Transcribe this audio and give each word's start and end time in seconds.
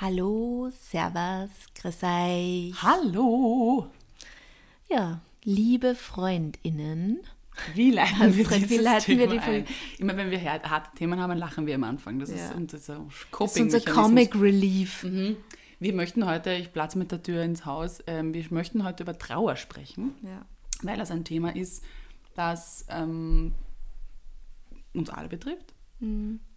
Hallo, 0.00 0.70
Servus, 0.70 1.50
grüß 1.74 2.02
euch. 2.04 2.82
Hallo! 2.82 3.86
Ja, 4.88 5.20
liebe 5.44 5.94
FreundInnen. 5.94 7.20
Wie 7.74 7.90
leiten 7.90 8.34
wir 8.34 8.46
Astrid, 8.46 8.70
wie 8.70 8.76
leiten 8.78 9.18
wir 9.18 9.28
Thema 9.28 9.32
die 9.42 9.50
ein? 9.50 9.66
Immer 9.98 10.16
wenn 10.16 10.30
wir 10.30 10.42
harte 10.42 10.96
Themen 10.96 11.20
haben, 11.20 11.36
lachen 11.36 11.66
wir 11.66 11.74
am 11.74 11.84
Anfang. 11.84 12.18
Das 12.18 12.30
Ja. 12.30 12.36
ist 12.36 12.54
unser 12.54 12.78
Das 12.78 13.56
ist 13.56 13.60
unser 13.60 13.80
Comic 13.80 14.34
Relief. 14.40 15.02
Mhm. 15.04 15.36
Wir 15.80 15.92
möchten 15.92 16.24
heute, 16.26 16.52
ich 16.54 16.72
platze 16.72 16.96
mit 16.98 17.12
der 17.12 17.22
Tür 17.22 17.42
ins 17.42 17.66
Haus, 17.66 18.02
ähm, 18.06 18.32
wir 18.32 18.44
möchten 18.50 18.84
heute 18.84 19.02
über 19.02 19.18
Trauer 19.18 19.56
sprechen, 19.56 20.14
Ja. 20.22 20.46
weil 20.82 20.96
das 20.96 21.10
ein 21.10 21.24
Thema 21.24 21.54
ist, 21.54 21.84
das 22.34 22.86
ähm, 22.88 23.52
uns 24.94 25.10
alle 25.10 25.28
betrifft. 25.28 25.74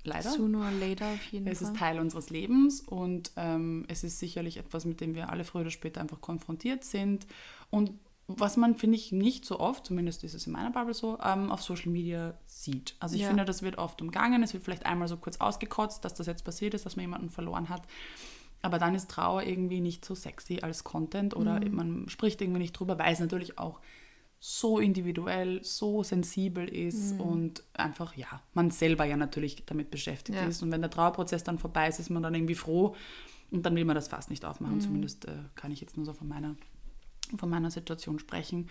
Leider. 0.04 0.30
Sooner 0.32 0.66
or 0.66 0.72
later 0.72 1.10
auf 1.10 1.24
jeden 1.26 1.48
Es 1.48 1.60
Fall. 1.60 1.72
ist 1.72 1.78
Teil 1.78 2.00
unseres 2.00 2.30
Lebens 2.30 2.82
und 2.82 3.32
ähm, 3.38 3.86
es 3.88 4.04
ist 4.04 4.20
sicherlich 4.20 4.58
etwas, 4.58 4.86
mit 4.86 5.02
dem 5.02 5.16
wir 5.16 5.30
alle 5.30 5.44
früher 5.44 5.62
oder 5.62 5.72
später 5.72 6.02
einfach 6.02 6.22
konfrontiert 6.22 6.84
sind. 6.84 7.26
Und 7.70 7.92
was 8.28 8.56
man, 8.58 8.76
finde 8.76 8.96
ich, 8.98 9.12
nicht 9.12 9.44
so 9.46 9.60
oft, 9.60 9.86
zumindest 9.86 10.24
ist 10.24 10.34
es 10.34 10.48
in 10.48 10.54
meiner 10.54 10.72
Bubble 10.72 10.94
so, 10.94 11.18
ähm, 11.24 11.52
auf 11.52 11.62
Social 11.62 11.92
Media 11.92 12.34
sieht. 12.48 12.96
Also 13.00 13.16
ich 13.16 13.22
Ja. 13.22 13.28
finde, 13.28 13.44
das 13.46 13.62
wird 13.62 13.78
oft 13.78 14.02
umgangen. 14.02 14.44
Es 14.44 14.54
wird 14.54 14.64
vielleicht 14.64 14.86
einmal 14.86 15.08
so 15.10 15.18
kurz 15.18 15.38
ausgekotzt, 15.38 16.04
dass 16.06 16.14
das 16.14 16.28
jetzt 16.28 16.46
passiert 16.46 16.74
ist, 16.74 16.86
dass 16.86 16.96
man 16.96 17.04
jemanden 17.04 17.30
verloren 17.30 17.68
hat. 17.70 17.84
Aber 18.62 18.80
dann 18.80 18.96
ist 18.96 19.12
Trauer 19.12 19.44
irgendwie 19.44 19.82
nicht 19.82 20.06
so 20.06 20.16
sexy 20.16 20.60
als 20.62 20.86
Content 20.86 21.36
oder 21.36 21.60
Mhm. 21.60 21.76
man 21.76 22.10
spricht 22.10 22.42
irgendwie 22.42 22.60
nicht 22.62 22.72
drüber, 22.74 22.98
weil 22.98 23.12
es 23.12 23.20
natürlich 23.20 23.58
auch 23.60 23.82
so 24.46 24.78
individuell, 24.80 25.64
so 25.64 26.04
sensibel 26.04 26.66
Mhm. 26.66 26.88
ist 26.90 27.18
und 27.18 27.64
einfach, 27.72 28.14
ja, 28.18 28.28
man 28.54 28.72
selber 28.72 29.06
ja 29.06 29.16
natürlich 29.16 29.66
damit 29.66 29.90
beschäftigt 29.90 30.38
Ja. 30.38 30.46
ist. 30.48 30.62
Und 30.62 30.70
wenn 30.70 30.82
der 30.82 30.90
Trauerprozess 30.90 31.46
dann 31.46 31.58
vorbei 31.60 31.88
ist, 31.88 32.00
ist 32.02 32.10
man 32.10 32.22
dann 32.22 32.36
irgendwie 32.36 32.56
froh 32.56 32.94
und 33.52 33.66
dann 33.66 33.74
will 33.78 33.86
man 33.86 33.96
das 33.96 34.10
fast 34.10 34.30
nicht 34.30 34.44
Mhm. 34.44 34.50
aufmachen. 34.50 34.82
Zumindest 34.82 35.24
äh, 35.30 35.32
kann 35.56 35.72
ich 35.72 35.80
jetzt 35.80 35.96
nur 35.96 36.06
so 36.06 36.12
von 36.12 36.28
meiner, 36.28 36.58
von 37.38 37.50
meiner 37.50 37.72
Situation 37.72 38.20
sprechen. 38.20 38.70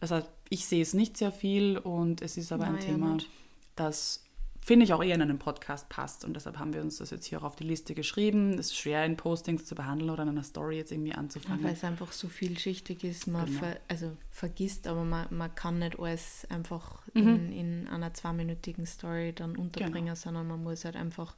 Also 0.00 0.22
ich 0.48 0.64
sehe 0.64 0.80
es 0.80 0.94
nicht 0.94 1.18
sehr 1.18 1.32
viel 1.32 1.76
und 1.76 2.22
es 2.22 2.38
ist 2.38 2.50
aber 2.50 2.64
ein 2.64 2.76
Nein, 2.76 2.80
ja 2.80 2.86
Thema, 2.92 3.14
nicht. 3.16 3.28
das 3.76 4.24
finde 4.62 4.84
ich 4.84 4.92
auch 4.92 5.02
eher 5.02 5.14
in 5.14 5.22
einen 5.22 5.38
Podcast 5.38 5.88
passt 5.88 6.24
und 6.24 6.34
deshalb 6.34 6.58
haben 6.58 6.74
wir 6.74 6.82
uns 6.82 6.98
das 6.98 7.10
jetzt 7.10 7.24
hier 7.26 7.38
auch 7.40 7.44
auf 7.44 7.56
die 7.56 7.64
Liste 7.64 7.94
geschrieben. 7.94 8.52
Es 8.54 8.66
ist 8.66 8.76
schwer 8.76 9.04
in 9.06 9.16
Postings 9.16 9.64
zu 9.64 9.74
behandeln 9.74 10.10
oder 10.10 10.22
in 10.22 10.28
einer 10.28 10.42
Story 10.42 10.76
jetzt 10.76 10.92
irgendwie 10.92 11.14
anzufangen. 11.14 11.64
Weil 11.64 11.72
es 11.72 11.82
einfach 11.84 12.12
so 12.12 12.28
vielschichtig 12.28 13.02
ist, 13.04 13.26
man 13.26 13.46
Genau. 13.46 13.58
ver, 13.60 13.80
also 13.88 14.16
vergisst, 14.30 14.86
aber 14.86 15.04
man, 15.04 15.26
man 15.30 15.54
kann 15.54 15.78
nicht 15.78 15.98
alles 15.98 16.46
einfach 16.50 17.00
Mhm. 17.14 17.28
in, 17.28 17.52
in 17.52 17.88
einer 17.88 18.12
zweiminütigen 18.14 18.86
Story 18.86 19.32
dann 19.32 19.56
unterbringen, 19.56 20.04
Genau. 20.06 20.14
sondern 20.14 20.46
man 20.46 20.62
muss 20.62 20.84
halt 20.84 20.94
einfach 20.96 21.34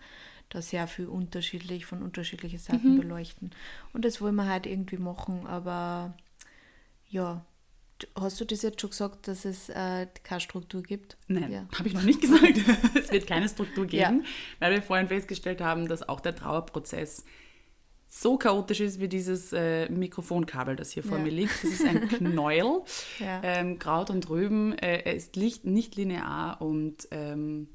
da 0.51 0.61
sehr 0.61 0.87
viel 0.87 1.07
unterschiedlich 1.07 1.87
von 1.87 2.03
unterschiedlichen 2.03 2.57
Mhm. 2.57 2.61
Seiten 2.63 2.97
beleuchten. 2.99 3.51
Und 3.95 4.05
das 4.05 4.21
wollen 4.21 4.35
wir 4.35 4.47
halt 4.49 4.67
irgendwie 4.67 4.99
machen, 4.99 5.47
aber 5.47 6.13
ja, 7.09 7.45
hast 8.19 8.41
du 8.41 8.45
das 8.45 8.63
jetzt 8.63 8.81
schon 8.81 8.91
gesagt, 8.91 9.29
dass 9.29 9.45
es 9.45 9.69
äh, 9.69 10.07
keine 10.23 10.41
Struktur 10.41 10.83
gibt? 10.83 11.17
Nein, 11.29 11.51
Ja. 11.53 11.67
habe 11.77 11.89
ich 11.89 11.95
noch 11.95 12.03
nicht 12.03 12.21
gesagt. 12.21 12.59
es 12.95 13.11
wird 13.13 13.27
keine 13.27 13.49
Struktur 13.49 13.87
geben, 13.87 14.21
Ja. 14.21 14.25
weil 14.61 14.73
wir 14.73 14.83
vorhin 14.83 15.09
festgestellt 15.09 15.61
haben, 15.61 15.89
dass 15.89 16.09
auch 16.09 16.21
der 16.21 16.35
Trauerprozess 16.35 17.25
so 18.09 18.37
chaotisch 18.37 18.81
ist 18.81 19.01
wie 19.01 19.09
dieses 19.09 19.53
äh, 19.55 19.89
Mikrofonkabel, 19.91 20.77
das 20.77 20.91
hier 20.91 21.03
vor 21.03 21.17
Ja. 21.19 21.25
mir 21.25 21.31
liegt. 21.31 21.65
Das 21.65 21.71
ist 21.73 21.85
ein 21.87 22.09
Knäuel, 22.09 22.83
ähm, 23.21 23.79
Kraut 23.79 24.11
und 24.11 24.29
Rüben. 24.29 24.73
Äh, 24.79 24.99
er 25.05 25.15
ist 25.15 25.37
nicht, 25.37 25.65
nicht 25.65 25.97
linear 25.97 26.61
und 26.61 27.09
ähm, 27.11 27.69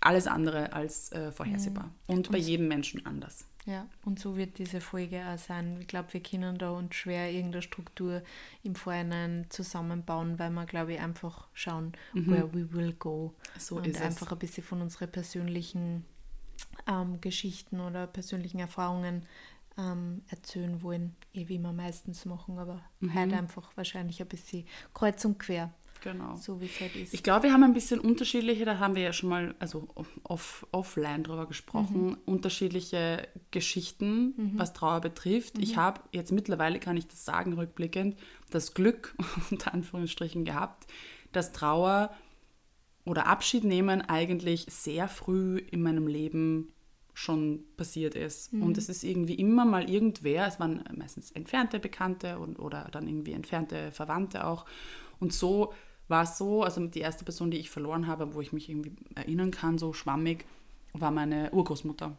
alles 0.00 0.26
andere 0.26 0.72
als 0.72 1.12
äh, 1.12 1.30
vorhersehbar. 1.30 1.94
Und 2.06 2.30
bei 2.32 2.38
jedem 2.38 2.68
Menschen 2.68 3.04
anders. 3.04 3.44
Ja, 3.70 3.86
und 4.04 4.18
so 4.18 4.36
wird 4.36 4.58
diese 4.58 4.80
Folge 4.80 5.24
auch 5.24 5.38
sein. 5.38 5.78
Ich 5.80 5.86
glaube, 5.86 6.12
wir 6.12 6.20
können 6.20 6.58
da 6.58 6.70
uns 6.70 6.92
schwer 6.96 7.30
irgendeine 7.30 7.62
Struktur 7.62 8.20
im 8.64 8.74
Vorhinein 8.74 9.46
zusammenbauen, 9.48 10.40
weil 10.40 10.50
wir, 10.50 10.66
glaube 10.66 10.94
ich, 10.94 11.00
einfach 11.00 11.46
schauen, 11.54 11.92
where 12.12 12.52
we 12.52 12.72
will 12.72 12.92
go. 12.94 13.32
Mhm. 13.54 13.60
So 13.60 13.76
und 13.76 13.86
ist 13.86 13.96
es. 13.96 14.02
einfach 14.02 14.32
ein 14.32 14.38
bisschen 14.38 14.64
von 14.64 14.82
unseren 14.82 15.12
persönlichen 15.12 16.04
ähm, 16.88 17.20
Geschichten 17.20 17.80
oder 17.80 18.08
persönlichen 18.08 18.58
Erfahrungen 18.58 19.24
ähm, 19.78 20.22
erzählen 20.28 20.82
wollen, 20.82 21.14
eh 21.32 21.46
wie 21.46 21.58
wir 21.58 21.72
meistens 21.72 22.24
machen, 22.24 22.58
aber 22.58 22.82
Mhm. 22.98 23.14
heute 23.14 23.36
einfach 23.36 23.70
wahrscheinlich 23.76 24.20
ein 24.20 24.26
bisschen 24.28 24.66
kreuz 24.94 25.24
und 25.24 25.38
quer, 25.38 25.72
Genau. 26.02 26.36
so 26.36 26.60
wie 26.60 26.66
es 26.66 26.80
halt 26.80 26.94
ist. 26.96 27.14
Ich 27.14 27.22
glaube, 27.22 27.44
wir 27.44 27.52
haben 27.52 27.62
ein 27.62 27.74
bisschen 27.74 28.00
unterschiedliche, 28.00 28.64
da 28.64 28.78
haben 28.78 28.94
wir 28.94 29.02
ja 29.02 29.12
schon 29.12 29.28
mal, 29.28 29.54
also 29.58 29.88
off, 30.24 30.66
offline 30.72 31.22
drüber 31.22 31.46
gesprochen, 31.46 32.16
unterschiedliche 32.26 33.28
Geschichten, 33.50 34.54
was 34.56 34.72
Trauer 34.72 35.00
betrifft. 35.00 35.58
Ich 35.58 35.76
habe 35.76 36.00
jetzt 36.12 36.32
mittlerweile, 36.32 36.78
kann 36.78 36.96
ich 36.96 37.06
das 37.06 37.24
sagen, 37.24 37.52
rückblickend, 37.52 38.16
das 38.50 38.74
Glück, 38.74 39.14
unter 39.50 39.74
Anführungsstrichen, 39.74 40.44
gehabt, 40.44 40.86
dass 41.32 41.52
Trauer 41.52 42.10
oder 43.04 43.26
Abschied 43.26 43.64
nehmen 43.64 44.02
eigentlich 44.02 44.66
sehr 44.68 45.08
früh 45.08 45.58
in 45.58 45.82
meinem 45.82 46.06
Leben 46.06 46.72
schon 47.12 47.64
passiert 47.76 48.14
ist. 48.14 48.52
Und 48.52 48.78
es 48.78 48.88
ist 48.88 49.04
irgendwie 49.04 49.34
immer 49.34 49.64
mal 49.64 49.90
irgendwer, 49.90 50.46
es 50.46 50.58
waren 50.58 50.82
meistens 50.96 51.30
entfernte 51.32 51.78
Bekannte 51.78 52.38
und, 52.38 52.58
oder 52.58 52.88
dann 52.92 53.06
irgendwie 53.06 53.32
entfernte 53.32 53.92
Verwandte 53.92 54.46
auch. 54.46 54.64
Und 55.18 55.32
so 55.32 55.74
war 56.10 56.24
es 56.24 56.36
so, 56.36 56.62
also 56.62 56.84
die 56.86 57.00
erste 57.00 57.24
Person, 57.24 57.50
die 57.50 57.58
ich 57.58 57.70
verloren 57.70 58.06
habe, 58.06 58.34
wo 58.34 58.40
ich 58.40 58.52
mich 58.52 58.68
irgendwie 58.68 58.92
erinnern 59.14 59.50
kann, 59.50 59.78
so 59.78 59.92
schwammig, 59.92 60.44
war 60.92 61.10
meine 61.10 61.50
Urgroßmutter. 61.52 62.16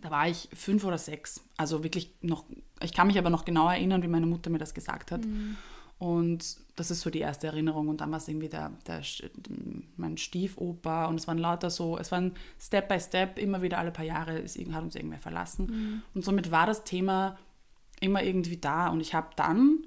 Da 0.00 0.10
war 0.10 0.28
ich 0.28 0.48
fünf 0.54 0.84
oder 0.84 0.98
sechs. 0.98 1.40
Also 1.56 1.84
wirklich 1.84 2.12
noch, 2.20 2.44
ich 2.82 2.92
kann 2.92 3.06
mich 3.06 3.18
aber 3.18 3.30
noch 3.30 3.44
genau 3.44 3.68
erinnern, 3.68 4.02
wie 4.02 4.08
meine 4.08 4.26
Mutter 4.26 4.50
mir 4.50 4.58
das 4.58 4.74
gesagt 4.74 5.12
hat. 5.12 5.20
Und 5.98 6.56
das 6.74 6.90
ist 6.90 7.02
so 7.02 7.10
die 7.10 7.20
erste 7.20 7.46
Erinnerung. 7.46 7.86
Und 7.86 8.00
dann 8.00 8.10
war 8.10 8.18
es 8.18 8.26
irgendwie 8.26 8.48
der, 8.48 8.72
der, 8.88 9.02
mein 9.96 10.16
Stiefoper. 10.18 11.08
Und 11.08 11.20
es 11.20 11.28
waren 11.28 11.38
lauter 11.38 11.70
so, 11.70 11.96
es 11.96 12.10
waren 12.10 12.32
Step 12.58 12.88
by 12.88 12.98
Step, 12.98 13.38
immer 13.38 13.62
wieder 13.62 13.78
alle 13.78 13.92
paar 13.92 14.04
Jahre 14.04 14.36
ist, 14.38 14.58
hat 14.58 14.82
uns 14.82 14.96
irgendwer 14.96 15.20
verlassen. 15.20 16.02
Und 16.12 16.24
somit 16.24 16.50
war 16.50 16.66
das 16.66 16.82
Thema 16.82 17.38
immer 18.00 18.24
irgendwie 18.24 18.56
da. 18.56 18.88
Und 18.88 19.00
ich 19.00 19.14
habe 19.14 19.28
dann, 19.36 19.86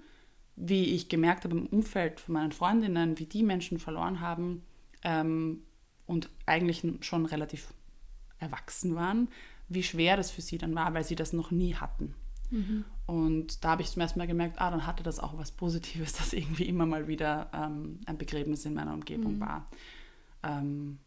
wie 0.55 0.85
ich 0.95 1.09
gemerkt 1.09 1.43
habe 1.43 1.57
im 1.57 1.65
Umfeld 1.67 2.19
von 2.19 2.33
meinen 2.33 2.51
Freundinnen, 2.51 3.19
wie 3.19 3.25
die 3.25 3.43
Menschen 3.43 3.77
verloren 3.79 4.19
haben 4.21 4.63
ähm, 5.03 5.61
und 6.05 6.29
eigentlich 6.45 6.83
schon 7.01 7.25
relativ 7.25 7.73
erwachsen 8.39 8.95
waren, 8.95 9.27
wie 9.69 9.83
schwer 9.83 10.15
das 10.17 10.31
für 10.31 10.41
sie 10.41 10.57
dann 10.57 10.75
war, 10.75 10.93
weil 10.93 11.03
sie 11.03 11.15
das 11.15 11.33
noch 11.33 11.51
nie 11.51 11.75
hatten. 11.75 12.13
Und 13.07 13.63
da 13.65 13.69
habe 13.71 13.81
ich 13.81 13.89
zum 13.89 14.01
ersten 14.01 14.19
Mal 14.19 14.27
gemerkt, 14.27 14.61
ah, 14.61 14.69
dann 14.71 14.85
hatte 14.85 15.03
das 15.03 15.19
auch 15.19 15.37
was 15.37 15.51
Positives, 15.51 16.13
dass 16.17 16.31
irgendwie 16.31 16.65
immer 16.65 16.85
mal 16.85 17.07
wieder 17.07 17.49
ähm, 17.53 17.99
ein 18.05 18.17
Begräbnis 18.17 18.63
in 18.65 18.73
meiner 18.75 18.93
Umgebung 18.93 19.39
war. 19.41 19.67
Ähm, 20.43 20.99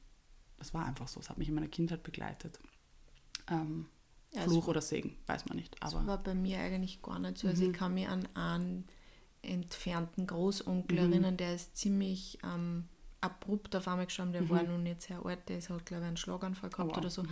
das 0.59 0.75
war 0.75 0.85
einfach 0.85 1.09
so, 1.09 1.21
es 1.21 1.31
hat 1.31 1.39
mich 1.39 1.49
in 1.49 1.55
meiner 1.55 1.69
Kindheit 1.69 2.03
begleitet. 2.03 2.59
Ähm, 3.49 3.87
Ja, 4.35 4.43
Fluch 4.43 4.67
oder 4.69 4.83
Segen, 4.83 5.17
weiß 5.27 5.47
man 5.47 5.57
nicht. 5.57 5.77
Das 5.81 5.95
Aber 5.95 6.07
war 6.07 6.23
bei 6.23 6.35
mir 6.35 6.59
eigentlich 6.59 7.01
gar 7.01 7.19
nicht 7.19 7.39
so. 7.39 7.49
Also 7.49 7.63
Mhm. 7.65 7.71
ich 7.71 7.77
kann 7.77 7.95
mich 7.95 8.09
an 8.09 8.29
einen 8.35 8.85
entfernten 9.49 10.27
Großonkel 10.27 10.99
Mhm. 11.05 11.13
erinnern, 11.13 11.37
der 11.37 11.55
ist 11.55 11.77
ziemlich 11.77 12.39
ähm, 12.45 12.85
abrupt 13.21 13.75
auf 13.75 13.89
einmal 13.89 14.07
gestorben. 14.07 14.33
Der 14.33 14.49
war 14.49 14.63
noch 14.63 14.79
nicht 14.79 15.03
sehr 15.03 15.27
alt, 15.27 15.49
der 15.49 15.59
ist 15.59 15.71
halt, 15.71 15.85
glaube 15.87 16.03
ich, 16.05 16.09
einen 16.09 16.17
Schlaganfall 16.17 16.71
gehabt 16.71 16.87
Mhm. 16.87 16.93
Oh, 16.93 16.95
wow. 16.95 16.99
oder 16.99 17.11
so. 17.11 17.25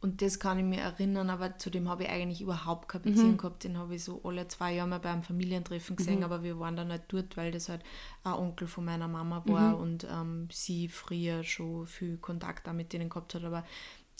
Und 0.00 0.22
das 0.22 0.38
kann 0.38 0.56
ich 0.58 0.64
mir 0.64 0.80
erinnern, 0.80 1.30
aber 1.30 1.58
zu 1.58 1.68
dem 1.68 1.88
habe 1.88 2.04
ich 2.04 2.10
eigentlich 2.10 2.40
überhaupt 2.42 2.88
keine 2.88 3.02
Beziehung 3.04 3.32
Mhm. 3.32 3.36
gehabt. 3.38 3.64
Den 3.64 3.76
habe 3.76 3.96
ich 3.96 4.04
so 4.04 4.20
alle 4.22 4.46
zwei 4.46 4.72
Jahre 4.74 4.88
mal 4.88 5.00
beim 5.00 5.24
Familientreffen 5.24 5.96
gesehen, 5.96 6.18
Mhm. 6.18 6.24
aber 6.24 6.44
wir 6.44 6.60
waren 6.60 6.76
dann 6.76 6.88
nicht 6.88 7.04
dort, 7.08 7.36
weil 7.36 7.50
das 7.50 7.68
halt 7.68 7.82
ein 8.22 8.34
Onkel 8.34 8.68
von 8.68 8.84
meiner 8.84 9.08
Mama 9.08 9.42
Mhm. 9.44 9.52
war 9.52 9.78
und 9.78 10.06
ähm, 10.08 10.46
sie 10.52 10.86
früher 10.88 11.42
schon 11.42 11.86
viel 11.88 12.18
Kontakt 12.18 12.68
auch 12.68 12.72
mit 12.72 12.92
denen 12.92 13.08
gehabt 13.08 13.34
hat. 13.34 13.42
Aber 13.42 13.64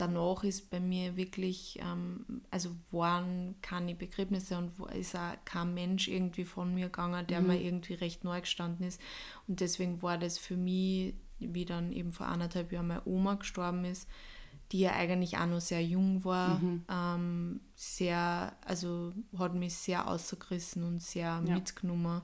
danach 0.03 0.43
ist 0.45 0.71
bei 0.71 0.81
mir 0.81 1.17
wirklich, 1.17 1.79
ähm, 1.81 2.43
also 2.51 2.71
waren 2.91 3.55
keine 3.63 3.95
Begräbnisse 3.95 4.59
und 4.59 4.79
wo- 4.79 4.87
ist 4.87 5.15
auch 5.17 5.35
kein 5.45 5.73
Mensch 5.75 6.09
irgendwie 6.09 6.45
von 6.45 6.75
mir 6.75 6.87
gegangen, 6.87 7.27
der 7.27 7.41
mir 7.49 7.61
irgendwie 7.61 7.95
recht 7.95 8.25
neu 8.25 8.41
gestanden 8.41 8.87
ist. 8.87 9.01
Und 9.49 9.61
deswegen 9.61 10.03
war 10.03 10.19
das 10.19 10.39
für 10.39 10.57
mich, 10.57 11.15
wie 11.39 11.65
dann 11.65 11.93
eben 11.93 12.13
vor 12.13 12.27
anderthalb 12.27 12.73
Jahren 12.73 12.89
meine 12.89 13.03
Oma 13.07 13.35
gestorben 13.35 13.85
ist, 13.85 14.09
die 14.71 14.81
ja 14.81 14.93
eigentlich 14.93 15.37
auch 15.39 15.47
noch 15.47 15.61
sehr 15.61 15.85
jung 15.85 16.25
war, 16.25 16.61
ähm, 16.89 17.61
sehr, 17.75 18.55
also 18.65 19.13
hat 19.39 19.55
mich 19.55 19.75
sehr 19.75 20.09
ausgerissen 20.09 20.83
und 20.85 21.01
sehr 21.03 21.43
Ja. 21.47 21.55
mitgenommen, 21.55 22.23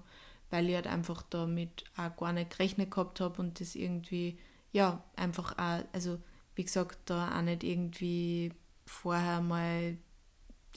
weil 0.50 0.68
ich 0.68 0.74
halt 0.74 0.86
einfach 0.86 1.22
damit 1.28 1.84
auch 1.96 2.16
gar 2.16 2.32
nicht 2.32 2.50
gerechnet 2.50 2.90
gehabt 2.90 3.20
habe 3.20 3.40
und 3.42 3.60
das 3.60 3.74
irgendwie, 3.74 4.38
ja, 4.72 5.02
einfach 5.16 5.58
auch, 5.58 5.84
also 5.92 6.18
wie 6.58 6.64
gesagt, 6.64 6.98
da 7.04 7.38
auch 7.38 7.42
nicht 7.42 7.62
irgendwie 7.62 8.52
vorher 8.84 9.40
mal 9.40 9.96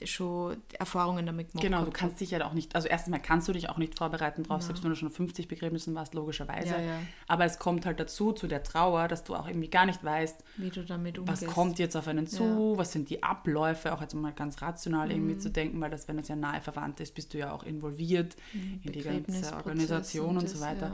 schon 0.04 0.56
Erfahrungen 0.78 1.26
damit 1.26 1.52
gemacht 1.52 1.62
Genau, 1.64 1.84
du 1.84 1.90
kannst 1.90 2.20
dich 2.20 2.30
ja 2.30 2.44
auch 2.46 2.54
nicht, 2.54 2.74
also 2.74 2.88
erstmal 2.88 3.20
kannst 3.20 3.48
du 3.48 3.52
dich 3.52 3.68
auch 3.68 3.78
nicht 3.78 3.98
vorbereiten 3.98 4.44
drauf, 4.44 4.60
ja. 4.60 4.66
selbst 4.66 4.82
wenn 4.84 4.90
du 4.90 4.96
schon 4.96 5.10
50 5.10 5.48
Begräbnissen 5.48 5.94
warst, 5.94 6.14
logischerweise. 6.14 6.74
Ja, 6.74 6.80
ja. 6.80 6.98
Aber 7.26 7.44
es 7.44 7.58
kommt 7.58 7.84
halt 7.84 7.98
dazu, 8.00 8.32
zu 8.32 8.46
der 8.46 8.62
Trauer, 8.62 9.08
dass 9.08 9.24
du 9.24 9.34
auch 9.34 9.46
irgendwie 9.46 9.68
gar 9.68 9.86
nicht 9.86 10.02
weißt, 10.02 10.42
wie 10.56 10.70
du 10.70 10.84
damit 10.84 11.18
umgehst. 11.18 11.42
Was 11.42 11.52
kommt 11.52 11.78
jetzt 11.78 11.96
auf 11.96 12.06
einen 12.06 12.26
zu, 12.26 12.74
was 12.76 12.92
sind 12.92 13.10
die 13.10 13.22
Abläufe, 13.22 13.92
auch 13.92 14.00
jetzt 14.00 14.14
mal 14.14 14.32
ganz 14.32 14.62
rational 14.62 15.06
mhm. 15.06 15.12
irgendwie 15.12 15.38
zu 15.38 15.50
denken, 15.50 15.80
weil 15.80 15.90
das, 15.90 16.06
wenn 16.06 16.18
es 16.18 16.28
ja 16.28 16.36
nahe 16.36 16.60
verwandt 16.60 17.00
ist, 17.00 17.14
bist 17.14 17.34
du 17.34 17.38
ja 17.38 17.52
auch 17.52 17.64
involviert 17.64 18.36
mhm, 18.52 18.80
in 18.84 18.92
die 18.92 19.02
ganze 19.02 19.54
Organisation 19.54 20.30
und, 20.30 20.38
und 20.38 20.48
so 20.48 20.60
weiter. 20.60 20.92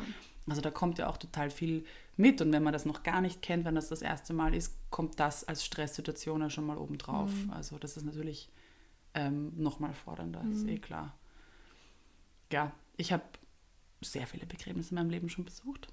Also 0.49 0.62
da 0.62 0.70
kommt 0.70 0.99
ja 0.99 1.08
auch 1.08 1.19
total 1.19 1.50
viel 1.50 1.84
mit 2.19 2.41
und 2.41 2.53
wenn 2.53 2.62
man 2.62 2.73
das 2.73 2.85
noch 2.85 3.03
gar 3.03 3.20
nicht 3.20 3.43
kennt, 3.43 3.65
wenn 3.65 3.76
das 3.76 3.88
das 3.88 4.03
erste 4.03 4.35
Mal 4.35 4.55
ist, 4.55 4.76
kommt 4.91 5.20
das 5.20 5.44
als 5.44 5.65
Stresssituation 5.65 6.41
ja 6.41 6.50
schon 6.50 6.67
mal 6.67 6.76
obendrauf. 6.76 7.31
Mhm. 7.32 7.50
Also 7.50 7.79
das 7.79 7.97
ist 7.97 8.05
natürlich 8.05 8.50
ähm, 9.15 9.53
nochmal 9.56 9.94
fordernder, 9.94 10.43
mhm. 10.43 10.53
ist 10.53 10.67
eh 10.67 10.79
klar. 10.79 11.17
Ja, 12.53 12.73
ich 12.97 13.12
habe 13.12 13.23
sehr 14.00 14.26
viele 14.26 14.47
Begräbnisse 14.47 14.91
in 14.91 14.97
meinem 14.97 15.11
Leben 15.11 15.29
schon 15.29 15.44
besucht. 15.44 15.88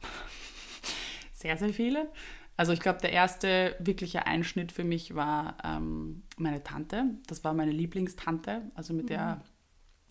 sehr, 1.33 1.57
sehr 1.57 1.74
viele. 1.74 2.12
Also 2.57 2.72
ich 2.72 2.80
glaube, 2.80 3.01
der 3.01 3.12
erste 3.12 3.75
wirkliche 3.80 4.25
Einschnitt 4.25 4.72
für 4.72 4.83
mich 4.83 5.13
war 5.13 5.57
ähm, 5.63 6.24
meine 6.38 6.63
Tante. 6.63 7.06
Das 7.27 7.44
war 7.44 7.54
meine 7.54 7.72
Lieblingstante. 7.72 8.63
Also 8.74 8.94
mit 8.94 9.06
mhm. 9.06 9.10
der 9.10 9.42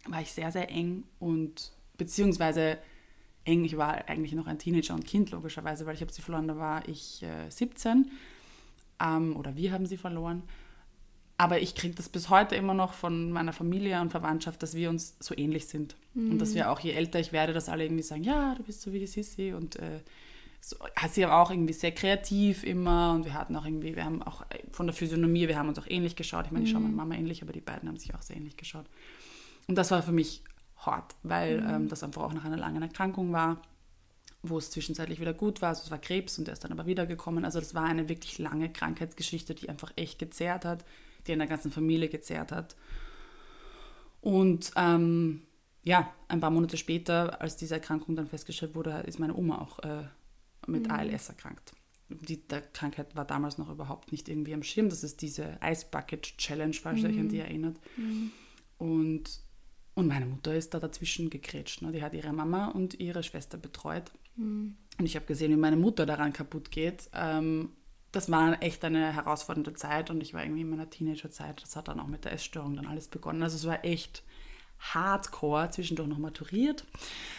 war 0.07 0.21
ich 0.21 0.31
sehr, 0.33 0.53
sehr 0.53 0.71
eng 0.71 1.05
und 1.19 1.73
beziehungsweise 1.97 2.79
eng. 3.45 3.65
Ich 3.65 3.77
war 3.77 4.09
eigentlich 4.09 4.33
noch 4.33 4.47
ein 4.47 4.59
Teenager 4.59 4.95
und 4.95 5.07
Kind, 5.07 5.31
logischerweise, 5.31 5.87
weil 5.87 5.95
ich 5.95 6.01
habe 6.01 6.13
sie 6.13 6.23
verloren, 6.23 6.49
da 6.49 6.57
war 6.57 6.89
ich 6.89 7.23
äh, 7.23 7.49
17. 7.49 8.11
Ähm, 9.01 9.37
oder 9.37 9.57
wir 9.57 9.73
haben 9.73 9.87
sie 9.87 9.97
verloren. 9.97 10.43
Aber 11.37 11.61
ich 11.61 11.75
kriege 11.75 11.95
das 11.95 12.09
bis 12.09 12.31
heute 12.31 12.55
immer 12.55 12.75
noch 12.75 12.93
von 12.93 13.33
meiner 13.33 13.53
Familie 13.53 14.01
und 14.01 14.11
Verwandtschaft, 14.11 14.63
dass 14.63 14.75
wir 14.75 14.89
uns 14.89 15.17
so 15.19 15.37
ähnlich 15.37 15.67
sind. 15.67 15.97
Mhm. 16.15 16.33
Und 16.33 16.39
dass 16.39 16.51
mhm. 16.51 16.55
wir 16.55 16.71
auch, 16.71 16.81
je 16.81 16.93
älter 16.93 17.19
ich 17.19 17.33
werde, 17.33 17.53
dass 17.53 17.69
alle 17.69 17.85
irgendwie 17.85 18.05
sagen, 18.05 18.23
ja, 18.23 18.55
du 18.55 18.63
bist 18.63 18.83
so 18.83 18.93
wie 18.93 19.01
die 19.01 19.07
Sissi. 19.07 19.53
Und 19.53 19.77
äh, 19.77 20.01
so, 20.61 20.77
sie 21.11 21.23
war 21.23 21.43
auch 21.43 21.51
irgendwie 21.51 21.73
sehr 21.73 21.91
kreativ 21.91 22.63
immer. 22.63 23.13
Und 23.15 23.25
wir 23.25 23.35
hatten 23.35 23.57
auch 23.57 23.65
irgendwie, 23.65 23.97
wir 23.97 24.05
haben 24.05 24.23
auch 24.23 24.43
äh, 24.43 24.61
von 24.71 24.87
der 24.87 24.95
Physiognomie, 24.95 25.49
wir 25.49 25.59
haben 25.59 25.69
uns 25.69 25.79
auch 25.79 25.89
ähnlich 25.89 26.15
geschaut. 26.15 26.47
Ich 26.47 26.53
meine, 26.53 26.67
ich 26.67 26.71
schaue 26.71 26.81
mhm. 26.81 26.95
meiner 26.95 26.97
Mama 26.97 27.15
ähnlich, 27.17 27.43
aber 27.43 27.53
die 27.53 27.61
beiden 27.61 27.89
haben 27.89 27.99
sich 27.99 28.15
auch 28.15 28.23
sehr 28.23 28.37
ähnlich 28.37 28.57
geschaut. 28.57 28.87
Und 29.67 29.77
das 29.77 29.91
war 29.91 30.03
für 30.03 30.13
mich 30.13 30.43
hart, 30.87 31.15
weil 31.23 31.61
mhm. 31.61 31.71
ähm, 31.71 31.89
das 31.89 32.03
einfach 32.03 32.23
auch 32.23 32.33
nach 32.33 32.45
einer 32.45 32.57
langen 32.57 32.83
Erkrankung 32.83 33.33
war 33.33 33.61
wo 34.47 34.59
es 34.59 34.71
zwischenzeitlich 34.71 35.21
wieder 35.21 35.33
gut 35.33 35.63
war. 35.63 35.71
Also 35.71 35.85
es 35.85 35.91
war 35.91 35.97
Krebs 35.97 36.39
und 36.39 36.49
er 36.49 36.53
ist 36.53 36.63
dann 36.63 36.71
aber 36.71 36.85
wiedergekommen. 36.85 37.47
Also 37.47 37.61
das 37.61 37.75
war 37.75 37.85
eine 37.85 38.11
wirklich 38.11 38.39
lange 38.39 38.71
Krankheitsgeschichte, 38.71 39.55
die 39.55 39.71
einfach 39.71 39.91
echt 39.97 40.19
gezerrt 40.19 40.67
hat 40.67 40.85
die 41.27 41.33
in 41.33 41.39
der 41.39 41.49
ganzen 41.49 41.71
Familie 41.71 42.09
gezerrt 42.09 42.53
hat. 42.53 42.77
Und 44.21 44.73
ähm, 44.77 45.43
ja, 45.83 46.13
ein 46.29 46.41
paar 46.41 46.51
Monate 46.51 46.77
später, 46.77 47.41
als 47.41 47.57
diese 47.57 47.75
Erkrankung 47.75 48.17
dann 48.17 48.27
festgestellt 48.27 48.75
wurde, 48.75 48.91
ist 49.07 49.19
meine 49.19 49.35
Oma 49.35 49.61
auch 49.61 49.79
äh, 49.81 50.05
mit 50.67 50.87
mhm. 50.87 50.93
ALS 50.93 51.29
erkrankt. 51.29 51.75
Die 52.09 52.47
der 52.47 52.63
Krankheit 52.63 53.17
war 53.17 53.25
damals 53.25 53.59
noch 53.59 53.71
überhaupt 53.71 54.13
nicht 54.13 54.29
irgendwie 54.29 54.55
am 54.55 54.63
Schirm. 54.63 54.89
Das 54.89 55.05
ist 55.05 55.21
diese 55.23 55.59
Ice 55.63 55.87
Bucket 55.91 56.39
Challenge, 56.39 56.75
falls 56.75 57.01
ihr 57.01 57.09
euch 57.09 57.19
an 57.19 57.29
die 57.29 57.37
mhm. 57.37 57.43
erinnert. 57.43 57.77
Mhm. 57.97 58.31
Und, 58.79 59.41
und 59.95 60.09
meine 60.09 60.27
Mutter 60.27 60.55
ist 60.55 60.75
da 60.75 60.81
dazwischen 60.81 61.31
gegrätscht. 61.31 61.83
Ne? 61.83 61.93
Die 61.93 62.03
hat 62.03 62.15
ihre 62.15 62.33
Mama 62.33 62.69
und 62.69 62.99
ihre 62.99 63.23
Schwester 63.23 63.59
betreut. 63.59 64.11
Mhm. 64.37 64.77
Und 64.99 65.07
ich 65.07 65.17
habe 65.17 65.27
gesehen, 65.27 65.53
wie 65.53 65.57
meine 65.57 65.77
Mutter 65.77 66.07
daran 66.07 66.33
kaputt 66.33 66.71
geht. 66.71 67.09
Ähm, 67.13 67.71
das 68.13 68.31
war 68.31 68.63
echt 68.63 68.85
eine 68.85 69.13
herausfordernde 69.13 69.75
Zeit 69.75 70.11
und 70.11 70.21
ich 70.21 70.35
war 70.35 70.43
irgendwie 70.43 70.63
in 70.63 70.71
meiner 70.71 70.91
Teenagerzeit. 70.91 71.63
Das 71.63 71.75
hat 71.77 71.89
dann 71.89 72.01
auch 72.01 72.07
mit 72.07 72.25
der 72.25 72.33
Essstörung 72.33 72.77
dann 72.77 72.87
alles 72.87 73.09
begonnen. 73.09 73.43
Also 73.43 73.57
es 73.57 73.67
war 73.67 73.85
echt 73.85 74.23
hardcore, 74.79 75.71
zwischendurch 75.71 76.09
noch 76.09 76.19
maturiert. 76.19 76.85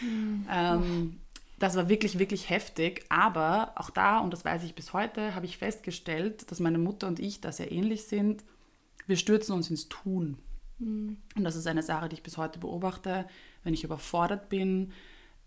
Mhm. 0.00 0.46
Ähm, 0.50 1.20
das 1.58 1.76
war 1.76 1.88
wirklich, 1.88 2.18
wirklich 2.18 2.50
heftig. 2.50 3.04
Aber 3.08 3.72
auch 3.76 3.90
da, 3.90 4.18
und 4.18 4.32
das 4.32 4.44
weiß 4.44 4.64
ich 4.64 4.74
bis 4.74 4.92
heute, 4.92 5.34
habe 5.34 5.46
ich 5.46 5.58
festgestellt, 5.58 6.50
dass 6.50 6.60
meine 6.60 6.78
Mutter 6.78 7.06
und 7.06 7.20
ich 7.20 7.40
da 7.40 7.52
sehr 7.52 7.72
ähnlich 7.72 8.04
sind. 8.04 8.44
Wir 9.06 9.16
stürzen 9.16 9.54
uns 9.54 9.70
ins 9.70 9.88
Tun. 9.88 10.38
Und 10.78 11.18
das 11.34 11.56
ist 11.56 11.66
eine 11.66 11.82
Sache, 11.82 12.08
die 12.08 12.16
ich 12.16 12.22
bis 12.22 12.36
heute 12.36 12.58
beobachte. 12.58 13.26
Wenn 13.64 13.74
ich 13.74 13.84
überfordert 13.84 14.48
bin, 14.48 14.92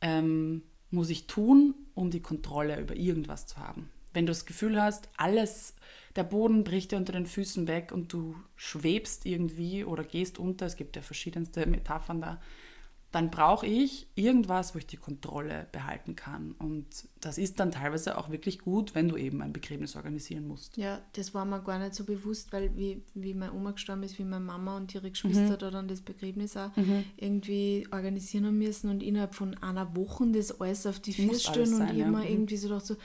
ähm, 0.02 0.64
muss 0.92 1.10
ich 1.10 1.28
tun, 1.28 1.76
um 1.94 2.10
die 2.10 2.22
Kontrolle 2.22 2.80
über 2.80 2.96
irgendwas 2.96 3.46
zu 3.46 3.58
haben 3.58 3.90
wenn 4.14 4.26
du 4.26 4.32
das 4.32 4.46
Gefühl 4.46 4.82
hast, 4.82 5.10
alles, 5.18 5.76
der 6.16 6.24
Boden 6.24 6.64
bricht 6.64 6.92
dir 6.92 6.98
unter 6.98 7.14
den 7.14 7.26
Füßen 7.26 7.68
weg 7.68 7.92
und 7.92 8.12
du 8.12 8.36
schwebst 8.56 9.26
irgendwie 9.26 9.84
oder 9.84 10.04
gehst 10.04 10.40
unter, 10.40 10.66
es 10.66 10.76
gibt 10.76 10.96
ja 10.96 11.02
verschiedenste 11.02 11.66
Metaphern 11.68 12.22
da, 12.22 12.42
dann 13.12 13.32
brauche 13.32 13.66
ich 13.66 14.08
irgendwas, 14.14 14.76
wo 14.76 14.78
ich 14.78 14.86
die 14.86 14.98
Kontrolle 14.98 15.68
behalten 15.72 16.16
kann. 16.16 16.52
Und 16.60 16.86
das 17.22 17.40
ist 17.40 17.60
dann 17.60 17.72
teilweise 17.72 18.20
auch 18.20 18.30
wirklich 18.30 18.60
gut, 18.60 18.94
wenn 18.94 19.10
du 19.10 19.18
eben 19.18 19.42
ein 19.42 19.52
Begräbnis 19.52 19.96
organisieren 19.96 20.48
musst. 20.48 20.78
Ja, 20.78 21.02
das 21.14 21.34
war 21.34 21.44
mir 21.44 21.60
gar 21.62 21.80
nicht 21.80 21.96
so 21.96 22.04
bewusst, 22.04 22.54
weil 22.54 22.76
wie, 22.78 23.02
wie 23.16 23.34
meine 23.34 23.54
Oma 23.54 23.72
gestorben 23.72 24.04
ist, 24.04 24.20
wie 24.20 24.24
meine 24.24 24.46
Mama 24.46 24.78
und 24.78 24.94
ihre 24.94 25.10
Geschwister 25.10 25.54
mhm. 25.54 25.58
da 25.58 25.72
dann 25.72 25.88
das 25.88 26.02
Begräbnis 26.02 26.56
auch 26.56 26.76
mhm. 26.76 27.04
irgendwie 27.18 27.88
organisieren 27.92 28.46
haben 28.46 28.60
müssen 28.60 28.92
und 28.92 29.02
innerhalb 29.02 29.34
von 29.34 29.56
einer 29.56 29.96
Woche 29.96 30.28
das 30.32 30.62
alles 30.62 30.86
auf 30.86 31.00
die 31.00 31.14
Füße 31.14 31.50
stellen 31.50 31.74
und 31.82 31.90
ich 31.90 31.98
ja. 31.98 32.08
immer 32.08 32.20
mhm. 32.20 32.28
irgendwie 32.28 32.58
so 32.58 32.70
dachte 32.70 32.86
so, 32.86 32.96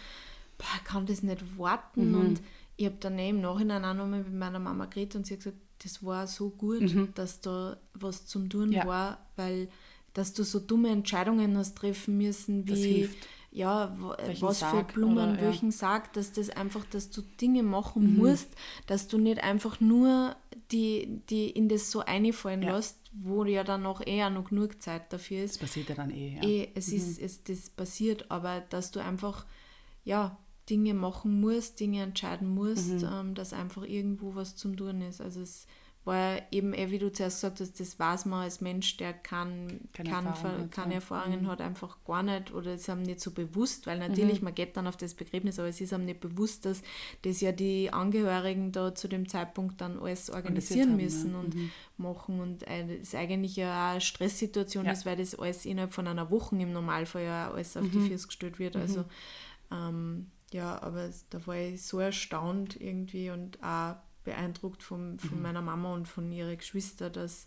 boah, 0.59 0.67
ich 0.77 0.85
kann 0.85 1.07
das 1.07 1.23
nicht 1.23 1.59
warten. 1.59 2.11
Mhm. 2.11 2.21
Und 2.21 2.43
ich 2.77 2.85
habe 2.85 2.97
dann 3.01 3.19
im 3.19 3.41
Nachhinein 3.41 3.85
auch 3.87 3.95
nochmal 3.95 4.21
mit 4.21 4.35
meiner 4.35 4.59
Mama 4.59 4.85
geredet 4.85 5.17
und 5.17 5.27
sie 5.27 5.35
hat 5.35 5.41
gesagt, 5.41 5.59
das 5.83 6.05
war 6.05 6.27
so 6.27 6.51
gut, 6.51 6.81
mhm. 6.81 7.09
dass 7.15 7.41
da 7.41 7.79
was 7.95 8.27
zum 8.27 8.49
Tun 8.49 8.73
ja. 8.73 8.87
war, 8.87 9.27
weil 9.37 9.69
dass 10.15 10.33
du 10.33 10.45
so 10.45 10.61
dumme 10.61 10.89
Entscheidungen 10.89 11.57
hast 11.59 11.77
treffen 11.77 12.17
müssen, 12.17 12.67
wie 12.67 13.09
ja, 13.55 13.97
was 14.41 14.65
für 14.65 14.83
Blumen, 14.83 15.35
oder, 15.35 15.41
welchen 15.41 15.71
ja. 15.71 15.77
Sarg, 15.77 16.13
dass 16.15 16.33
das 16.33 16.51
einfach, 16.51 16.85
dass 16.87 17.11
du 17.11 17.23
Dinge 17.41 17.63
machen 17.63 18.15
mhm. 18.15 18.19
musst, 18.19 18.49
dass 18.89 19.07
du 19.07 19.17
nicht 19.17 19.45
einfach 19.45 19.81
nur 19.81 20.35
die, 20.73 21.21
die 21.31 21.51
in 21.51 21.69
das 21.69 21.93
so 21.93 22.01
einfallen 22.01 22.63
ja. 22.63 22.75
lässt, 22.75 22.99
wo 23.13 23.45
ja 23.45 23.63
dann 23.63 23.83
noch 23.83 24.05
eher 24.05 24.29
noch 24.29 24.49
genug 24.49 24.83
Zeit 24.83 25.13
dafür 25.13 25.45
ist. 25.45 25.55
Das 25.55 25.69
passiert 25.69 25.89
ja 25.89 25.95
dann 25.95 26.11
eh. 26.11 26.35
Ja. 26.35 26.43
eh 26.43 26.69
es 26.75 26.89
mhm. 26.89 26.97
ist, 26.97 27.21
es, 27.21 27.45
das 27.45 27.71
passiert, 27.71 28.29
aber 28.29 28.61
dass 28.71 28.91
du 28.91 29.01
einfach, 29.01 29.47
ja, 30.05 30.37
Dinge 30.69 30.95
machen 30.95 31.41
musst, 31.41 31.79
Dinge 31.79 32.03
entscheiden 32.03 32.49
musst, 32.49 33.03
mhm. 33.03 33.09
ähm, 33.13 33.35
dass 33.35 33.53
einfach 33.53 33.85
irgendwo 33.85 34.35
was 34.35 34.57
zum 34.57 34.77
Tun 34.77 35.01
ist. 35.03 35.21
Also 35.21 35.43
es 35.43 35.67
war 36.05 36.41
eben, 36.51 36.75
eh, 36.75 36.91
wie 36.91 36.99
du 36.99 37.11
zuerst 37.11 37.39
gesagt 37.39 37.61
hast, 37.61 37.81
das 37.81 37.99
weiß 37.99 38.27
man 38.27 38.43
als 38.43 38.61
Mensch, 38.61 38.97
der 38.99 39.15
kann, 39.15 39.81
keine, 39.95 40.11
kann, 40.11 40.27
Erfahrung 40.27 40.71
keine 40.71 40.95
Erfahrungen 40.95 41.43
mhm. 41.43 41.47
hat, 41.47 41.61
einfach 41.63 41.97
gar 42.05 42.23
nicht 42.23 42.53
oder 42.53 42.75
es 42.75 42.83
ist 42.83 42.89
ihm 42.89 43.03
nicht 43.03 43.21
so 43.21 43.31
bewusst, 43.31 43.87
weil 43.87 43.99
natürlich, 43.99 44.41
mhm. 44.41 44.45
man 44.45 44.55
geht 44.55 44.77
dann 44.77 44.87
auf 44.87 44.99
das 44.99 45.15
Begräbnis, 45.15 45.59
aber 45.59 45.69
es 45.69 45.81
ist 45.81 45.93
ihm 45.93 46.05
nicht 46.05 46.21
bewusst, 46.21 46.67
dass 46.67 46.83
das 47.23 47.41
ja 47.41 47.53
die 47.53 47.91
Angehörigen 47.91 48.71
da 48.71 48.95
zu 48.95 49.09
dem 49.09 49.29
Zeitpunkt 49.29 49.81
dann 49.81 49.99
alles 49.99 50.29
organisieren 50.29 50.91
haben, 50.91 50.97
müssen 50.97 51.33
ja. 51.33 51.39
und 51.41 51.55
mhm. 51.55 51.71
machen 51.97 52.41
und 52.41 52.65
es 52.67 53.15
eigentlich 53.15 53.57
ja 53.57 53.93
eine 53.93 54.01
Stresssituation 54.03 54.85
ja. 54.85 54.93
ist, 54.93 55.07
weil 55.07 55.17
das 55.17 55.35
alles 55.35 55.65
innerhalb 55.65 55.95
von 55.95 56.07
einer 56.07 56.31
Woche 56.31 56.57
im 56.57 56.73
Normalfall 56.73 57.25
ja 57.25 57.51
alles 57.51 57.77
auf 57.79 57.89
die 57.91 57.99
mhm. 57.99 58.09
Füße 58.09 58.27
gestellt 58.27 58.59
wird. 58.59 58.77
Also 58.77 59.01
mhm. 59.01 59.07
ähm, 59.73 60.27
ja, 60.53 60.81
aber 60.83 61.11
da 61.31 61.47
war 61.47 61.57
ich 61.57 61.83
so 61.83 61.99
erstaunt 61.99 62.81
irgendwie 62.81 63.31
und 63.31 63.61
auch 63.63 63.97
beeindruckt 64.25 64.83
von, 64.83 65.19
von 65.19 65.37
mhm. 65.37 65.43
meiner 65.43 65.63
Mama 65.63 65.95
und 65.95 66.09
von 66.09 66.31
ihren 66.33 66.57
Geschwistern, 66.57 67.13
dass 67.13 67.47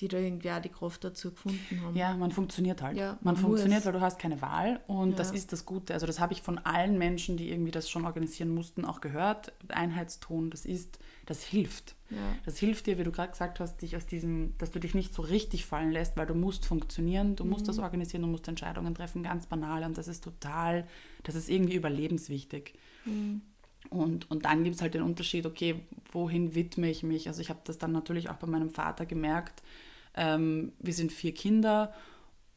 die 0.00 0.08
da 0.08 0.18
irgendwie 0.18 0.50
auch 0.50 0.60
die 0.60 0.70
Kraft 0.70 1.04
dazu 1.04 1.30
gefunden 1.30 1.82
haben. 1.82 1.94
Ja, 1.94 2.16
man 2.16 2.30
funktioniert 2.30 2.80
halt. 2.80 2.96
Ja, 2.96 3.18
man, 3.20 3.34
man 3.34 3.36
funktioniert, 3.36 3.84
weil 3.84 3.92
du 3.92 4.00
hast 4.00 4.18
keine 4.18 4.40
Wahl 4.40 4.80
und 4.86 5.10
ja. 5.10 5.16
das 5.16 5.30
ist 5.30 5.52
das 5.52 5.66
Gute. 5.66 5.92
Also 5.92 6.06
das 6.06 6.20
habe 6.20 6.32
ich 6.32 6.40
von 6.40 6.58
allen 6.58 6.96
Menschen, 6.96 7.36
die 7.36 7.50
irgendwie 7.50 7.70
das 7.70 7.90
schon 7.90 8.06
organisieren 8.06 8.54
mussten, 8.54 8.84
auch 8.84 9.00
gehört. 9.00 9.52
Einheitston, 9.68 10.50
das 10.50 10.64
ist, 10.64 10.98
das 11.26 11.42
hilft. 11.42 11.96
Ja. 12.08 12.16
Das 12.44 12.58
hilft 12.58 12.86
dir, 12.86 12.98
wie 12.98 13.04
du 13.04 13.12
gerade 13.12 13.30
gesagt 13.30 13.60
hast, 13.60 13.82
dich 13.82 13.94
aus 13.94 14.06
diesem, 14.06 14.54
dass 14.56 14.70
du 14.70 14.78
dich 14.78 14.94
nicht 14.94 15.12
so 15.12 15.22
richtig 15.22 15.66
fallen 15.66 15.92
lässt, 15.92 16.16
weil 16.16 16.26
du 16.26 16.34
musst 16.34 16.64
funktionieren, 16.64 17.36
du 17.36 17.44
musst 17.44 17.64
mhm. 17.64 17.68
das 17.68 17.78
organisieren, 17.78 18.22
du 18.22 18.28
musst 18.28 18.48
Entscheidungen 18.48 18.94
treffen, 18.94 19.22
ganz 19.22 19.46
banal 19.46 19.84
und 19.84 19.98
das 19.98 20.08
ist 20.08 20.24
total, 20.24 20.86
das 21.24 21.34
ist 21.34 21.50
irgendwie 21.50 21.74
überlebenswichtig. 21.74 22.74
Mhm. 23.04 23.42
Und, 23.88 24.30
und 24.30 24.44
dann 24.44 24.62
gibt 24.62 24.76
es 24.76 24.82
halt 24.82 24.94
den 24.94 25.02
Unterschied, 25.02 25.46
okay, 25.46 25.80
wohin 26.12 26.54
widme 26.54 26.90
ich 26.90 27.02
mich? 27.02 27.28
Also 27.28 27.40
ich 27.40 27.48
habe 27.48 27.60
das 27.64 27.78
dann 27.78 27.92
natürlich 27.92 28.28
auch 28.28 28.36
bei 28.36 28.46
meinem 28.46 28.70
Vater 28.70 29.06
gemerkt. 29.06 29.62
Ähm, 30.14 30.72
wir 30.78 30.92
sind 30.92 31.12
vier 31.12 31.32
Kinder, 31.32 31.92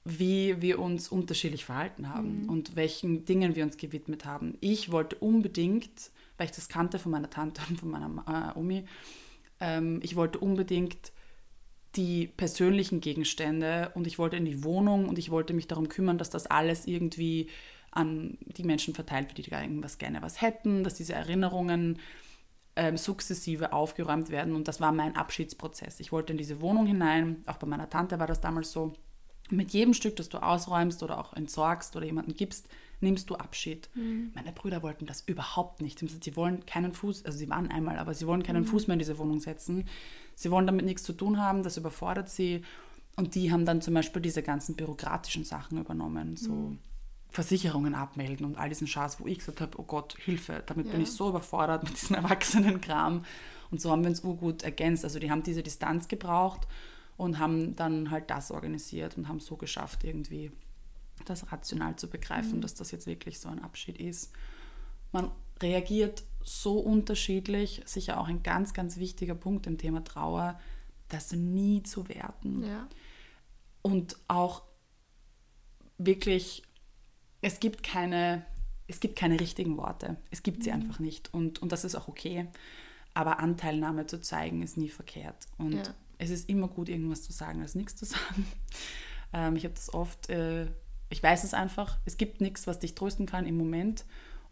wie 0.05 0.61
wir 0.61 0.79
uns 0.79 1.07
unterschiedlich 1.07 1.65
verhalten 1.65 2.09
haben 2.09 2.43
mhm. 2.43 2.49
und 2.49 2.75
welchen 2.75 3.25
Dingen 3.25 3.55
wir 3.55 3.63
uns 3.63 3.77
gewidmet 3.77 4.25
haben. 4.25 4.57
Ich 4.59 4.91
wollte 4.91 5.15
unbedingt, 5.15 6.11
weil 6.37 6.47
ich 6.47 6.51
das 6.51 6.67
kannte 6.67 6.99
von 6.99 7.11
meiner 7.11 7.29
Tante 7.29 7.61
und 7.69 7.79
von 7.79 7.89
meiner 7.89 8.53
äh, 8.55 8.59
Omi, 8.59 8.85
ähm, 9.59 9.99
ich 10.03 10.15
wollte 10.15 10.39
unbedingt 10.39 11.13
die 11.95 12.27
persönlichen 12.27 13.01
Gegenstände 13.01 13.91
und 13.93 14.07
ich 14.07 14.17
wollte 14.17 14.35
in 14.35 14.45
die 14.45 14.63
Wohnung 14.63 15.07
und 15.07 15.19
ich 15.19 15.29
wollte 15.29 15.53
mich 15.53 15.67
darum 15.67 15.89
kümmern, 15.89 16.17
dass 16.17 16.29
das 16.29 16.47
alles 16.47 16.87
irgendwie 16.87 17.49
an 17.95 18.37
die 18.45 18.63
Menschen 18.63 18.93
verteilt 18.93 19.29
wird, 19.29 19.45
die 19.45 19.51
irgendwas 19.51 19.97
gerne 19.97 20.21
was 20.21 20.41
hätten, 20.41 20.83
dass 20.83 20.95
diese 20.95 21.13
Erinnerungen 21.13 21.99
ähm, 22.75 22.97
sukzessive 22.97 23.71
aufgeräumt 23.71 24.29
werden 24.29 24.55
und 24.55 24.67
das 24.67 24.81
war 24.81 24.91
mein 24.91 25.15
Abschiedsprozess. 25.15 25.99
Ich 25.99 26.11
wollte 26.11 26.33
in 26.33 26.37
diese 26.37 26.59
Wohnung 26.61 26.87
hinein, 26.87 27.43
auch 27.45 27.57
bei 27.57 27.67
meiner 27.67 27.89
Tante 27.89 28.19
war 28.19 28.27
das 28.27 28.41
damals 28.41 28.71
so. 28.71 28.93
Mit 29.49 29.71
jedem 29.71 29.93
Stück, 29.93 30.15
das 30.15 30.29
du 30.29 30.41
ausräumst 30.41 31.03
oder 31.03 31.19
auch 31.19 31.33
entsorgst 31.33 31.95
oder 31.95 32.05
jemanden 32.05 32.33
gibst, 32.33 32.67
nimmst 33.01 33.29
du 33.29 33.35
Abschied. 33.35 33.89
Mhm. 33.93 34.31
Meine 34.33 34.53
Brüder 34.53 34.81
wollten 34.81 35.05
das 35.05 35.21
überhaupt 35.27 35.81
nicht. 35.81 35.99
Sie 35.99 36.35
wollen 36.35 36.65
keinen 36.65 36.93
Fuß, 36.93 37.25
also 37.25 37.37
sie 37.37 37.49
waren 37.49 37.69
einmal, 37.69 37.99
aber 37.99 38.13
sie 38.13 38.25
wollen 38.25 38.41
keinen 38.41 38.63
mhm. 38.63 38.67
Fuß 38.67 38.87
mehr 38.87 38.93
in 38.93 38.99
diese 38.99 39.17
Wohnung 39.19 39.41
setzen. 39.41 39.85
Sie 40.33 40.49
wollen 40.49 40.65
damit 40.65 40.85
nichts 40.85 41.03
zu 41.03 41.13
tun 41.13 41.39
haben, 41.39 41.61
das 41.61 41.77
überfordert 41.77 42.29
sie. 42.29 42.63
Und 43.15 43.35
die 43.35 43.51
haben 43.51 43.65
dann 43.65 43.81
zum 43.81 43.93
Beispiel 43.93 44.21
diese 44.21 44.41
ganzen 44.41 44.75
bürokratischen 44.75 45.43
Sachen 45.43 45.77
übernommen, 45.77 46.35
so 46.37 46.53
mhm. 46.53 46.79
Versicherungen 47.33 47.95
abmelden 47.95 48.45
und 48.45 48.57
all 48.57 48.69
diesen 48.69 48.85
Schatz, 48.85 49.19
wo 49.19 49.25
ich 49.25 49.39
gesagt 49.39 49.59
habe, 49.59 49.79
oh 49.79 49.83
Gott, 49.83 50.15
Hilfe, 50.19 50.61
damit 50.67 50.85
ja. 50.85 50.91
bin 50.91 51.01
ich 51.01 51.11
so 51.11 51.29
überfordert 51.29 51.83
mit 51.83 51.99
diesem 51.99 52.15
Erwachsenenkram. 52.23 53.25
Und 53.71 53.81
so 53.81 53.89
haben 53.89 54.03
wir 54.03 54.09
uns 54.09 54.23
urgut 54.23 54.61
ergänzt. 54.61 55.03
Also 55.03 55.17
die 55.17 55.31
haben 55.31 55.41
diese 55.41 55.63
Distanz 55.63 56.07
gebraucht 56.07 56.67
und 57.17 57.39
haben 57.39 57.75
dann 57.75 58.11
halt 58.11 58.29
das 58.29 58.51
organisiert 58.51 59.17
und 59.17 59.27
haben 59.27 59.39
so 59.39 59.57
geschafft, 59.57 60.03
irgendwie 60.03 60.51
das 61.25 61.51
rational 61.51 61.95
zu 61.95 62.07
begreifen, 62.07 62.57
mhm. 62.57 62.61
dass 62.61 62.75
das 62.75 62.91
jetzt 62.91 63.07
wirklich 63.07 63.39
so 63.39 63.49
ein 63.49 63.63
Abschied 63.63 63.99
ist. 63.99 64.31
Man 65.11 65.31
reagiert 65.59 66.23
so 66.43 66.77
unterschiedlich, 66.77 67.81
sicher 67.85 68.19
auch 68.19 68.27
ein 68.27 68.43
ganz, 68.43 68.75
ganz 68.75 68.97
wichtiger 68.97 69.33
Punkt 69.33 69.65
im 69.65 69.79
Thema 69.79 70.03
Trauer, 70.03 70.59
das 71.09 71.31
nie 71.31 71.81
zu 71.81 72.09
werten. 72.09 72.63
Ja. 72.63 72.87
Und 73.81 74.17
auch 74.27 74.61
wirklich 75.97 76.63
es 77.43 77.59
gibt 77.59 77.83
keine, 77.83 78.45
es 78.87 78.99
gibt 78.99 79.17
keine 79.17 79.39
richtigen 79.39 79.77
Worte. 79.77 80.17
Es 80.31 80.41
gibt 80.41 80.63
sie 80.63 80.71
mhm. 80.71 80.81
einfach 80.81 80.99
nicht. 80.99 81.31
Und, 81.33 81.61
und 81.61 81.71
das 81.71 81.83
ist 81.83 81.95
auch 81.95 82.07
okay. 82.07 82.47
Aber 83.13 83.39
Anteilnahme 83.39 84.07
zu 84.07 84.19
zeigen 84.19 84.63
ist 84.63 84.77
nie 84.77 84.89
verkehrt. 84.89 85.47
Und 85.57 85.73
ja. 85.73 85.83
es 86.17 86.31
ist 86.31 86.49
immer 86.49 86.67
gut, 86.67 86.89
irgendwas 86.89 87.21
zu 87.21 87.31
sagen, 87.31 87.61
als 87.61 87.75
nichts 87.75 87.95
zu 87.95 88.05
sagen. 88.05 88.47
Ähm, 89.33 89.55
ich 89.55 89.65
habe 89.65 89.75
das 89.75 89.93
oft, 89.93 90.29
äh, 90.29 90.67
ich 91.09 91.21
weiß 91.21 91.43
es 91.43 91.53
einfach, 91.53 91.99
es 92.05 92.17
gibt 92.17 92.41
nichts, 92.41 92.65
was 92.65 92.79
dich 92.79 92.95
trösten 92.95 93.25
kann 93.25 93.45
im 93.45 93.57
Moment. 93.57 94.05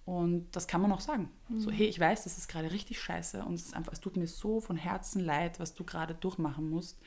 Und 0.03 0.53
das 0.55 0.67
kann 0.67 0.81
man 0.81 0.91
auch 0.91 0.99
sagen. 0.99 1.29
Mhm. 1.47 1.59
So, 1.61 1.71
hey, 1.71 1.87
ich 1.87 1.99
weiß, 1.99 2.25
das 2.25 2.37
ist 2.37 2.49
gerade 2.49 2.71
richtig 2.71 2.99
scheiße 2.99 3.45
und 3.45 3.53
es, 3.53 3.67
ist 3.67 3.73
einfach, 3.73 3.93
es 3.93 4.01
tut 4.01 4.17
mir 4.17 4.27
so 4.27 4.59
von 4.59 4.75
Herzen 4.75 5.23
leid, 5.23 5.59
was 5.59 5.75
du 5.75 5.85
gerade 5.85 6.13
durchmachen 6.13 6.69
musst. 6.69 6.99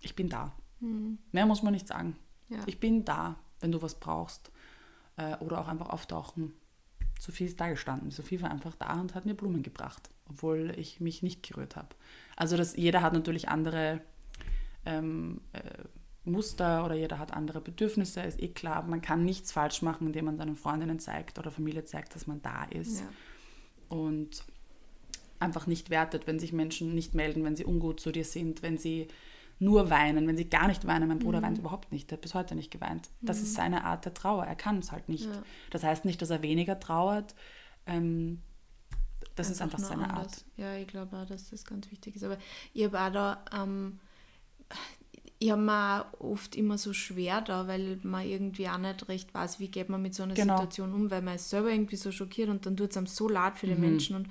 Ich 0.00 0.14
bin 0.14 0.28
da. 0.28 0.52
Mhm. 0.80 1.18
Mehr 1.32 1.46
muss 1.46 1.62
man 1.62 1.72
nicht 1.72 1.86
sagen. 1.86 2.18
Ja. 2.50 2.58
Ich 2.66 2.80
bin 2.80 3.04
da, 3.04 3.36
wenn 3.60 3.72
du 3.72 3.80
was 3.80 3.98
brauchst 3.98 4.50
äh, 5.16 5.36
oder 5.38 5.60
auch 5.60 5.68
einfach 5.68 5.90
auftauchen. 5.90 6.52
Sophie 7.18 7.44
ist 7.44 7.60
da 7.60 7.68
gestanden. 7.68 8.10
Sophie 8.10 8.40
war 8.42 8.50
einfach 8.50 8.74
da 8.74 9.00
und 9.00 9.14
hat 9.14 9.24
mir 9.24 9.34
Blumen 9.34 9.62
gebracht, 9.62 10.10
obwohl 10.28 10.74
ich 10.76 11.00
mich 11.00 11.22
nicht 11.22 11.42
gerührt 11.42 11.76
habe. 11.76 11.88
Also 12.36 12.56
das, 12.56 12.76
jeder 12.76 13.02
hat 13.02 13.14
natürlich 13.14 13.48
andere 13.48 14.00
ähm, 14.84 15.40
äh, 15.52 15.60
Muster 16.24 16.84
oder 16.84 16.94
jeder 16.94 17.18
hat 17.18 17.32
andere 17.32 17.60
Bedürfnisse, 17.60 18.20
ist 18.20 18.42
eh 18.42 18.48
klar. 18.48 18.82
Man 18.82 19.00
kann 19.00 19.24
nichts 19.24 19.52
falsch 19.52 19.82
machen, 19.82 20.08
indem 20.08 20.26
man 20.26 20.36
seinen 20.36 20.56
Freundinnen 20.56 20.98
zeigt 20.98 21.38
oder 21.38 21.50
Familie 21.50 21.84
zeigt, 21.84 22.14
dass 22.14 22.26
man 22.26 22.42
da 22.42 22.64
ist. 22.64 23.00
Ja. 23.00 23.06
Und 23.96 24.44
einfach 25.38 25.66
nicht 25.66 25.90
wertet, 25.90 26.26
wenn 26.26 26.38
sich 26.38 26.52
Menschen 26.52 26.94
nicht 26.94 27.14
melden, 27.14 27.44
wenn 27.44 27.56
sie 27.56 27.64
ungut 27.64 28.00
zu 28.00 28.10
dir 28.10 28.24
sind, 28.24 28.62
wenn 28.62 28.78
sie 28.78 29.08
nur 29.58 29.90
weinen, 29.90 30.26
wenn 30.26 30.36
sie 30.36 30.48
gar 30.48 30.66
nicht 30.68 30.86
weinen. 30.86 31.08
Mein 31.08 31.18
Bruder 31.18 31.40
mhm. 31.40 31.44
weint 31.44 31.58
überhaupt 31.58 31.92
nicht, 31.92 32.10
der 32.10 32.16
hat 32.16 32.22
bis 32.22 32.34
heute 32.34 32.54
nicht 32.54 32.70
geweint. 32.70 33.08
Das 33.20 33.38
mhm. 33.38 33.42
ist 33.44 33.54
seine 33.54 33.84
Art 33.84 34.04
der 34.04 34.14
Trauer, 34.14 34.44
er 34.44 34.56
kann 34.56 34.78
es 34.78 34.92
halt 34.92 35.08
nicht. 35.08 35.24
Ja. 35.24 35.42
Das 35.70 35.82
heißt 35.82 36.04
nicht, 36.04 36.20
dass 36.20 36.30
er 36.30 36.42
weniger 36.42 36.78
trauert. 36.78 37.34
Ähm, 37.86 38.42
das 39.34 39.48
einfach 39.48 39.54
ist 39.54 39.62
einfach 39.62 39.78
seine 39.78 40.10
anders. 40.10 40.32
Art. 40.32 40.44
Ja, 40.56 40.76
ich 40.76 40.86
glaube 40.86 41.16
auch, 41.16 41.26
dass 41.26 41.50
das 41.50 41.64
ganz 41.64 41.90
wichtig 41.90 42.16
ist. 42.16 42.24
Aber 42.24 42.38
ich 42.72 42.84
habe 42.84 43.00
auch 43.00 43.12
da, 43.12 43.44
ähm, 43.54 43.98
ich 45.38 45.50
habe 45.50 45.62
mir 45.62 46.06
oft 46.18 46.56
immer 46.56 46.78
so 46.78 46.92
schwer 46.92 47.40
da, 47.42 47.66
weil 47.66 47.98
man 48.02 48.26
irgendwie 48.26 48.68
auch 48.68 48.78
nicht 48.78 49.08
recht 49.08 49.34
weiß, 49.34 49.60
wie 49.60 49.68
geht 49.68 49.88
man 49.88 50.00
mit 50.02 50.14
so 50.14 50.22
einer 50.22 50.34
genau. 50.34 50.56
Situation 50.56 50.92
um, 50.92 51.10
weil 51.10 51.22
man 51.22 51.36
ist 51.36 51.50
selber 51.50 51.70
irgendwie 51.70 51.96
so 51.96 52.10
schockiert 52.10 52.48
und 52.48 52.64
dann 52.64 52.76
tut 52.76 52.90
es 52.90 52.96
einem 52.96 53.06
so 53.06 53.28
leid 53.28 53.58
für 53.58 53.66
die 53.66 53.74
mhm. 53.74 53.80
Menschen. 53.80 54.16
Und 54.16 54.28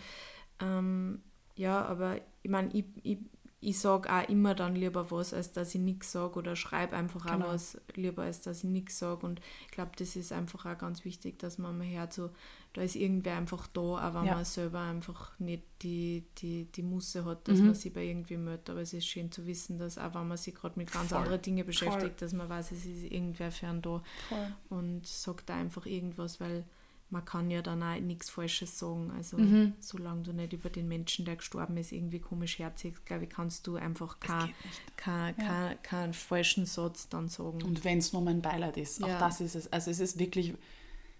ähm, 0.59 1.21
ja, 1.55 1.83
aber 1.85 2.17
ich 2.41 2.49
meine, 2.49 2.69
ich, 2.73 2.85
ich 3.03 3.17
ich 3.65 3.79
sage 3.79 4.13
auch 4.13 4.29
immer 4.29 4.53
dann 4.53 4.75
lieber 4.75 5.09
was, 5.09 5.33
als 5.33 5.51
dass 5.51 5.73
ich 5.73 5.81
nichts 5.81 6.11
sage 6.11 6.37
oder 6.37 6.55
schreibe 6.55 6.95
einfach 6.95 7.25
genau. 7.25 7.45
auch 7.45 7.53
was 7.53 7.77
lieber, 7.95 8.21
als 8.21 8.41
dass 8.41 8.59
ich 8.59 8.69
nichts 8.69 8.99
sage. 8.99 9.25
Und 9.25 9.41
ich 9.65 9.71
glaube, 9.71 9.91
das 9.97 10.15
ist 10.15 10.31
einfach 10.31 10.67
auch 10.67 10.77
ganz 10.77 11.03
wichtig, 11.03 11.39
dass 11.39 11.57
man 11.57 11.75
mal 11.75 11.87
hört, 11.87 12.13
so, 12.13 12.29
da 12.73 12.81
ist 12.81 12.95
irgendwer 12.95 13.37
einfach 13.37 13.65
da, 13.67 13.81
auch 13.81 14.13
wenn 14.13 14.25
ja. 14.25 14.35
man 14.35 14.45
selber 14.45 14.81
einfach 14.81 15.31
nicht 15.39 15.63
die, 15.81 16.25
die, 16.37 16.65
die 16.65 16.83
Musse 16.83 17.25
hat, 17.25 17.47
dass 17.47 17.57
mhm. 17.57 17.65
man 17.67 17.75
sich 17.75 17.91
bei 17.91 18.03
irgendwie 18.05 18.37
meldet. 18.37 18.69
Aber 18.69 18.81
es 18.81 18.93
ist 18.93 19.07
schön 19.07 19.31
zu 19.31 19.47
wissen, 19.47 19.79
dass 19.79 19.97
auch 19.97 20.13
wenn 20.13 20.27
man 20.27 20.37
sich 20.37 20.53
gerade 20.53 20.77
mit 20.77 20.91
ganz 20.91 21.09
Voll. 21.09 21.17
anderen 21.17 21.41
Dingen 21.41 21.65
beschäftigt, 21.65 22.19
Voll. 22.19 22.27
dass 22.27 22.33
man 22.33 22.47
weiß, 22.47 22.71
es 22.71 22.85
ist 22.85 23.11
irgendwer 23.11 23.51
fern 23.51 23.81
da 23.81 24.03
Voll. 24.29 24.53
und 24.69 25.07
sagt 25.07 25.49
da 25.49 25.55
einfach 25.55 25.87
irgendwas, 25.87 26.39
weil 26.39 26.65
man 27.15 27.23
kann 27.23 27.49
ja 27.49 27.61
dann 27.61 27.81
auch 27.81 27.97
nichts 28.01 28.29
Falsches 28.29 28.77
sagen. 28.77 29.09
Also 29.15 29.37
mhm. 29.37 29.73
solange 29.79 30.23
du 30.23 30.33
nicht 30.33 30.51
über 30.51 30.69
den 30.69 30.89
Menschen, 30.89 31.23
der 31.23 31.37
gestorben 31.37 31.77
ist, 31.77 31.93
irgendwie 31.93 32.19
komisch 32.19 32.59
herzigst, 32.59 33.05
glaube 33.05 33.23
ich, 33.23 33.29
kannst 33.29 33.65
du 33.67 33.77
einfach 33.77 34.19
keinen 34.19 34.53
kein, 34.97 35.33
ja. 35.37 35.47
kein, 35.47 35.81
kein 35.81 36.13
falschen 36.13 36.65
Satz 36.65 37.07
dann 37.07 37.29
sagen. 37.29 37.63
Und 37.63 37.85
wenn 37.85 37.99
es 37.99 38.11
nur 38.11 38.21
mein 38.21 38.41
Beileid 38.41 38.75
ist, 38.75 38.99
ja. 38.99 39.07
auch 39.07 39.19
das 39.19 39.39
ist 39.39 39.55
es. 39.55 39.71
Also 39.71 39.91
es 39.91 40.01
ist 40.01 40.19
wirklich 40.19 40.55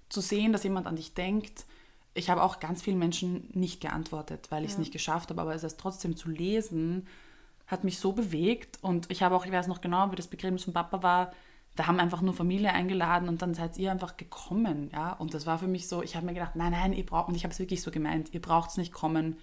zu 0.10 0.20
sehen, 0.20 0.52
dass 0.52 0.66
jemand 0.66 0.86
an 0.86 0.98
dich 0.98 1.14
denkt. 1.14 1.66
Ich 2.14 2.30
habe 2.30 2.44
auch 2.44 2.60
ganz 2.60 2.82
vielen 2.82 3.00
Menschen 3.00 3.50
nicht 3.54 3.80
geantwortet, 3.80 4.48
weil 4.50 4.66
ich 4.66 4.72
es 4.72 4.75
ja. 4.75 4.82
nicht 4.82 4.92
geschafft 4.92 5.30
habe, 5.30 5.40
aber 5.40 5.56
es 5.56 5.64
ist 5.64 5.80
trotzdem 5.80 6.18
zu 6.18 6.28
lesen, 6.28 7.08
hat 7.68 7.86
mich 7.86 8.00
so 8.00 8.12
bewegt. 8.12 8.80
Und 8.82 9.10
ich 9.10 9.24
habe 9.24 9.34
auch, 9.34 9.46
ich 9.46 9.52
weiß 9.54 9.68
noch 9.68 9.80
genau, 9.80 10.12
wie 10.12 10.18
das 10.18 10.28
Begräbnis 10.28 10.66
von 10.66 10.74
Papa 10.74 11.02
war, 11.02 11.34
da 11.75 11.88
haben 11.88 12.00
einfach 12.00 12.22
nur 12.22 12.34
Familie 12.34 12.72
eingeladen 12.72 13.27
und 13.27 13.41
dann 13.41 13.53
seid 13.53 13.77
ihr 13.77 13.91
einfach 13.91 14.17
gekommen, 14.17 14.89
ja. 14.94 15.13
Und 15.13 15.34
das 15.34 15.46
war 15.46 15.60
für 15.60 15.67
mich 15.67 15.88
so, 15.88 16.01
ich 16.01 16.15
habe 16.15 16.25
mir 16.25 16.34
gedacht, 16.34 16.55
nein, 16.55 16.72
nein, 16.72 16.94
ihr 16.94 17.05
braucht, 17.05 17.27
und 17.27 17.36
ich 17.36 17.44
habe 17.44 17.51
es 17.51 17.60
wirklich 17.60 17.82
so 17.82 17.91
gemeint, 17.91 18.34
ihr 18.34 18.41
braucht 18.41 18.70
es 18.70 18.77
nicht 18.77 18.94
kommen, 18.94 19.38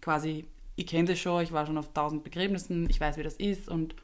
quasi, 0.00 0.46
ich 0.76 0.86
kenne 0.86 1.08
das 1.08 1.18
schon, 1.18 1.42
ich 1.42 1.52
war 1.52 1.66
schon 1.66 1.78
auf 1.78 1.92
tausend 1.92 2.22
Begräbnissen, 2.22 2.88
ich 2.90 3.00
weiß, 3.00 3.16
wie 3.16 3.22
das 3.22 3.34
ist 3.34 3.68
und 3.68 3.94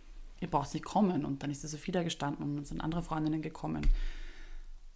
ihr 0.41 0.49
braucht 0.49 0.69
es 0.69 0.75
nicht 0.75 0.85
kommen. 0.85 1.25
Und 1.25 1.43
dann 1.43 1.51
ist 1.51 1.63
die 1.63 1.69
Sophie 1.69 1.93
da 1.93 2.03
gestanden 2.03 2.45
und 2.45 2.57
dann 2.57 2.65
sind 2.65 2.81
andere 2.81 3.03
Freundinnen 3.03 3.43
gekommen. 3.43 3.87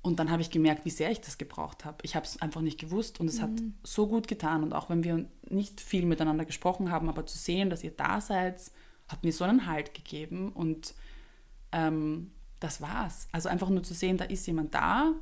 Und 0.02 0.18
dann 0.18 0.30
habe 0.30 0.40
ich 0.40 0.50
gemerkt, 0.50 0.86
wie 0.86 0.90
sehr 0.90 1.10
ich 1.10 1.20
das 1.20 1.36
gebraucht 1.36 1.84
habe. 1.84 1.98
Ich 2.02 2.16
habe 2.16 2.24
es 2.24 2.40
einfach 2.40 2.62
nicht 2.62 2.80
gewusst 2.80 3.20
und 3.20 3.28
es 3.28 3.38
mhm. 3.38 3.42
hat 3.42 3.50
so 3.82 4.06
gut 4.06 4.28
getan. 4.28 4.62
Und 4.62 4.72
auch 4.72 4.88
wenn 4.88 5.04
wir 5.04 5.26
nicht 5.48 5.80
viel 5.80 6.06
miteinander 6.06 6.46
gesprochen 6.46 6.90
haben, 6.90 7.08
aber 7.10 7.26
zu 7.26 7.36
sehen, 7.36 7.68
dass 7.68 7.84
ihr 7.84 7.90
da 7.90 8.20
seid, 8.20 8.58
hat 9.08 9.24
mir 9.24 9.32
so 9.32 9.44
einen 9.44 9.66
Halt 9.66 9.92
gegeben. 9.92 10.52
Und 10.52 10.94
ähm, 11.72 12.30
das 12.60 12.80
war's. 12.80 13.28
Also 13.32 13.48
einfach 13.48 13.68
nur 13.68 13.82
zu 13.82 13.94
sehen, 13.94 14.18
da 14.18 14.24
ist 14.24 14.46
jemand 14.46 14.74
da, 14.74 15.14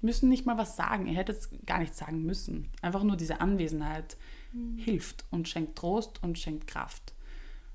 müssen 0.00 0.28
nicht 0.28 0.46
mal 0.46 0.58
was 0.58 0.76
sagen. 0.76 1.06
Ihr 1.06 1.14
hättet 1.14 1.38
es 1.38 1.48
gar 1.66 1.78
nicht 1.80 1.94
sagen 1.94 2.22
müssen. 2.22 2.70
Einfach 2.82 3.02
nur 3.02 3.16
diese 3.16 3.40
Anwesenheit 3.40 4.16
mhm. 4.52 4.78
hilft 4.78 5.24
und 5.30 5.48
schenkt 5.48 5.76
Trost 5.76 6.22
und 6.22 6.38
schenkt 6.38 6.66
Kraft. 6.66 7.14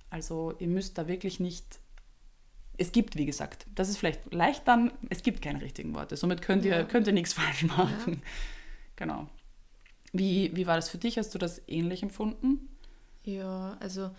Also 0.10 0.54
ihr 0.60 0.68
müsst 0.68 0.98
da 0.98 1.08
wirklich 1.08 1.40
nicht. 1.40 1.80
Es 2.78 2.92
gibt, 2.92 3.18
wie 3.18 3.26
gesagt, 3.26 3.66
das 3.76 3.90
ist 3.90 3.98
vielleicht 3.98 4.34
leicht 4.34 4.68
dann, 4.68 4.94
es 5.10 5.22
gibt 5.22 5.42
keine 5.42 5.62
richtigen 5.62 5.94
Worte. 5.96 6.16
Somit 6.16 6.42
könnt 6.42 6.64
ihr, 6.64 6.78
ja. 6.78 6.84
könnt 6.84 7.08
ihr 7.08 7.14
nichts 7.14 7.34
falsch 7.34 7.64
machen. 7.64 8.14
Ja. 8.14 8.30
Genau. 8.96 9.28
Wie, 10.14 10.56
wie 10.56 10.66
war 10.66 10.76
das 10.76 10.90
für 10.90 10.98
dich? 10.98 11.18
Hast 11.18 11.34
du 11.36 11.38
das 11.38 11.62
ähnlich 11.68 12.04
empfunden? 12.04 12.70
Ja, 13.24 13.78
also 13.80 14.12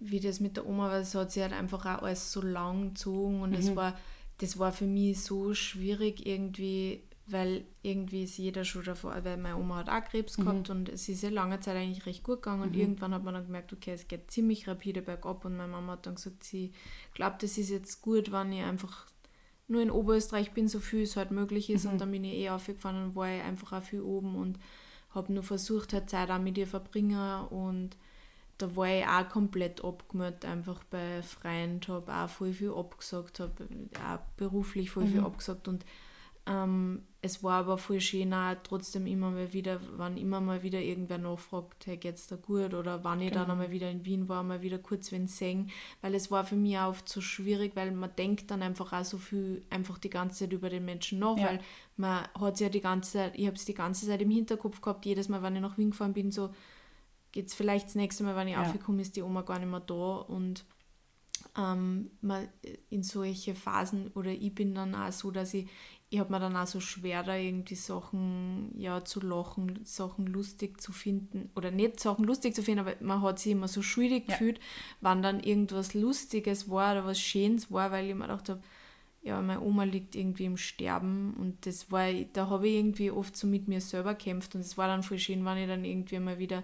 wie 0.00 0.20
das 0.20 0.40
mit 0.40 0.56
der 0.56 0.66
Oma 0.66 0.88
war, 0.90 0.98
das 0.98 1.14
hat 1.14 1.32
sie 1.32 1.42
halt 1.42 1.52
einfach 1.52 1.84
auch 1.84 2.02
alles 2.02 2.32
so 2.32 2.40
lang 2.40 2.90
gezogen 2.90 3.42
und 3.42 3.50
mhm. 3.50 3.56
das 3.56 3.76
war 3.76 3.94
das 4.38 4.58
war 4.58 4.72
für 4.72 4.86
mich 4.86 5.20
so 5.22 5.52
schwierig 5.52 6.24
irgendwie, 6.24 7.02
weil 7.26 7.64
irgendwie 7.82 8.22
ist 8.22 8.38
jeder 8.38 8.64
schon 8.64 8.84
davor, 8.84 9.16
weil 9.22 9.36
meine 9.36 9.56
Oma 9.56 9.76
hat 9.76 9.88
auch 9.88 10.08
Krebs 10.08 10.38
mhm. 10.38 10.44
gehabt 10.44 10.70
und 10.70 10.88
es 10.88 11.08
ist 11.08 11.22
ja 11.22 11.30
lange 11.30 11.60
Zeit 11.60 11.76
eigentlich 11.76 12.06
recht 12.06 12.22
gut 12.22 12.42
gegangen 12.42 12.62
und 12.62 12.74
mhm. 12.74 12.80
irgendwann 12.80 13.14
hat 13.14 13.24
man 13.24 13.34
dann 13.34 13.46
gemerkt, 13.46 13.72
okay, 13.72 13.92
es 13.92 14.06
geht 14.06 14.30
ziemlich 14.30 14.68
rapide 14.68 15.02
bergab 15.02 15.44
und 15.44 15.56
meine 15.56 15.72
Mama 15.72 15.92
hat 15.92 16.06
dann 16.06 16.14
gesagt, 16.14 16.44
sie 16.44 16.72
glaubt, 17.14 17.42
es 17.42 17.58
ist 17.58 17.70
jetzt 17.70 18.00
gut, 18.00 18.30
wenn 18.30 18.52
ich 18.52 18.62
einfach 18.62 19.06
nur 19.66 19.82
in 19.82 19.90
Oberösterreich 19.90 20.52
bin, 20.52 20.68
so 20.68 20.78
viel 20.78 21.02
es 21.02 21.16
halt 21.16 21.30
möglich 21.30 21.68
ist 21.68 21.84
mhm. 21.84 21.92
und 21.92 22.00
dann 22.00 22.10
bin 22.10 22.24
ich 22.24 22.34
eh 22.34 22.50
aufgefahren 22.50 23.02
und 23.02 23.16
war 23.16 23.28
ich 23.28 23.42
einfach 23.42 23.72
auch 23.72 23.82
viel 23.82 24.00
oben 24.00 24.36
und 24.36 24.58
habe 25.10 25.32
nur 25.32 25.42
versucht, 25.42 25.92
halt 25.92 26.08
Zeit 26.08 26.30
auch 26.30 26.38
mit 26.38 26.56
ihr 26.56 26.66
verbringen 26.66 27.46
und 27.48 27.96
da 28.58 28.76
war 28.76 28.88
ich 28.88 29.06
auch 29.06 29.28
komplett 29.28 29.84
abgemeldet, 29.84 30.44
einfach 30.44 30.84
bei 30.84 31.22
Freund, 31.22 31.88
habe 31.88 32.12
auch 32.12 32.28
voll 32.28 32.52
viel 32.52 32.72
abgesagt, 32.72 33.40
habe 33.40 33.68
auch 34.06 34.18
beruflich 34.36 34.90
voll 34.90 35.04
mhm. 35.04 35.12
viel 35.12 35.20
abgesagt 35.20 35.68
und 35.68 35.84
ähm, 36.48 37.02
es 37.20 37.42
war 37.42 37.60
aber 37.60 37.78
voll 37.78 38.00
schön 38.00 38.32
auch 38.32 38.54
trotzdem 38.62 39.06
immer 39.06 39.30
mal 39.30 39.52
wieder, 39.52 39.80
wann 39.96 40.16
immer 40.16 40.40
mal 40.40 40.62
wieder 40.62 40.80
irgendwer 40.80 41.18
nachfragt, 41.18 41.86
hey, 41.86 41.96
geht's 41.96 42.28
da 42.28 42.36
gut? 42.36 42.74
Oder 42.74 43.02
wann 43.02 43.20
ich 43.20 43.30
genau. 43.30 43.42
dann 43.42 43.50
einmal 43.50 43.70
wieder 43.70 43.90
in 43.90 44.04
Wien 44.04 44.28
war, 44.28 44.42
mal 44.44 44.62
wieder 44.62 44.78
kurz 44.78 45.10
wenn 45.10 45.26
singen, 45.26 45.70
weil 46.00 46.14
es 46.14 46.30
war 46.30 46.44
für 46.44 46.54
mich 46.54 46.78
auch 46.78 46.90
oft 46.90 47.08
so 47.08 47.20
schwierig, 47.20 47.72
weil 47.74 47.90
man 47.90 48.14
denkt 48.16 48.50
dann 48.50 48.62
einfach 48.62 48.92
auch 48.92 49.04
so 49.04 49.18
viel 49.18 49.64
einfach 49.68 49.98
die 49.98 50.10
ganze 50.10 50.38
Zeit 50.38 50.52
über 50.52 50.70
den 50.70 50.84
Menschen 50.84 51.18
nach, 51.18 51.36
ja. 51.36 51.48
weil 51.48 51.60
man 51.96 52.28
hat 52.40 52.60
ja 52.60 52.68
die 52.68 52.80
ganze 52.80 53.12
Zeit, 53.12 53.32
ich 53.36 53.46
habe 53.46 53.56
es 53.56 53.64
die 53.64 53.74
ganze 53.74 54.06
Zeit 54.06 54.22
im 54.22 54.30
Hinterkopf 54.30 54.80
gehabt, 54.80 55.04
jedes 55.04 55.28
Mal, 55.28 55.42
wenn 55.42 55.56
ich 55.56 55.62
nach 55.62 55.76
Wien 55.76 55.90
gefahren 55.90 56.14
bin, 56.14 56.30
so 56.30 56.50
geht 57.32 57.48
es 57.48 57.54
vielleicht 57.54 57.86
das 57.86 57.94
nächste 57.94 58.24
Mal, 58.24 58.36
wenn 58.36 58.48
ich 58.48 58.54
ja. 58.54 58.62
aufgekommen 58.62 59.00
ist 59.00 59.16
die 59.16 59.22
Oma 59.22 59.42
gar 59.42 59.58
nicht 59.58 59.70
mehr 59.70 59.80
da 59.80 60.16
und 60.16 60.64
ähm, 61.56 62.10
man 62.20 62.48
in 62.90 63.02
solche 63.02 63.54
Phasen 63.54 64.08
oder 64.14 64.30
ich 64.30 64.54
bin 64.54 64.74
dann 64.74 64.94
auch 64.94 65.12
so, 65.12 65.30
dass 65.30 65.54
ich 65.54 65.68
ich 66.10 66.18
habe 66.20 66.32
mir 66.32 66.40
dann 66.40 66.56
auch 66.56 66.66
so 66.66 66.80
schwer, 66.80 67.22
da 67.22 67.36
irgendwie 67.36 67.74
Sachen 67.74 68.72
ja, 68.78 69.04
zu 69.04 69.20
lachen, 69.20 69.80
Sachen 69.84 70.26
lustig 70.26 70.80
zu 70.80 70.92
finden. 70.92 71.50
Oder 71.54 71.70
nicht 71.70 72.00
Sachen 72.00 72.24
lustig 72.24 72.54
zu 72.54 72.62
finden, 72.62 72.80
aber 72.80 72.94
man 73.00 73.20
hat 73.20 73.38
sich 73.38 73.52
immer 73.52 73.68
so 73.68 73.82
schuldig 73.82 74.24
ja. 74.26 74.32
gefühlt, 74.32 74.58
wann 75.02 75.22
dann 75.22 75.40
irgendwas 75.40 75.92
Lustiges 75.92 76.70
war 76.70 76.92
oder 76.92 77.04
was 77.04 77.20
Schönes 77.20 77.70
war, 77.70 77.90
weil 77.90 78.08
ich 78.08 78.14
mir 78.14 78.22
gedacht 78.22 78.48
habe, 78.48 78.62
ja, 79.22 79.42
meine 79.42 79.60
Oma 79.60 79.84
liegt 79.84 80.14
irgendwie 80.14 80.46
im 80.46 80.56
Sterben 80.56 81.34
und 81.38 81.66
das 81.66 81.90
war, 81.90 82.10
da 82.32 82.48
habe 82.48 82.68
ich 82.68 82.76
irgendwie 82.76 83.10
oft 83.10 83.36
so 83.36 83.46
mit 83.46 83.68
mir 83.68 83.82
selber 83.82 84.14
gekämpft 84.14 84.54
und 84.54 84.62
es 84.62 84.78
war 84.78 84.88
dann 84.88 85.02
voll 85.02 85.18
schön, 85.18 85.44
wenn 85.44 85.58
ich 85.58 85.66
dann 85.66 85.84
irgendwie 85.84 86.20
mal 86.20 86.38
wieder 86.38 86.62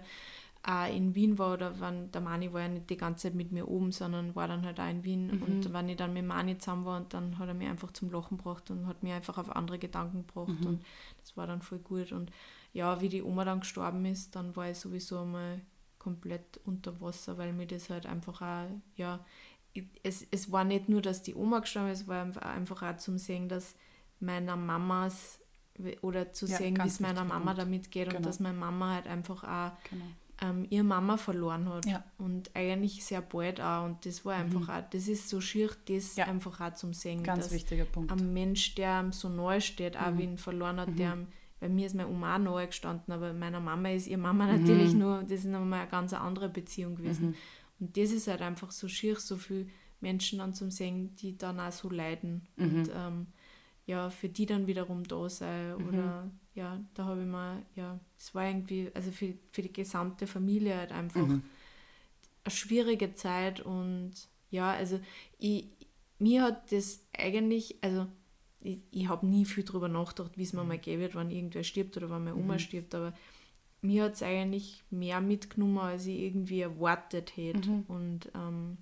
auch 0.65 0.91
in 0.91 1.13
Wien 1.13 1.37
war 1.37 1.53
oder 1.53 1.79
wenn 1.79 2.11
der 2.11 2.21
Mani 2.21 2.51
war 2.51 2.61
ja 2.61 2.67
nicht 2.67 2.89
die 2.89 2.97
ganze 2.97 3.23
Zeit 3.23 3.35
mit 3.35 3.51
mir 3.51 3.67
oben, 3.67 3.91
sondern 3.91 4.35
war 4.35 4.47
dann 4.47 4.65
halt 4.65 4.79
auch 4.79 4.89
in 4.89 5.03
Wien 5.03 5.27
mhm. 5.27 5.43
und 5.43 5.73
wenn 5.73 5.89
ich 5.89 5.97
dann 5.97 6.13
mit 6.13 6.25
Mani 6.25 6.57
zusammen 6.57 6.85
war 6.85 6.97
und 6.97 7.13
dann 7.13 7.37
hat 7.37 7.47
er 7.47 7.53
mich 7.53 7.67
einfach 7.67 7.91
zum 7.91 8.09
Lachen 8.09 8.37
gebracht 8.37 8.71
und 8.71 8.87
hat 8.87 9.03
mich 9.03 9.13
einfach 9.13 9.37
auf 9.37 9.55
andere 9.55 9.77
Gedanken 9.77 10.25
gebracht 10.25 10.59
mhm. 10.59 10.67
und 10.67 10.85
das 11.21 11.37
war 11.37 11.45
dann 11.45 11.61
voll 11.61 11.79
gut 11.79 12.11
und 12.11 12.31
ja, 12.73 12.99
wie 12.99 13.09
die 13.09 13.21
Oma 13.21 13.45
dann 13.45 13.59
gestorben 13.59 14.03
ist, 14.05 14.35
dann 14.35 14.55
war 14.55 14.69
ich 14.69 14.77
sowieso 14.77 15.19
einmal 15.19 15.61
komplett 15.99 16.59
unter 16.65 16.99
Wasser, 16.99 17.37
weil 17.37 17.53
mir 17.53 17.67
das 17.67 17.89
halt 17.89 18.05
einfach 18.05 18.41
auch, 18.41 18.67
ja, 18.95 19.23
es, 20.03 20.25
es 20.31 20.51
war 20.51 20.63
nicht 20.63 20.89
nur, 20.89 21.01
dass 21.01 21.21
die 21.21 21.35
Oma 21.35 21.59
gestorben 21.59 21.89
ist, 21.89 22.01
es 22.01 22.07
war 22.07 22.43
einfach 22.43 22.81
auch 22.81 22.97
zum 22.97 23.17
Sehen, 23.17 23.49
dass 23.49 23.75
meiner 24.19 24.55
Mamas 24.55 25.39
oder 26.01 26.31
zu 26.31 26.47
ja, 26.47 26.57
sehen, 26.57 26.77
wie 26.81 26.87
es 26.87 26.99
meiner 26.99 27.25
Mama 27.25 27.53
damit 27.53 27.91
geht 27.91 28.07
genau. 28.07 28.17
und 28.17 28.25
dass 28.25 28.39
meine 28.39 28.57
Mama 28.57 28.93
halt 28.93 29.07
einfach 29.07 29.43
auch 29.43 29.77
genau 29.89 30.05
ähm, 30.41 30.65
ihre 30.69 30.83
Mama 30.83 31.17
verloren 31.17 31.69
hat. 31.69 31.85
Ja. 31.85 32.03
Und 32.17 32.55
eigentlich 32.55 33.03
sehr 33.05 33.21
bald 33.21 33.61
auch. 33.61 33.85
Und 33.85 34.05
das 34.05 34.25
war 34.25 34.35
einfach 34.35 34.61
mhm. 34.61 34.69
auch, 34.69 34.89
das 34.89 35.07
ist 35.07 35.29
so 35.29 35.41
schier, 35.41 35.69
das 35.87 36.15
ja. 36.15 36.25
einfach 36.25 36.59
auch 36.61 36.73
zum 36.73 36.93
Sehen. 36.93 37.23
Ganz 37.23 37.51
wichtiger 37.51 37.85
Punkt. 37.85 38.11
Ein 38.11 38.33
Mensch, 38.33 38.75
der 38.75 38.99
einem 38.99 39.11
so 39.11 39.29
neu 39.29 39.59
steht, 39.61 39.97
auch 39.97 40.11
mhm. 40.11 40.17
wie 40.17 40.23
ihn 40.23 40.37
verloren 40.37 40.79
hat, 40.79 40.89
mhm. 40.89 40.95
der 40.97 41.17
bei 41.59 41.69
mir 41.69 41.85
ist 41.85 41.95
meine 41.95 42.09
Oma 42.09 42.35
auch 42.35 42.39
neu 42.39 42.67
gestanden, 42.67 43.13
aber 43.13 43.33
meiner 43.33 43.61
Mama 43.61 43.89
ist 43.89 44.07
ihre 44.07 44.19
Mama 44.19 44.45
mhm. 44.45 44.61
natürlich 44.61 44.93
nur, 44.93 45.23
das 45.23 45.39
ist 45.39 45.45
nochmal 45.45 45.81
eine 45.81 45.89
ganz 45.89 46.13
andere 46.13 46.49
Beziehung 46.49 46.95
gewesen. 46.95 47.27
Mhm. 47.27 47.35
Und 47.79 47.97
das 47.97 48.11
ist 48.11 48.27
halt 48.27 48.41
einfach 48.41 48.71
so 48.71 48.87
schier, 48.87 49.15
so 49.15 49.37
viele 49.37 49.67
Menschen 50.01 50.39
dann 50.39 50.53
zum 50.53 50.69
Sehen, 50.69 51.15
die 51.15 51.37
dann 51.37 51.59
auch 51.59 51.71
so 51.71 51.89
leiden. 51.89 52.47
Und 52.57 52.83
mhm. 52.83 52.91
ähm, 52.93 53.27
ja, 53.85 54.09
für 54.09 54.29
die 54.29 54.45
dann 54.45 54.67
wiederum 54.67 55.03
da 55.03 55.29
sein. 55.29 55.75
Oder 55.75 56.29
ja, 56.55 56.79
da 56.93 57.05
habe 57.05 57.21
ich 57.21 57.27
mal, 57.27 57.61
ja, 57.75 57.99
es 58.17 58.33
war 58.33 58.47
irgendwie, 58.47 58.89
also 58.93 59.11
für, 59.11 59.33
für 59.49 59.61
die 59.61 59.73
gesamte 59.73 60.25
Familie 60.25 60.77
halt 60.77 60.91
einfach 60.91 61.27
mhm. 61.27 61.43
eine 62.43 62.51
schwierige 62.51 63.13
Zeit 63.13 63.59
und 63.59 64.13
ja, 64.49 64.71
also 64.71 64.99
ich, 65.37 65.67
mir 66.17 66.43
hat 66.43 66.71
das 66.71 67.05
eigentlich, 67.15 67.75
also 67.81 68.07
ich, 68.61 68.79
ich 68.91 69.09
habe 69.09 69.27
nie 69.27 69.45
viel 69.45 69.63
darüber 69.63 69.89
nachgedacht, 69.89 70.37
wie 70.37 70.43
es 70.43 70.53
mir 70.53 70.63
mhm. 70.63 70.69
mal 70.69 70.77
gehen 70.77 71.01
wird, 71.01 71.15
wenn 71.15 71.29
irgendwer 71.29 71.63
stirbt 71.63 71.97
oder 71.97 72.09
wenn 72.09 72.23
meine 72.23 72.35
Oma 72.37 72.53
mhm. 72.53 72.59
stirbt, 72.59 72.95
aber 72.95 73.13
mir 73.81 74.05
hat 74.05 74.13
es 74.13 74.23
eigentlich 74.23 74.83
mehr 74.89 75.19
mitgenommen, 75.21 75.77
als 75.77 76.05
ich 76.05 76.19
irgendwie 76.19 76.61
erwartet 76.61 77.35
hätte. 77.35 77.69
Mhm. 77.69 77.83
Und 77.87 78.31
ähm, 78.33 78.77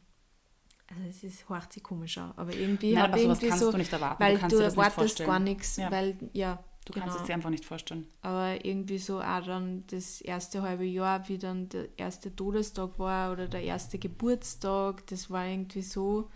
also 0.88 1.04
es 1.10 1.24
ist, 1.24 1.50
hört 1.50 1.74
sich 1.74 1.84
komisch 1.84 2.18
an, 2.20 2.34
aber 2.36 2.54
irgendwie 2.54 2.94
Nein, 2.94 3.06
aber 3.06 3.18
irgendwie 3.18 3.48
kannst 3.48 3.64
so, 3.64 3.72
du 3.72 3.78
nicht 3.78 3.92
erwarten. 3.92 4.24
Weil 4.24 4.38
du, 4.38 4.48
du 4.48 4.58
erwartest 4.58 5.26
gar 5.26 5.40
nichts, 5.40 5.78
ja. 5.78 5.92
weil, 5.92 6.18
ja. 6.34 6.64
Du 6.86 6.94
genau. 6.94 7.06
kannst 7.06 7.22
es 7.22 7.26
dir 7.26 7.34
einfach 7.34 7.50
nicht 7.50 7.66
vorstellen. 7.66 8.08
Aber 8.22 8.64
irgendwie 8.66 8.98
so 8.98 9.22
auch 9.22 9.46
dann 9.46 9.86
das 9.88 10.22
erste 10.22 10.62
halbe 10.62 10.84
Jahr, 10.84 11.28
wie 11.30 11.38
dann 11.38 11.70
der 11.70 11.88
erste 11.98 12.36
Todestag 12.36 13.00
war 13.00 13.32
oder 13.32 13.48
der 13.48 13.64
erste 13.64 13.98
Geburtstag, 13.98 15.08
das 15.08 15.30
war 15.30 15.48
irgendwie 15.48 15.82
so, 15.82 16.30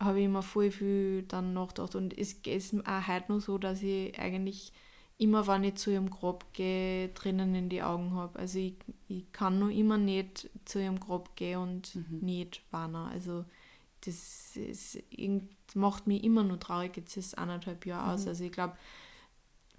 habe 0.00 0.18
ich 0.18 0.24
immer 0.24 0.42
voll 0.42 0.70
viel 0.70 1.22
dann 1.22 1.52
nachgedacht. 1.52 1.94
Und 1.94 2.16
es 2.18 2.32
ist 2.32 2.74
auch 2.86 3.06
heute 3.06 3.32
noch 3.32 3.40
so, 3.40 3.58
dass 3.58 3.82
ich 3.82 4.18
eigentlich 4.18 4.72
immer, 5.18 5.46
wenn 5.46 5.62
ich 5.62 5.76
zu 5.76 5.92
ihrem 5.92 6.10
Grab 6.10 6.52
gehe, 6.52 7.14
Tränen 7.14 7.54
in 7.54 7.68
die 7.68 7.82
Augen 7.82 8.14
habe. 8.14 8.38
Also 8.38 8.58
ich, 8.58 8.74
ich 9.08 9.30
kann 9.32 9.60
nur 9.60 9.70
immer 9.70 9.96
nicht 9.96 10.50
zu 10.64 10.80
ihrem 10.80 10.98
Grab 10.98 11.36
gehen 11.36 11.58
und 11.58 11.94
mhm. 11.94 12.18
nicht 12.20 12.62
warnen. 12.72 12.96
Also 12.96 13.44
das 14.04 14.56
ist, 14.56 14.98
macht 15.74 16.08
mich 16.08 16.24
immer 16.24 16.42
nur 16.42 16.58
traurig, 16.58 16.96
jetzt 16.96 17.16
ist 17.16 17.26
es 17.26 17.34
eineinhalb 17.34 17.86
Jahre 17.86 18.08
mhm. 18.08 18.14
aus. 18.14 18.26
Also 18.26 18.42
ich 18.42 18.52
glaube, 18.52 18.76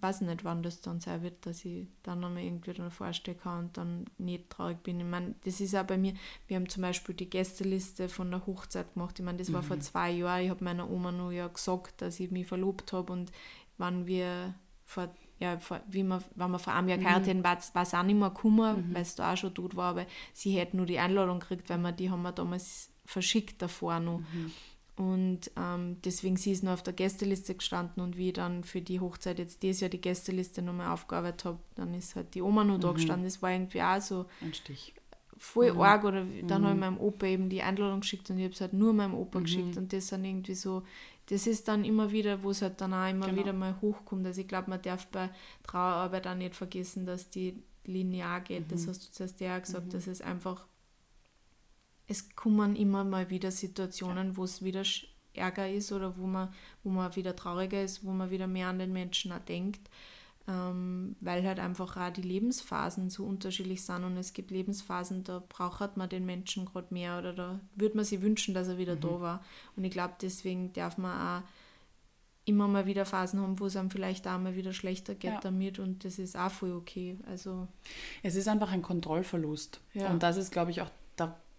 weiß 0.03 0.21
nicht, 0.21 0.43
wann 0.43 0.61
das 0.61 0.81
dann 0.81 0.99
sein 0.99 1.23
wird, 1.23 1.45
dass 1.45 1.63
ich 1.65 1.87
dann 2.03 2.19
nochmal 2.19 2.43
irgendwie 2.43 2.73
dann 2.73 2.91
vorstellen 2.91 3.39
kann 3.39 3.65
und 3.65 3.77
dann 3.77 4.05
nicht 4.17 4.49
traurig 4.49 4.83
bin. 4.83 4.99
Ich 4.99 5.05
meine, 5.05 5.35
das 5.45 5.61
ist 5.61 5.75
auch 5.75 5.85
bei 5.85 5.97
mir, 5.97 6.13
wir 6.47 6.57
haben 6.57 6.69
zum 6.69 6.83
Beispiel 6.83 7.15
die 7.15 7.29
Gästeliste 7.29 8.09
von 8.09 8.29
der 8.29 8.45
Hochzeit 8.45 8.93
gemacht. 8.93 9.17
Ich 9.17 9.25
meine, 9.25 9.37
das 9.37 9.49
mhm. 9.49 9.53
war 9.53 9.63
vor 9.63 9.77
mhm. 9.77 9.81
zwei 9.81 10.11
Jahren. 10.11 10.43
Ich 10.43 10.49
habe 10.49 10.63
meiner 10.63 10.89
Oma 10.89 11.11
nur 11.11 11.31
ja 11.31 11.47
gesagt, 11.47 12.01
dass 12.01 12.19
ich 12.19 12.29
mich 12.29 12.45
verlobt 12.45 12.93
habe 12.93 13.11
und 13.13 13.31
wann 13.77 14.05
wir 14.05 14.53
vor 14.85 15.09
ja, 15.39 15.57
wie 15.89 16.03
man, 16.03 16.23
wenn 16.35 16.51
wir 16.51 16.59
vor 16.59 16.73
einem 16.73 16.87
Jahr 16.87 16.97
geheiratet 16.99 17.27
hätten, 17.27 17.43
war 17.43 17.57
es 17.57 17.93
auch 17.93 18.03
nicht 18.03 18.17
mehr 18.17 18.29
gekommen, 18.29 18.89
mhm. 18.89 18.95
weil 18.95 19.01
es 19.01 19.15
da 19.15 19.33
auch 19.33 19.37
schon 19.37 19.53
tot 19.53 19.75
war, 19.75 19.89
aber 19.89 20.05
sie 20.31 20.51
hätten 20.51 20.77
nur 20.77 20.85
die 20.85 20.99
Einladung 20.99 21.39
gekriegt, 21.39 21.69
weil 21.69 21.79
wir 21.79 21.91
die 21.91 22.09
haben 22.09 22.21
wir 22.21 22.31
damals 22.31 22.89
verschickt 23.05 23.61
davor 23.61 23.99
noch. 23.99 24.19
Mhm. 24.19 24.51
Und 24.95 25.49
ähm, 25.57 25.97
deswegen 26.05 26.37
sie 26.37 26.51
ist 26.51 26.63
nur 26.63 26.73
auf 26.73 26.83
der 26.83 26.93
Gästeliste 26.93 27.55
gestanden 27.55 28.03
und 28.03 28.15
wie 28.15 28.27
ich 28.27 28.33
dann 28.33 28.63
für 28.63 28.79
die 28.79 28.99
Hochzeit 28.99 29.39
jetzt 29.39 29.63
dieses 29.63 29.81
Jahr 29.81 29.89
die 29.89 30.01
Gästeliste 30.01 30.61
nochmal 30.61 30.91
aufgearbeitet 30.91 31.45
habe, 31.45 31.59
dann 31.75 31.95
ist 31.95 32.15
halt 32.15 32.35
die 32.35 32.43
Oma 32.43 32.63
noch 32.63 32.77
mhm. 32.77 32.81
da 32.81 32.91
gestanden. 32.91 33.25
Das 33.25 33.41
war 33.41 33.51
irgendwie 33.51 33.81
auch 33.81 33.99
so 33.99 34.25
ein 34.41 34.53
Stich. 34.53 34.93
voll 35.35 35.73
mhm. 35.73 35.81
arg. 35.81 36.03
Oder 36.03 36.25
dann 36.43 36.61
mhm. 36.61 36.65
habe 36.65 36.75
ich 36.75 36.79
meinem 36.79 36.99
Opa 36.99 37.25
eben 37.25 37.49
die 37.49 37.63
Einladung 37.63 38.01
geschickt 38.01 38.29
und 38.29 38.37
ich 38.37 38.43
habe 38.43 38.53
es 38.53 38.61
halt 38.61 38.73
nur 38.73 38.93
meinem 38.93 39.15
Opa 39.15 39.39
mhm. 39.39 39.43
geschickt. 39.45 39.77
Und 39.77 39.91
das 39.93 40.07
dann 40.07 40.23
irgendwie 40.23 40.53
so, 40.53 40.83
das 41.25 41.47
ist 41.47 41.67
dann 41.67 41.85
immer 41.85 42.11
wieder, 42.11 42.43
wo 42.43 42.51
es 42.51 42.61
halt 42.61 42.79
dann 42.79 42.93
auch 42.93 43.09
immer 43.09 43.25
genau. 43.25 43.39
wieder 43.39 43.53
mal 43.53 43.75
hochkommt. 43.81 44.27
Also 44.27 44.41
ich 44.41 44.47
glaube, 44.47 44.69
man 44.69 44.81
darf 44.83 45.07
bei 45.07 45.31
Trauerarbeit 45.63 46.27
auch 46.27 46.35
nicht 46.35 46.55
vergessen, 46.55 47.07
dass 47.07 47.31
die 47.31 47.63
linear 47.85 48.41
geht. 48.41 48.71
Das 48.71 48.85
mhm. 48.85 48.89
hast 48.89 49.07
du 49.07 49.11
zuerst 49.11 49.39
ja 49.41 49.57
gesagt, 49.57 49.87
mhm. 49.87 49.89
dass 49.89 50.05
es 50.05 50.21
einfach 50.21 50.67
es 52.13 52.35
kommen 52.35 52.75
immer 52.75 53.03
mal 53.03 53.31
wieder 53.31 53.49
Situationen, 53.49 54.37
wo 54.37 54.43
es 54.43 54.63
wieder 54.63 54.83
Ärger 55.33 55.67
ist 55.67 55.91
oder 55.91 56.15
wo 56.15 56.27
man, 56.27 56.49
wo 56.83 56.91
man 56.91 57.15
wieder 57.15 57.35
trauriger 57.35 57.83
ist, 57.83 58.05
wo 58.05 58.11
man 58.11 58.29
wieder 58.29 58.45
mehr 58.45 58.67
an 58.67 58.77
den 58.77 58.93
Menschen 58.93 59.33
denkt, 59.47 59.89
ähm, 60.47 61.15
weil 61.21 61.43
halt 61.43 61.59
einfach 61.59 61.97
auch 61.97 62.13
die 62.13 62.21
Lebensphasen 62.21 63.09
so 63.09 63.25
unterschiedlich 63.25 63.83
sind 63.83 64.03
und 64.03 64.15
es 64.17 64.33
gibt 64.33 64.51
Lebensphasen, 64.51 65.23
da 65.23 65.41
braucht 65.49 65.97
man 65.97 66.07
den 66.07 66.27
Menschen 66.27 66.65
gerade 66.65 66.93
mehr 66.93 67.17
oder 67.17 67.33
da 67.33 67.59
würde 67.75 67.95
man 67.95 68.05
sich 68.05 68.21
wünschen, 68.21 68.53
dass 68.53 68.67
er 68.67 68.77
wieder 68.77 68.95
mhm. 68.95 69.01
da 69.01 69.21
war. 69.21 69.43
Und 69.75 69.83
ich 69.83 69.91
glaube, 69.91 70.13
deswegen 70.21 70.71
darf 70.73 70.99
man 70.99 71.41
auch 71.41 71.47
immer 72.45 72.67
mal 72.67 72.85
wieder 72.85 73.05
Phasen 73.05 73.39
haben, 73.41 73.59
wo 73.59 73.65
es 73.65 73.75
einem 73.75 73.89
vielleicht 73.89 74.27
auch 74.27 74.37
mal 74.37 74.55
wieder 74.55 74.73
schlechter 74.73 75.15
geht 75.15 75.31
ja. 75.31 75.39
damit 75.39 75.79
und 75.79 76.05
das 76.05 76.19
ist 76.19 76.37
auch 76.37 76.51
voll 76.51 76.73
okay. 76.73 77.17
Also 77.27 77.67
es 78.21 78.35
ist 78.35 78.47
einfach 78.47 78.71
ein 78.71 78.83
Kontrollverlust 78.83 79.79
ja. 79.93 80.11
und 80.11 80.21
das 80.21 80.37
ist, 80.37 80.51
glaube 80.51 80.69
ich, 80.69 80.81
auch 80.81 80.91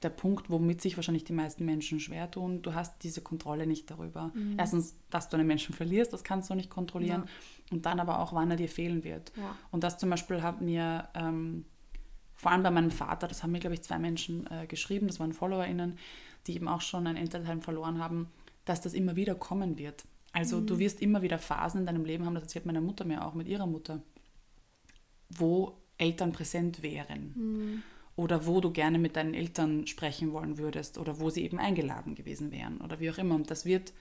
der 0.04 0.10
Punkt, 0.10 0.50
womit 0.50 0.80
sich 0.80 0.96
wahrscheinlich 0.96 1.24
die 1.24 1.32
meisten 1.32 1.64
Menschen 1.64 1.98
schwer 1.98 2.30
tun. 2.30 2.62
Du 2.62 2.74
hast 2.74 3.02
diese 3.02 3.22
Kontrolle 3.22 3.66
nicht 3.66 3.90
darüber. 3.90 4.30
Mhm. 4.34 4.56
Erstens, 4.58 4.94
dass 5.10 5.28
du 5.28 5.36
einen 5.36 5.46
Menschen 5.46 5.74
verlierst, 5.74 6.12
das 6.12 6.22
kannst 6.22 6.50
du 6.50 6.54
nicht 6.54 6.70
kontrollieren. 6.70 7.24
Ja. 7.24 7.72
Und 7.72 7.86
dann 7.86 7.98
aber 7.98 8.20
auch, 8.20 8.32
wann 8.32 8.50
er 8.50 8.56
dir 8.56 8.68
fehlen 8.68 9.02
wird. 9.02 9.32
Ja. 9.36 9.56
Und 9.70 9.82
das 9.82 9.98
zum 9.98 10.10
Beispiel 10.10 10.42
hat 10.42 10.60
mir, 10.60 11.08
ähm, 11.14 11.64
vor 12.34 12.52
allem 12.52 12.62
bei 12.62 12.70
meinem 12.70 12.90
Vater, 12.90 13.26
das 13.26 13.42
haben 13.42 13.52
mir, 13.52 13.60
glaube 13.60 13.74
ich, 13.74 13.82
zwei 13.82 13.98
Menschen 13.98 14.46
äh, 14.50 14.66
geschrieben, 14.66 15.06
das 15.06 15.18
waren 15.18 15.32
FollowerInnen, 15.32 15.98
die 16.46 16.54
eben 16.54 16.68
auch 16.68 16.82
schon 16.82 17.06
ein 17.06 17.16
Elternteil 17.16 17.60
verloren 17.60 17.98
haben, 17.98 18.28
dass 18.66 18.80
das 18.80 18.94
immer 18.94 19.16
wieder 19.16 19.34
kommen 19.34 19.78
wird. 19.78 20.04
Also 20.32 20.60
mhm. 20.60 20.66
du 20.66 20.78
wirst 20.78 21.00
immer 21.00 21.22
wieder 21.22 21.38
Phasen 21.38 21.80
in 21.80 21.86
deinem 21.86 22.04
Leben 22.04 22.26
haben, 22.26 22.34
das 22.34 22.44
erzählt 22.44 22.66
meine 22.66 22.80
Mutter 22.80 23.04
mir 23.04 23.24
auch 23.24 23.34
mit 23.34 23.48
ihrer 23.48 23.66
Mutter, 23.66 24.02
wo 25.30 25.78
Eltern 25.96 26.32
präsent 26.32 26.82
wären. 26.82 27.32
Mhm 27.34 27.82
oder 28.16 28.46
wo 28.46 28.60
du 28.60 28.70
gerne 28.70 28.98
mit 28.98 29.16
deinen 29.16 29.34
Eltern 29.34 29.86
sprechen 29.86 30.32
wollen 30.32 30.58
würdest 30.58 30.98
oder 30.98 31.18
wo 31.18 31.30
sie 31.30 31.42
eben 31.42 31.58
eingeladen 31.58 32.14
gewesen 32.14 32.52
wären 32.52 32.80
oder 32.80 33.00
wie 33.00 33.10
auch 33.10 33.18
immer. 33.18 33.34
Und 33.34 33.50
das 33.50 33.64
wird, 33.64 33.92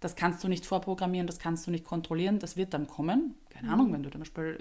das 0.00 0.16
kannst 0.16 0.44
du 0.44 0.48
nicht 0.48 0.66
vorprogrammieren, 0.66 1.26
das 1.26 1.38
kannst 1.38 1.66
du 1.66 1.70
nicht 1.70 1.84
kontrollieren, 1.84 2.38
das 2.38 2.56
wird 2.56 2.74
dann 2.74 2.86
kommen. 2.86 3.34
Keine 3.48 3.68
mhm. 3.68 3.72
Ahnung, 3.72 3.92
wenn 3.92 4.02
du 4.02 4.10
zum 4.10 4.20
Beispiel 4.20 4.58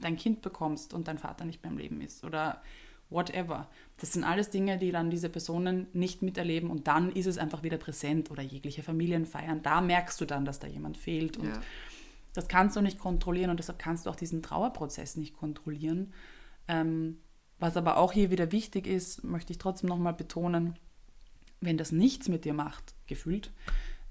dein 0.00 0.16
Kind 0.16 0.42
bekommst 0.42 0.94
und 0.94 1.08
dein 1.08 1.18
Vater 1.18 1.44
nicht 1.44 1.62
mehr 1.62 1.72
im 1.72 1.78
Leben 1.78 2.00
ist 2.00 2.24
oder 2.24 2.62
whatever. 3.10 3.68
Das 3.98 4.12
sind 4.12 4.24
alles 4.24 4.50
Dinge, 4.50 4.78
die 4.78 4.92
dann 4.92 5.10
diese 5.10 5.28
Personen 5.28 5.88
nicht 5.92 6.22
miterleben 6.22 6.70
und 6.70 6.86
dann 6.86 7.10
ist 7.12 7.26
es 7.26 7.38
einfach 7.38 7.62
wieder 7.62 7.76
präsent 7.76 8.30
oder 8.30 8.42
jegliche 8.42 8.82
Familienfeiern. 8.82 9.62
Da 9.62 9.80
merkst 9.80 10.20
du 10.20 10.24
dann, 10.24 10.44
dass 10.44 10.58
da 10.58 10.66
jemand 10.66 10.96
fehlt 10.96 11.36
und 11.36 11.48
ja. 11.48 11.60
Das 12.34 12.48
kannst 12.48 12.76
du 12.76 12.80
nicht 12.80 12.98
kontrollieren 12.98 13.50
und 13.50 13.58
deshalb 13.58 13.78
kannst 13.78 14.04
du 14.04 14.10
auch 14.10 14.16
diesen 14.16 14.42
Trauerprozess 14.42 15.16
nicht 15.16 15.34
kontrollieren. 15.34 16.12
Ähm, 16.66 17.18
was 17.58 17.76
aber 17.76 17.96
auch 17.96 18.12
hier 18.12 18.30
wieder 18.30 18.52
wichtig 18.52 18.86
ist, 18.86 19.24
möchte 19.24 19.52
ich 19.52 19.58
trotzdem 19.58 19.88
nochmal 19.88 20.14
betonen, 20.14 20.76
wenn 21.60 21.78
das 21.78 21.92
nichts 21.92 22.28
mit 22.28 22.44
dir 22.44 22.54
macht, 22.54 22.94
gefühlt, 23.06 23.50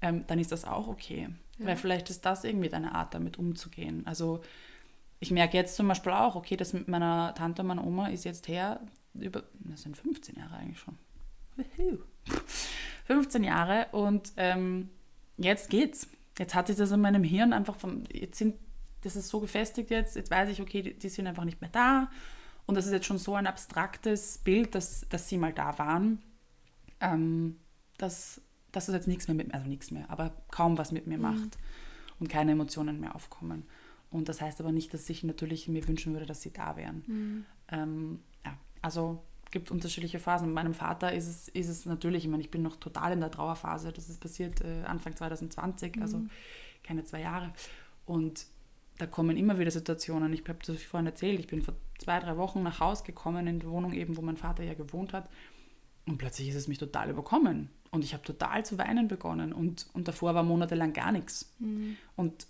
ähm, 0.00 0.24
dann 0.26 0.38
ist 0.38 0.52
das 0.52 0.64
auch 0.64 0.88
okay. 0.88 1.28
Ja. 1.58 1.66
Weil 1.66 1.76
vielleicht 1.76 2.10
ist 2.10 2.24
das 2.24 2.44
irgendwie 2.44 2.68
deine 2.68 2.94
Art, 2.94 3.14
damit 3.14 3.38
umzugehen. 3.38 4.06
Also 4.06 4.40
ich 5.20 5.30
merke 5.30 5.56
jetzt 5.56 5.76
zum 5.76 5.88
Beispiel 5.88 6.12
auch, 6.12 6.34
okay, 6.34 6.56
das 6.56 6.72
mit 6.72 6.88
meiner 6.88 7.34
Tante 7.34 7.62
und 7.62 7.68
meiner 7.68 7.86
Oma 7.86 8.08
ist 8.08 8.24
jetzt 8.24 8.48
her, 8.48 8.80
über, 9.14 9.44
das 9.60 9.82
sind 9.82 9.96
15 9.96 10.36
Jahre 10.36 10.56
eigentlich 10.56 10.80
schon. 10.80 10.98
15 13.06 13.44
Jahre 13.44 13.86
und 13.92 14.32
ähm, 14.36 14.90
jetzt 15.36 15.70
geht's. 15.70 16.08
Jetzt 16.38 16.54
hat 16.54 16.66
sich 16.66 16.76
das 16.76 16.90
in 16.90 17.00
meinem 17.00 17.22
Hirn 17.22 17.52
einfach 17.52 17.76
von, 17.76 18.04
jetzt 18.12 18.38
sind, 18.38 18.56
das 19.02 19.14
ist 19.14 19.28
so 19.28 19.38
gefestigt 19.38 19.90
jetzt, 19.90 20.16
jetzt 20.16 20.32
weiß 20.32 20.48
ich, 20.48 20.60
okay, 20.60 20.82
die, 20.82 20.98
die 20.98 21.08
sind 21.08 21.28
einfach 21.28 21.44
nicht 21.44 21.60
mehr 21.60 21.70
da 21.70 22.10
und 22.66 22.74
das 22.74 22.86
ist 22.86 22.92
jetzt 22.92 23.06
schon 23.06 23.18
so 23.18 23.34
ein 23.34 23.46
abstraktes 23.46 24.38
Bild, 24.38 24.74
dass, 24.74 25.06
dass 25.08 25.28
sie 25.28 25.38
mal 25.38 25.52
da 25.52 25.78
waren, 25.78 26.22
ähm, 27.00 27.56
dass, 27.98 28.40
dass 28.72 28.88
es 28.88 28.94
jetzt 28.94 29.08
nichts 29.08 29.28
mehr 29.28 29.34
mit 29.34 29.48
mir, 29.48 29.54
also 29.54 29.68
nichts 29.68 29.90
mehr, 29.90 30.08
aber 30.10 30.32
kaum 30.50 30.78
was 30.78 30.92
mit 30.92 31.06
mir 31.06 31.16
mhm. 31.16 31.22
macht 31.22 31.58
und 32.18 32.28
keine 32.28 32.52
Emotionen 32.52 33.00
mehr 33.00 33.14
aufkommen. 33.14 33.64
Und 34.10 34.28
das 34.28 34.40
heißt 34.40 34.60
aber 34.60 34.72
nicht, 34.72 34.94
dass 34.94 35.08
ich 35.10 35.24
natürlich 35.24 35.68
mir 35.68 35.86
wünschen 35.88 36.12
würde, 36.12 36.26
dass 36.26 36.40
sie 36.40 36.52
da 36.52 36.76
wären. 36.76 37.02
Mhm. 37.06 37.44
Ähm, 37.68 38.20
ja, 38.44 38.56
also 38.80 39.22
gibt 39.50 39.70
unterschiedliche 39.70 40.18
Phasen. 40.18 40.48
Mit 40.48 40.54
meinem 40.54 40.74
Vater 40.74 41.12
ist 41.12 41.28
es, 41.28 41.48
ist 41.48 41.68
es 41.68 41.86
natürlich, 41.86 42.24
ich 42.24 42.30
meine, 42.30 42.42
ich 42.42 42.50
bin 42.50 42.62
noch 42.62 42.76
total 42.76 43.12
in 43.12 43.20
der 43.20 43.30
Trauerphase. 43.30 43.92
Das 43.92 44.08
ist 44.08 44.20
passiert 44.20 44.60
äh, 44.60 44.82
Anfang 44.84 45.16
2020, 45.16 45.96
mhm. 45.96 46.02
also 46.02 46.22
keine 46.82 47.04
zwei 47.04 47.20
Jahre. 47.20 47.52
Und 48.06 48.46
da 48.98 49.06
kommen 49.06 49.36
immer 49.36 49.58
wieder 49.58 49.70
Situationen. 49.70 50.32
Ich 50.32 50.46
habe 50.48 50.58
das 50.64 50.82
vorhin 50.82 51.06
erzählt, 51.06 51.40
ich 51.40 51.46
bin 51.46 51.62
vor 51.62 51.74
zwei, 51.98 52.20
drei 52.20 52.36
Wochen 52.36 52.62
nach 52.62 52.80
Hause 52.80 53.04
gekommen, 53.04 53.46
in 53.46 53.60
die 53.60 53.68
Wohnung 53.68 53.92
eben, 53.92 54.16
wo 54.16 54.22
mein 54.22 54.36
Vater 54.36 54.62
ja 54.62 54.74
gewohnt 54.74 55.12
hat. 55.12 55.28
Und 56.06 56.18
plötzlich 56.18 56.48
ist 56.48 56.54
es 56.54 56.68
mich 56.68 56.78
total 56.78 57.10
überkommen. 57.10 57.70
Und 57.90 58.04
ich 58.04 58.12
habe 58.12 58.22
total 58.22 58.64
zu 58.64 58.78
weinen 58.78 59.08
begonnen. 59.08 59.52
Und, 59.52 59.86
und 59.94 60.06
davor 60.06 60.34
war 60.34 60.42
monatelang 60.42 60.92
gar 60.92 61.12
nichts. 61.12 61.52
Mhm. 61.58 61.96
Und 62.16 62.46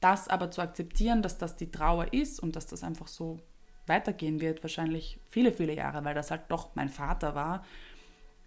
das 0.00 0.28
aber 0.28 0.50
zu 0.50 0.60
akzeptieren, 0.60 1.22
dass 1.22 1.38
das 1.38 1.56
die 1.56 1.70
Trauer 1.70 2.12
ist 2.12 2.40
und 2.40 2.56
dass 2.56 2.66
das 2.66 2.82
einfach 2.82 3.08
so 3.08 3.40
weitergehen 3.86 4.40
wird, 4.40 4.62
wahrscheinlich 4.62 5.18
viele, 5.30 5.52
viele 5.52 5.74
Jahre, 5.74 6.04
weil 6.04 6.14
das 6.14 6.30
halt 6.30 6.42
doch 6.48 6.74
mein 6.74 6.88
Vater 6.88 7.34
war, 7.34 7.64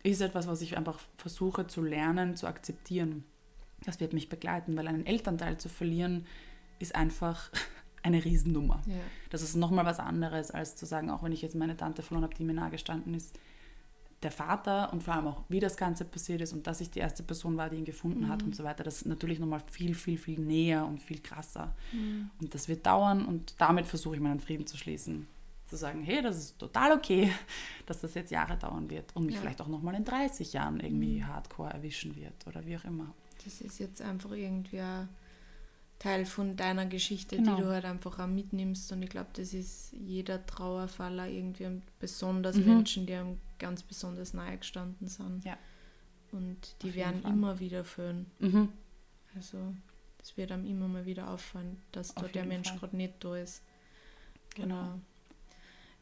ist 0.04 0.22
etwas, 0.22 0.48
was 0.48 0.62
ich 0.62 0.78
einfach 0.78 1.00
versuche 1.18 1.68
zu 1.68 1.82
lernen, 1.82 2.36
zu 2.36 2.48
akzeptieren. 2.48 3.24
Das 3.84 4.00
wird 4.00 4.14
mich 4.14 4.30
begleiten, 4.30 4.78
weil 4.78 4.88
einen 4.88 5.06
Elternteil 5.06 5.58
zu 5.58 5.70
verlieren, 5.70 6.26
ist 6.80 6.96
einfach 6.96 7.52
eine 8.04 8.24
Riesennummer. 8.24 8.82
Ja. 8.86 8.96
Das 9.30 9.42
ist 9.42 9.56
nochmal 9.56 9.86
was 9.86 10.00
anderes, 10.00 10.52
als 10.52 10.76
zu 10.76 10.86
sagen, 10.86 11.10
auch 11.10 11.24
wenn 11.24 11.32
ich 11.32 11.42
jetzt 11.42 11.56
meine 11.56 11.78
Tante 11.78 12.02
verloren 12.02 12.24
habe, 12.24 12.36
die 12.36 12.44
mir 12.44 12.54
nahe 12.54 12.72
gestanden 12.72 13.14
ist, 13.14 13.38
der 14.24 14.32
Vater 14.32 14.92
und 14.92 15.04
vor 15.04 15.14
allem 15.14 15.28
auch, 15.28 15.44
wie 15.48 15.60
das 15.60 15.78
Ganze 15.78 16.04
passiert 16.04 16.42
ist 16.42 16.52
und 16.52 16.68
dass 16.68 16.82
ich 16.82 16.92
die 16.92 17.00
erste 17.00 17.24
Person 17.24 17.56
war, 17.56 17.70
die 17.70 17.78
ihn 17.78 17.86
gefunden 17.86 18.26
mhm. 18.26 18.30
hat 18.30 18.44
und 18.44 18.56
so 18.56 18.64
weiter, 18.64 18.84
das 18.84 18.98
ist 18.98 19.06
natürlich 19.06 19.40
nochmal 19.40 19.62
viel, 19.72 19.96
viel, 19.96 20.18
viel 20.18 20.40
näher 20.40 20.86
und 20.86 21.02
viel 21.02 21.20
krasser. 21.20 21.74
Mhm. 21.94 22.30
Und 22.42 22.54
das 22.54 22.68
wird 22.68 22.86
dauern 22.86 23.26
und 23.26 23.56
damit 23.60 23.88
versuche 23.88 24.16
ich 24.16 24.22
meinen 24.22 24.40
Frieden 24.40 24.68
zu 24.68 24.78
schließen. 24.78 25.28
Zu 25.70 25.78
sagen, 25.78 26.02
hey, 26.02 26.22
das 26.22 26.38
ist 26.38 26.60
total 26.60 26.92
okay, 26.92 27.32
dass 27.86 28.02
das 28.02 28.14
jetzt 28.14 28.32
Jahre 28.32 28.58
dauern 28.58 28.90
wird 28.90 29.16
und 29.16 29.26
mich 29.26 29.36
ja. 29.36 29.42
vielleicht 29.42 29.62
auch 29.62 29.68
nochmal 29.68 29.96
in 29.96 30.04
30 30.04 30.52
Jahren 30.52 30.80
irgendwie 30.80 31.20
mhm. 31.20 31.28
hardcore 31.28 31.72
erwischen 31.72 32.16
wird 32.16 32.46
oder 32.46 32.66
wie 32.66 32.76
auch 32.76 32.86
immer. 32.86 33.14
Das 33.46 33.62
ist 33.62 33.80
jetzt 33.80 34.02
einfach 34.02 34.32
irgendwie 34.32 34.82
Teil 36.00 36.26
von 36.26 36.56
deiner 36.56 36.86
Geschichte, 36.86 37.36
genau. 37.36 37.58
die 37.58 37.62
du 37.62 37.70
halt 37.70 37.86
einfach 37.86 38.20
auch 38.20 38.28
mitnimmst. 38.28 38.92
Und 38.94 39.04
ich 39.04 39.10
glaube, 39.10 39.30
das 39.34 39.54
ist 39.54 39.92
jeder 39.92 40.46
Trauerfaller 40.46 41.28
irgendwie 41.28 41.82
besonders 42.00 42.56
mhm. 42.56 42.66
Menschen, 42.66 43.06
die 43.06 43.14
einem 43.14 43.38
ganz 43.60 43.84
besonders 43.84 44.34
nahe 44.34 44.58
gestanden 44.58 45.08
sind. 45.08 45.44
Ja. 45.44 45.58
Und 46.32 46.76
die 46.82 46.96
werden 46.96 47.24
immer 47.24 47.60
wieder 47.60 47.84
fühlen. 47.84 48.28
Mhm. 48.40 48.70
Also 49.36 49.58
es 50.22 50.38
wird 50.38 50.52
einem 50.52 50.66
immer 50.66 50.88
mal 50.88 51.06
wieder 51.06 51.30
auffallen, 51.30 51.82
dass 51.92 52.16
da 52.16 52.28
der 52.28 52.46
Mensch 52.46 52.74
gerade 52.78 52.96
nicht 52.96 53.16
da 53.20 53.36
ist. 53.36 53.62
Genau. 54.56 54.76
Oder, 54.76 55.00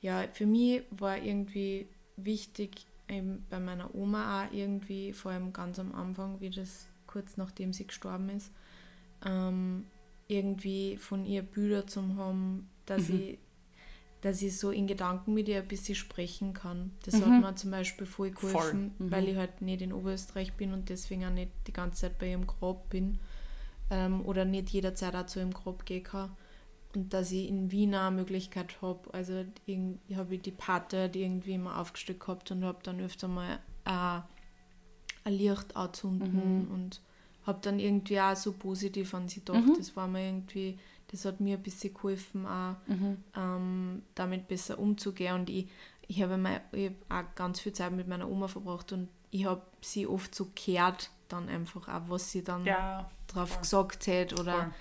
ja, 0.02 0.28
für 0.32 0.46
mich 0.46 0.84
war 0.92 1.18
irgendwie 1.18 1.88
wichtig, 2.18 2.86
eben 3.08 3.46
bei 3.50 3.60
meiner 3.60 3.94
Oma 3.96 4.44
auch 4.44 4.52
irgendwie, 4.52 5.14
vor 5.14 5.32
allem 5.32 5.54
ganz 5.54 5.80
am 5.80 5.94
Anfang, 5.96 6.40
wie 6.40 6.50
das 6.50 6.88
kurz 7.08 7.38
nachdem 7.38 7.74
sie 7.74 7.88
gestorben 7.88 8.30
ist, 8.30 8.52
ähm, 9.26 9.86
irgendwie 10.28 10.98
von 10.98 11.26
ihr 11.26 11.42
Bilder 11.42 11.88
zu 11.88 12.16
haben, 12.16 12.70
dass, 12.86 13.10
mhm. 13.10 13.20
ich, 13.20 13.40
dass 14.22 14.42
ich 14.42 14.58
so 14.58 14.72
in 14.72 14.88
Gedanken 14.88 15.34
mit 15.34 15.48
ihr 15.48 15.62
ein 15.62 15.68
bisschen 15.68 15.96
sprechen 15.96 16.54
kann. 16.54 16.92
Das 17.06 17.16
mhm. 17.16 17.26
hat 17.26 17.42
mir 17.42 17.56
zum 17.56 17.72
Beispiel 17.72 18.08
voll 18.08 18.32
geholfen, 18.32 18.92
voll. 18.98 19.08
Mhm. 19.08 19.12
weil 19.12 19.28
ich 19.30 19.38
halt 19.38 19.62
nicht 19.62 19.82
in 19.82 19.94
Oberösterreich 19.94 20.54
bin 20.54 20.74
und 20.74 20.90
deswegen 20.90 21.26
auch 21.26 21.32
nicht 21.32 21.52
die 21.68 21.74
ganze 21.74 22.02
Zeit 22.02 22.20
bei 22.20 22.32
ihrem 22.32 22.48
Grab 22.48 22.90
bin 22.90 23.20
ähm, 23.90 24.26
oder 24.26 24.46
nicht 24.46 24.70
jederzeit 24.70 25.16
auch 25.16 25.26
zu 25.26 25.40
ihrem 25.40 25.54
Grab 25.54 25.86
gehen 25.86 26.04
kann. 26.04 26.32
Und 26.96 27.14
dass 27.14 27.32
ich 27.32 27.48
in 27.48 27.72
Wien 27.72 27.94
auch 27.96 28.08
eine 28.08 28.16
Möglichkeit 28.16 28.82
habe. 28.82 29.14
Also 29.14 29.46
ich 29.66 30.16
habe 30.16 30.38
die 30.38 30.52
Pate 30.52 31.10
die 31.10 31.22
irgendwie 31.22 31.54
immer 31.54 31.80
aufgesteckt 31.80 32.22
gehabt 32.22 32.50
und 32.52 32.64
habe 32.64 32.80
dann 32.82 33.00
öfter 33.02 33.28
mal 33.28 33.60
äh, 33.86 34.22
ein 35.26 35.34
Licht 35.34 35.76
anzünden 35.76 36.66
mhm. 36.66 36.72
und 36.72 37.02
habe 37.48 37.60
dann 37.62 37.80
irgendwie 37.80 38.20
auch 38.20 38.36
so 38.36 38.52
positiv 38.52 39.14
an 39.14 39.28
sie 39.28 39.40
gedacht. 39.40 39.66
Mhm. 39.66 39.76
Das 39.78 39.96
war 39.96 40.08
mir 40.08 40.28
irgendwie, 40.28 40.78
das 41.08 41.26
hat 41.26 41.40
mir 41.40 41.58
ein 41.58 41.64
bisschen 41.64 41.94
geholfen, 41.94 42.46
auch 42.46 42.76
mhm. 42.88 43.18
ähm, 43.36 44.02
damit 44.14 44.48
besser 44.48 44.78
umzugehen. 44.78 45.34
Und 45.34 45.50
ich, 45.50 45.68
ich 46.08 46.22
habe 46.22 46.38
hab 46.44 46.76
auch 47.10 47.36
ganz 47.36 47.62
viel 47.62 47.74
Zeit 47.74 47.94
mit 47.94 48.08
meiner 48.08 48.30
Oma 48.30 48.48
verbracht 48.48 48.92
und 48.92 49.08
ich 49.32 49.46
habe 49.46 49.64
sie 49.82 50.06
oft 50.06 50.36
so 50.36 50.48
gehört, 50.54 51.10
dann 51.30 51.50
einfach 51.50 51.88
auch, 51.88 52.10
was 52.10 52.32
sie 52.32 52.44
dann 52.44 52.66
ja, 52.66 53.10
drauf 53.28 53.50
voll. 53.50 53.62
gesagt 53.62 54.08
hat 54.08 54.40
oder 54.40 54.72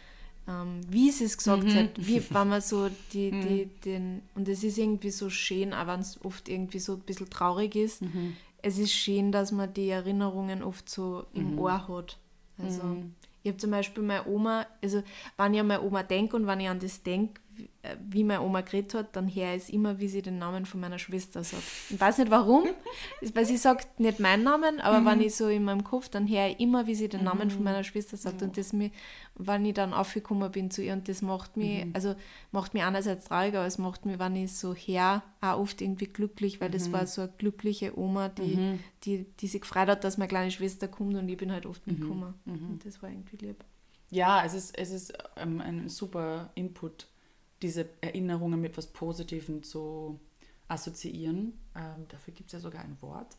ähm, 0.48 0.81
wie 0.88 1.11
sie 1.11 1.24
es 1.24 1.37
gesagt 1.37 1.64
mhm. 1.64 1.74
hat, 1.74 1.90
wie 1.96 2.22
wenn 2.31 2.48
man 2.48 2.61
so 2.61 2.88
die, 3.12 3.33
mhm. 3.33 3.40
die, 3.42 3.66
den, 3.85 4.22
und 4.35 4.48
es 4.48 4.62
ist 4.62 4.79
irgendwie 4.79 5.11
so 5.11 5.31
schön, 5.31 5.72
auch 5.72 5.87
wenn 5.87 6.00
es 6.00 6.24
oft 6.24 6.48
irgendwie 6.48 6.79
so 6.79 6.94
ein 6.94 7.00
bisschen 7.00 7.31
traurig 7.31 7.74
ist, 7.74 8.02
mhm. 8.02 8.37
es 8.62 8.79
ist 8.79 8.92
schön, 8.92 9.33
dass 9.33 9.50
man 9.52 9.72
die 9.72 9.88
Erinnerungen 9.88 10.62
oft 10.62 10.88
so 10.88 11.26
im 11.35 11.52
mhm. 11.52 11.59
Ohr 11.59 11.88
hat. 11.88 12.18
Also 12.59 12.83
mhm. 12.83 13.14
ich 13.42 13.51
habe 13.51 13.59
zum 13.59 13.71
Beispiel 13.71 14.03
meine 14.03 14.27
Oma, 14.27 14.66
also 14.83 15.03
wenn 15.37 15.55
ich 15.55 15.61
an 15.61 15.66
meine 15.66 15.83
Oma 15.83 16.03
denke 16.03 16.37
und 16.37 16.47
wenn 16.47 16.61
ich 16.61 16.69
an 16.69 16.81
das 16.81 17.03
denke, 17.03 17.40
wie 18.09 18.25
meine 18.25 18.42
Oma 18.42 18.61
geredet 18.61 18.95
hat, 18.95 19.16
dann 19.16 19.33
höre 19.33 19.55
ich 19.55 19.64
es 19.64 19.69
immer, 19.71 19.99
wie 19.99 20.09
sie 20.09 20.23
den 20.23 20.38
Namen 20.38 20.66
von 20.66 20.81
meiner 20.81 20.99
Schwester 20.99 21.45
sagt. 21.45 21.62
Ich 21.90 22.01
weiß 22.01 22.19
nicht 22.19 22.31
warum, 22.31 22.64
weil 23.35 23.45
sie 23.45 23.57
sagt 23.57 24.01
nicht 24.01 24.21
meinen 24.21 24.42
Namen, 24.42 24.81
aber 24.81 25.01
mhm. 25.01 25.07
wenn 25.07 25.21
ich 25.21 25.35
so 25.37 25.49
in 25.49 25.64
meinem 25.64 25.85
Kopf, 25.85 26.09
dann 26.09 26.29
höre 26.29 26.49
ich 26.49 26.61
immer, 26.61 26.87
wie 26.87 26.95
sie 26.95 27.09
den 27.09 27.25
Namen 27.25 27.49
mhm. 27.49 27.53
von 27.53 27.64
meiner 27.64 27.85
Schwester 27.85 28.16
sagt. 28.16 28.42
Und 28.42 28.57
das 28.57 28.73
mir, 28.73 28.90
wenn 29.35 29.64
ich 29.64 29.75
dann 29.75 29.92
aufgekommen 29.92 30.51
bin 30.51 30.71
zu 30.71 30.83
ihr, 30.83 30.92
und 30.92 31.09
das 31.09 31.23
macht 31.23 31.57
mich, 31.57 31.85
mhm. 31.85 31.92
also 31.95 32.14
macht 32.53 32.75
mich 32.75 32.83
einerseits 32.83 33.27
traurig, 33.27 33.55
aber 33.55 33.66
es 33.66 33.79
macht 33.79 34.07
mich, 34.07 34.19
wenn 34.19 34.37
ich 34.37 34.53
so 34.53 34.75
her, 34.75 35.23
auch 35.40 35.59
oft 35.59 35.81
irgendwie 35.81 36.07
glücklich, 36.07 36.61
weil 36.61 36.71
das 36.71 36.88
mhm. 36.88 36.92
war 36.92 37.07
so 37.07 37.23
eine 37.23 37.33
glückliche 37.38 37.99
Oma, 37.99 38.29
die, 38.29 38.57
mhm. 38.57 38.79
die, 39.05 39.27
die 39.40 39.47
sich 39.47 39.61
gefreut 39.61 39.88
hat, 39.88 40.05
dass 40.05 40.19
meine 40.19 40.29
kleine 40.29 40.51
Schwester 40.51 40.88
kommt 40.88 41.16
und 41.16 41.29
ich 41.29 41.37
bin 41.37 41.53
halt 41.53 41.66
oft 41.66 41.87
mitgekommen. 41.87 42.35
Und 42.45 42.85
das 42.85 43.03
war 43.03 43.11
irgendwie 43.11 43.37
lieb. 43.37 43.64
Ja, 44.11 44.45
es 44.45 44.55
ist, 44.55 44.77
es 44.79 44.90
ist 44.90 45.12
ähm, 45.37 45.61
ein 45.61 45.88
super 45.88 46.51
Input 46.55 47.09
diese 47.62 47.88
Erinnerungen 48.01 48.61
mit 48.61 48.73
etwas 48.73 48.88
Positivem 48.88 49.62
zu 49.62 50.21
assoziieren. 50.69 51.59
Ähm, 51.75 52.07
dafür 52.09 52.35
gibt 52.35 52.49
es 52.49 52.53
ja 52.55 52.61
sogar 52.61 52.83
ein 52.83 52.97
Wort. 53.01 53.37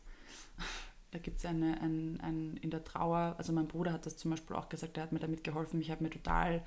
Da 1.10 1.18
gibt 1.18 1.38
es 1.38 1.46
eine, 1.46 1.80
ein, 1.80 2.20
ein, 2.20 2.58
in 2.58 2.68
der 2.68 2.84
Trauer, 2.84 3.34
also 3.38 3.50
mein 3.54 3.66
Bruder 3.66 3.94
hat 3.94 4.04
das 4.04 4.18
zum 4.18 4.30
Beispiel 4.30 4.54
auch 4.54 4.68
gesagt, 4.68 4.98
er 4.98 5.04
hat 5.04 5.10
mir 5.10 5.18
damit 5.18 5.42
geholfen. 5.42 5.80
Ich 5.80 5.90
habe 5.90 6.04
mir 6.04 6.10
total 6.10 6.62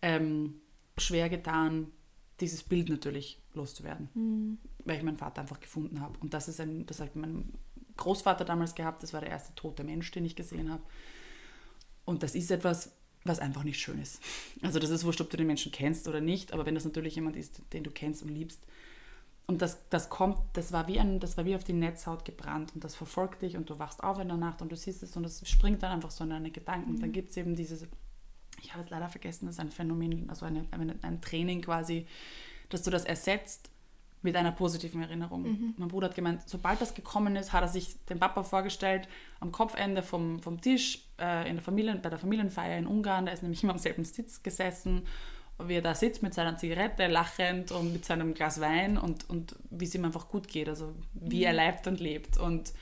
ähm, 0.00 0.62
schwer 0.96 1.28
getan, 1.28 1.92
dieses 2.40 2.62
Bild 2.62 2.88
natürlich 2.88 3.42
loszuwerden, 3.52 4.08
mhm. 4.14 4.58
weil 4.86 4.96
ich 4.96 5.02
meinen 5.02 5.18
Vater 5.18 5.42
einfach 5.42 5.60
gefunden 5.60 6.00
habe. 6.00 6.18
Und 6.20 6.32
das 6.32 6.48
ist 6.48 6.60
ein, 6.60 6.86
das 6.86 7.00
hat 7.00 7.14
mein 7.14 7.52
Großvater 7.98 8.46
damals 8.46 8.74
gehabt, 8.74 9.02
das 9.02 9.12
war 9.12 9.20
der 9.20 9.30
erste 9.30 9.54
tote 9.54 9.84
Mensch, 9.84 10.10
den 10.12 10.24
ich 10.24 10.34
gesehen 10.34 10.70
habe. 10.70 10.82
Und 12.04 12.22
das 12.22 12.34
ist 12.34 12.50
etwas, 12.50 12.92
was 13.24 13.38
einfach 13.38 13.64
nicht 13.64 13.80
schön 13.80 14.00
ist. 14.00 14.20
Also 14.62 14.78
das 14.78 14.90
ist 14.90 15.04
wurscht, 15.04 15.20
ob 15.20 15.30
du 15.30 15.36
den 15.36 15.46
Menschen 15.46 15.72
kennst 15.72 16.08
oder 16.08 16.20
nicht, 16.20 16.52
aber 16.52 16.66
wenn 16.66 16.74
das 16.74 16.84
natürlich 16.84 17.14
jemand 17.14 17.36
ist, 17.36 17.60
den 17.72 17.84
du 17.84 17.90
kennst 17.90 18.22
und 18.22 18.28
liebst, 18.28 18.60
und 19.46 19.62
das, 19.62 19.88
das 19.88 20.10
kommt, 20.10 20.38
das 20.52 20.72
war, 20.72 20.88
wie 20.88 21.00
ein, 21.00 21.20
das 21.20 21.38
war 21.38 21.46
wie 21.46 21.56
auf 21.56 21.64
die 21.64 21.72
Netzhaut 21.72 22.26
gebrannt 22.26 22.74
und 22.74 22.84
das 22.84 22.94
verfolgt 22.94 23.40
dich 23.40 23.56
und 23.56 23.70
du 23.70 23.78
wachst 23.78 24.04
auf 24.04 24.18
in 24.18 24.28
der 24.28 24.36
Nacht 24.36 24.60
und 24.60 24.70
du 24.70 24.76
siehst 24.76 25.02
es 25.02 25.16
und 25.16 25.24
es 25.24 25.48
springt 25.48 25.82
dann 25.82 25.90
einfach 25.90 26.10
so 26.10 26.22
in 26.24 26.30
deine 26.30 26.50
Gedanken. 26.50 26.92
Mhm. 26.92 27.00
Dann 27.00 27.12
gibt 27.12 27.30
es 27.30 27.38
eben 27.38 27.56
dieses, 27.56 27.86
ich 28.60 28.74
habe 28.74 28.84
es 28.84 28.90
leider 28.90 29.08
vergessen, 29.08 29.46
das 29.46 29.54
ist 29.54 29.60
ein 29.60 29.70
Phänomen, 29.70 30.28
also 30.28 30.44
eine, 30.44 30.66
ein 31.00 31.22
Training 31.22 31.62
quasi, 31.62 32.06
dass 32.68 32.82
du 32.82 32.90
das 32.90 33.06
ersetzt 33.06 33.70
mit 34.22 34.36
einer 34.36 34.52
positiven 34.52 35.02
Erinnerung. 35.02 35.42
Mhm. 35.42 35.74
Mein 35.76 35.88
Bruder 35.88 36.08
hat 36.08 36.14
gemeint, 36.14 36.42
sobald 36.46 36.80
das 36.80 36.94
gekommen 36.94 37.36
ist, 37.36 37.52
hat 37.52 37.62
er 37.62 37.68
sich 37.68 37.96
den 38.06 38.18
Papa 38.18 38.42
vorgestellt 38.42 39.08
am 39.40 39.52
Kopfende 39.52 40.02
vom, 40.02 40.40
vom 40.40 40.60
Tisch 40.60 41.04
äh, 41.20 41.48
in 41.48 41.56
der 41.56 41.62
Familie, 41.62 41.94
bei 41.96 42.10
der 42.10 42.18
Familienfeier 42.18 42.78
in 42.78 42.86
Ungarn. 42.86 43.26
Da 43.26 43.32
ist 43.32 43.42
nämlich 43.42 43.62
immer 43.62 43.72
am 43.72 43.78
selben 43.78 44.04
Sitz 44.04 44.42
gesessen, 44.42 45.02
wie 45.64 45.74
er 45.74 45.82
da 45.82 45.94
sitzt 45.94 46.22
mit 46.22 46.34
seiner 46.34 46.56
Zigarette, 46.56 47.06
lachend 47.06 47.72
und 47.72 47.92
mit 47.92 48.04
seinem 48.04 48.34
Glas 48.34 48.60
Wein 48.60 48.98
und, 48.98 49.28
und 49.28 49.56
wie 49.70 49.84
es 49.84 49.94
ihm 49.94 50.04
einfach 50.04 50.28
gut 50.28 50.48
geht, 50.48 50.68
also 50.68 50.94
wie 51.14 51.38
mhm. 51.38 51.44
er 51.44 51.52
lebt 51.52 51.86
und 51.86 52.00
lebt. 52.00 52.38
Und, 52.38 52.72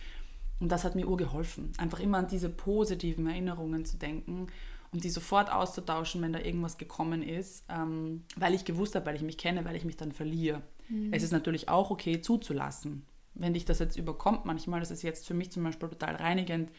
und 0.61 0.73
das 0.73 0.85
hat 0.85 0.95
mir 0.95 1.07
urgeholfen, 1.07 1.73
einfach 1.79 2.01
immer 2.01 2.19
an 2.19 2.29
diese 2.29 2.49
positiven 2.49 3.27
Erinnerungen 3.27 3.85
zu 3.85 3.99
denken 3.99 4.49
und 4.93 5.05
die 5.05 5.11
sofort 5.11 5.51
auszutauschen, 5.53 6.23
wenn 6.23 6.33
da 6.33 6.39
irgendwas 6.39 6.79
gekommen 6.79 7.23
ist, 7.23 7.65
ähm, 7.69 8.25
weil 8.37 8.55
ich 8.55 8.65
gewusst 8.65 8.95
habe, 8.95 9.07
weil 9.07 9.17
ich 9.17 9.23
mich 9.23 9.39
kenne, 9.39 9.65
weil 9.65 9.77
ich 9.77 9.85
mich 9.85 9.97
dann 9.97 10.13
verliere. 10.13 10.63
Mhm. 10.89 11.13
Es 11.13 11.23
ist 11.23 11.33
natürlich 11.33 11.69
auch 11.69 11.91
okay 11.91 12.21
zuzulassen. 12.21 13.05
Wenn 13.35 13.55
dich 13.55 13.65
das 13.65 13.79
jetzt 13.79 13.97
überkommt, 13.97 14.45
manchmal, 14.45 14.81
das 14.81 14.91
ist 14.91 15.03
jetzt 15.03 15.27
für 15.27 15.35
mich 15.35 15.51
zum 15.51 15.63
Beispiel 15.63 15.89
total 15.89 16.17
reinigend, 16.17 16.71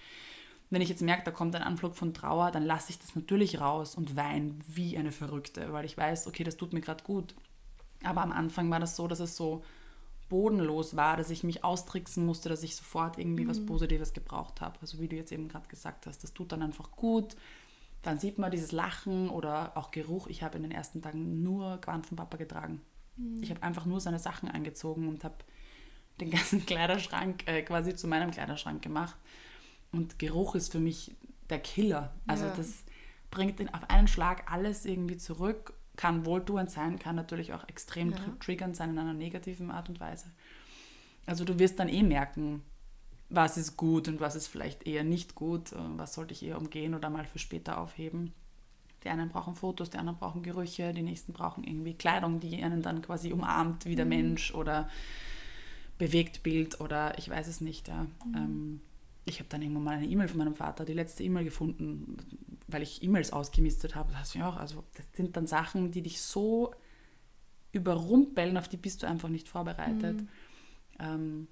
wenn 0.70 0.82
ich 0.82 0.90
jetzt 0.90 1.02
merke, 1.02 1.24
da 1.24 1.32
kommt 1.32 1.56
ein 1.56 1.64
Anflug 1.64 1.96
von 1.96 2.14
Trauer, 2.14 2.52
dann 2.52 2.66
lasse 2.66 2.90
ich 2.90 3.00
das 3.00 3.16
natürlich 3.16 3.62
raus 3.62 3.96
und 3.96 4.16
weine 4.16 4.56
wie 4.68 4.98
eine 4.98 5.12
Verrückte, 5.12 5.72
weil 5.72 5.86
ich 5.86 5.98
weiß, 5.98 6.28
okay, 6.28 6.44
das 6.44 6.58
tut 6.58 6.74
mir 6.74 6.82
gerade 6.82 7.04
gut. 7.04 7.36
Aber 8.04 8.22
am 8.22 8.32
Anfang 8.32 8.70
war 8.70 8.80
das 8.80 8.96
so, 8.96 9.08
dass 9.08 9.20
es 9.20 9.36
so 9.36 9.64
bodenlos 10.30 10.96
war, 10.98 11.16
dass 11.16 11.30
ich 11.30 11.44
mich 11.44 11.64
austricksen 11.64 12.26
musste, 12.26 12.50
dass 12.50 12.64
ich 12.64 12.76
sofort 12.76 13.18
irgendwie 13.18 13.46
mhm. 13.46 13.50
was 13.50 13.66
Positives 13.66 14.14
gebraucht 14.14 14.60
habe. 14.60 14.78
Also 14.82 15.00
wie 15.00 15.08
du 15.08 15.16
jetzt 15.16 15.32
eben 15.32 15.48
gerade 15.48 15.68
gesagt 15.68 16.06
hast, 16.06 16.24
das 16.24 16.34
tut 16.34 16.52
dann 16.52 16.62
einfach 16.62 16.92
gut. 16.92 17.38
Dann 18.02 18.20
sieht 18.20 18.38
man 18.38 18.52
dieses 18.52 18.74
Lachen 18.74 19.30
oder 19.30 19.76
auch 19.76 19.92
Geruch. 19.92 20.28
Ich 20.28 20.44
habe 20.44 20.58
in 20.58 20.64
den 20.64 20.72
ersten 20.72 21.02
Tagen 21.02 21.44
nur 21.44 21.78
Gewand 21.78 22.08
von 22.08 22.18
Papa 22.18 22.38
getragen. 22.38 22.82
Mhm. 23.18 23.42
Ich 23.42 23.50
habe 23.50 23.64
einfach 23.64 23.86
nur 23.86 24.00
seine 24.00 24.20
Sachen 24.20 24.50
angezogen 24.50 25.08
und 25.08 25.24
habe 25.24 25.36
den 26.20 26.32
ganzen 26.32 26.66
Kleiderschrank 26.66 27.48
äh, 27.48 27.62
quasi 27.62 27.96
zu 27.96 28.08
meinem 28.08 28.32
Kleiderschrank 28.32 28.82
gemacht. 28.82 29.16
Und 29.92 30.20
Geruch 30.20 30.56
ist 30.56 30.72
für 30.72 30.80
mich 30.80 31.16
der 31.50 31.60
Killer. 31.60 32.14
Also 32.28 32.46
ja. 32.46 32.54
das 32.56 32.84
bringt 33.32 33.62
auf 33.74 33.90
einen 33.90 34.08
Schlag 34.08 34.52
alles 34.52 34.86
irgendwie 34.86 35.18
zurück, 35.18 35.74
kann 35.96 36.26
wohltuend 36.26 36.70
sein, 36.70 37.00
kann 37.00 37.16
natürlich 37.16 37.54
auch 37.54 37.68
extrem 37.68 38.12
ja. 38.12 38.18
triggernd 38.40 38.76
sein 38.76 38.92
in 38.92 39.00
einer 39.00 39.14
negativen 39.14 39.72
Art 39.72 39.90
und 39.90 40.00
Weise. 40.00 40.26
Also 41.26 41.44
du 41.44 41.60
wirst 41.60 41.80
dann 41.80 41.90
eh 41.90 42.04
merken, 42.04 42.64
was 43.30 43.58
ist 43.58 43.76
gut 43.76 44.08
und 44.08 44.20
was 44.20 44.36
ist 44.36 44.48
vielleicht 44.48 44.88
eher 44.88 45.04
nicht 45.04 45.36
gut, 45.36 45.74
äh, 45.74 45.78
was 45.98 46.14
sollte 46.14 46.34
ich 46.34 46.44
eher 46.44 46.58
umgehen 46.58 46.96
oder 46.96 47.10
mal 47.10 47.26
für 47.26 47.40
später 47.40 47.78
aufheben. 47.80 48.34
Die 49.08 49.12
einen 49.12 49.30
brauchen 49.30 49.56
Fotos, 49.56 49.90
die 49.90 49.98
anderen 49.98 50.20
brauchen 50.20 50.44
Gerüche, 50.44 50.94
die 50.94 51.02
nächsten 51.02 51.32
brauchen 51.32 51.64
irgendwie 51.64 51.94
Kleidung, 51.94 52.42
die 52.42 52.62
einen 52.62 52.82
dann 52.82 53.02
quasi 53.02 53.32
umarmt 53.32 53.86
wie 53.86 53.96
der 53.96 54.04
mhm. 54.04 54.10
Mensch 54.10 54.54
oder 54.54 54.90
bewegt 55.98 56.44
Bild 56.44 56.82
oder 56.82 57.18
ich 57.18 57.30
weiß 57.30 57.48
es 57.48 57.62
nicht. 57.62 57.88
Ja. 57.88 58.04
Mhm. 58.26 58.36
Ähm, 58.36 58.82
ich 59.24 59.40
habe 59.40 59.48
dann 59.48 59.62
irgendwann 59.62 59.86
mal 59.86 59.96
eine 59.96 60.08
E-Mail 60.08 60.28
von 60.28 60.40
meinem 60.40 60.56
Vater, 60.56 60.84
die 60.84 60.92
letzte 60.92 61.24
E-Mail 61.24 61.46
gefunden, 61.46 62.18
weil 62.68 62.82
ich 62.82 63.02
E-Mails 63.02 63.32
ausgemistet 63.32 63.96
habe. 63.96 64.12
Das, 64.12 64.34
ja 64.34 64.50
auch, 64.50 64.58
also 64.58 64.84
das 64.98 65.06
sind 65.14 65.38
dann 65.38 65.48
Sachen, 65.48 65.92
die 65.92 66.02
dich 66.02 66.20
so 66.22 66.74
überrumpeln, 67.72 68.58
auf 68.58 68.68
die 68.68 68.76
bist 68.76 69.04
du 69.04 69.08
einfach 69.08 69.30
nicht 69.30 69.48
vorbereitet. 69.48 70.20
Mhm. 70.22 70.28
Ähm, 71.00 71.48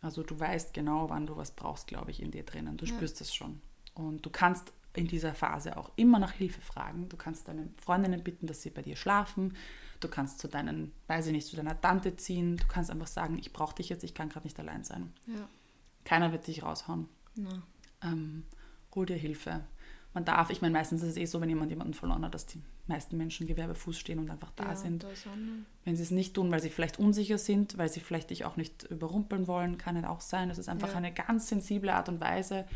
also 0.00 0.22
du 0.22 0.38
weißt 0.38 0.72
genau, 0.74 1.10
wann 1.10 1.26
du 1.26 1.36
was 1.36 1.50
brauchst, 1.50 1.88
glaube 1.88 2.12
ich, 2.12 2.22
in 2.22 2.30
dir 2.30 2.44
drinnen. 2.44 2.76
Du 2.76 2.86
ja. 2.86 2.94
spürst 2.94 3.20
es 3.20 3.34
schon. 3.34 3.60
Und 3.94 4.24
du 4.24 4.30
kannst 4.30 4.72
in 4.94 5.06
dieser 5.06 5.34
Phase 5.34 5.76
auch 5.76 5.90
immer 5.96 6.18
nach 6.18 6.32
Hilfe 6.32 6.60
fragen. 6.60 7.08
Du 7.08 7.16
kannst 7.16 7.48
deine 7.48 7.68
Freundinnen 7.80 8.22
bitten, 8.24 8.46
dass 8.46 8.62
sie 8.62 8.70
bei 8.70 8.82
dir 8.82 8.96
schlafen. 8.96 9.56
Du 10.00 10.08
kannst 10.08 10.38
zu 10.40 10.48
deinen, 10.48 10.92
weiß 11.06 11.26
ich 11.26 11.32
nicht, 11.32 11.46
zu 11.46 11.56
deiner 11.56 11.80
Tante 11.80 12.16
ziehen. 12.16 12.56
Du 12.56 12.66
kannst 12.66 12.90
einfach 12.90 13.06
sagen, 13.06 13.38
ich 13.38 13.52
brauche 13.52 13.74
dich 13.74 13.88
jetzt, 13.88 14.02
ich 14.02 14.14
kann 14.14 14.28
gerade 14.28 14.46
nicht 14.46 14.58
allein 14.58 14.82
sein. 14.82 15.12
Ja. 15.26 15.48
Keiner 16.04 16.32
wird 16.32 16.46
dich 16.46 16.62
raushauen. 16.62 17.08
Ähm, 18.02 18.44
hol 18.94 19.06
dir 19.06 19.16
Hilfe. 19.16 19.64
Man 20.12 20.24
darf, 20.24 20.50
ich 20.50 20.60
meine, 20.60 20.72
meistens 20.72 21.02
ist 21.02 21.10
es 21.10 21.16
eh 21.16 21.26
so, 21.26 21.40
wenn 21.40 21.48
jemand 21.48 21.70
jemanden 21.70 21.94
verloren 21.94 22.24
hat, 22.24 22.34
dass 22.34 22.46
die 22.46 22.60
meisten 22.88 23.16
Menschen 23.16 23.46
Gewerbefuß 23.46 23.96
stehen 23.96 24.18
und 24.18 24.28
einfach 24.28 24.50
da 24.56 24.70
ja, 24.70 24.76
sind. 24.76 25.06
Wenn 25.84 25.94
sie 25.94 26.02
es 26.02 26.10
nicht 26.10 26.34
tun, 26.34 26.50
weil 26.50 26.60
sie 26.60 26.70
vielleicht 26.70 26.98
unsicher 26.98 27.38
sind, 27.38 27.78
weil 27.78 27.88
sie 27.88 28.00
vielleicht 28.00 28.30
dich 28.30 28.44
auch 28.44 28.56
nicht 28.56 28.82
überrumpeln 28.84 29.46
wollen, 29.46 29.78
kann 29.78 29.94
es 29.96 30.04
auch 30.04 30.20
sein. 30.20 30.48
Das 30.48 30.58
ist 30.58 30.68
einfach 30.68 30.88
ja. 30.88 30.96
eine 30.96 31.12
ganz 31.12 31.48
sensible 31.48 31.94
Art 31.94 32.08
und 32.08 32.20
Weise, 32.20 32.66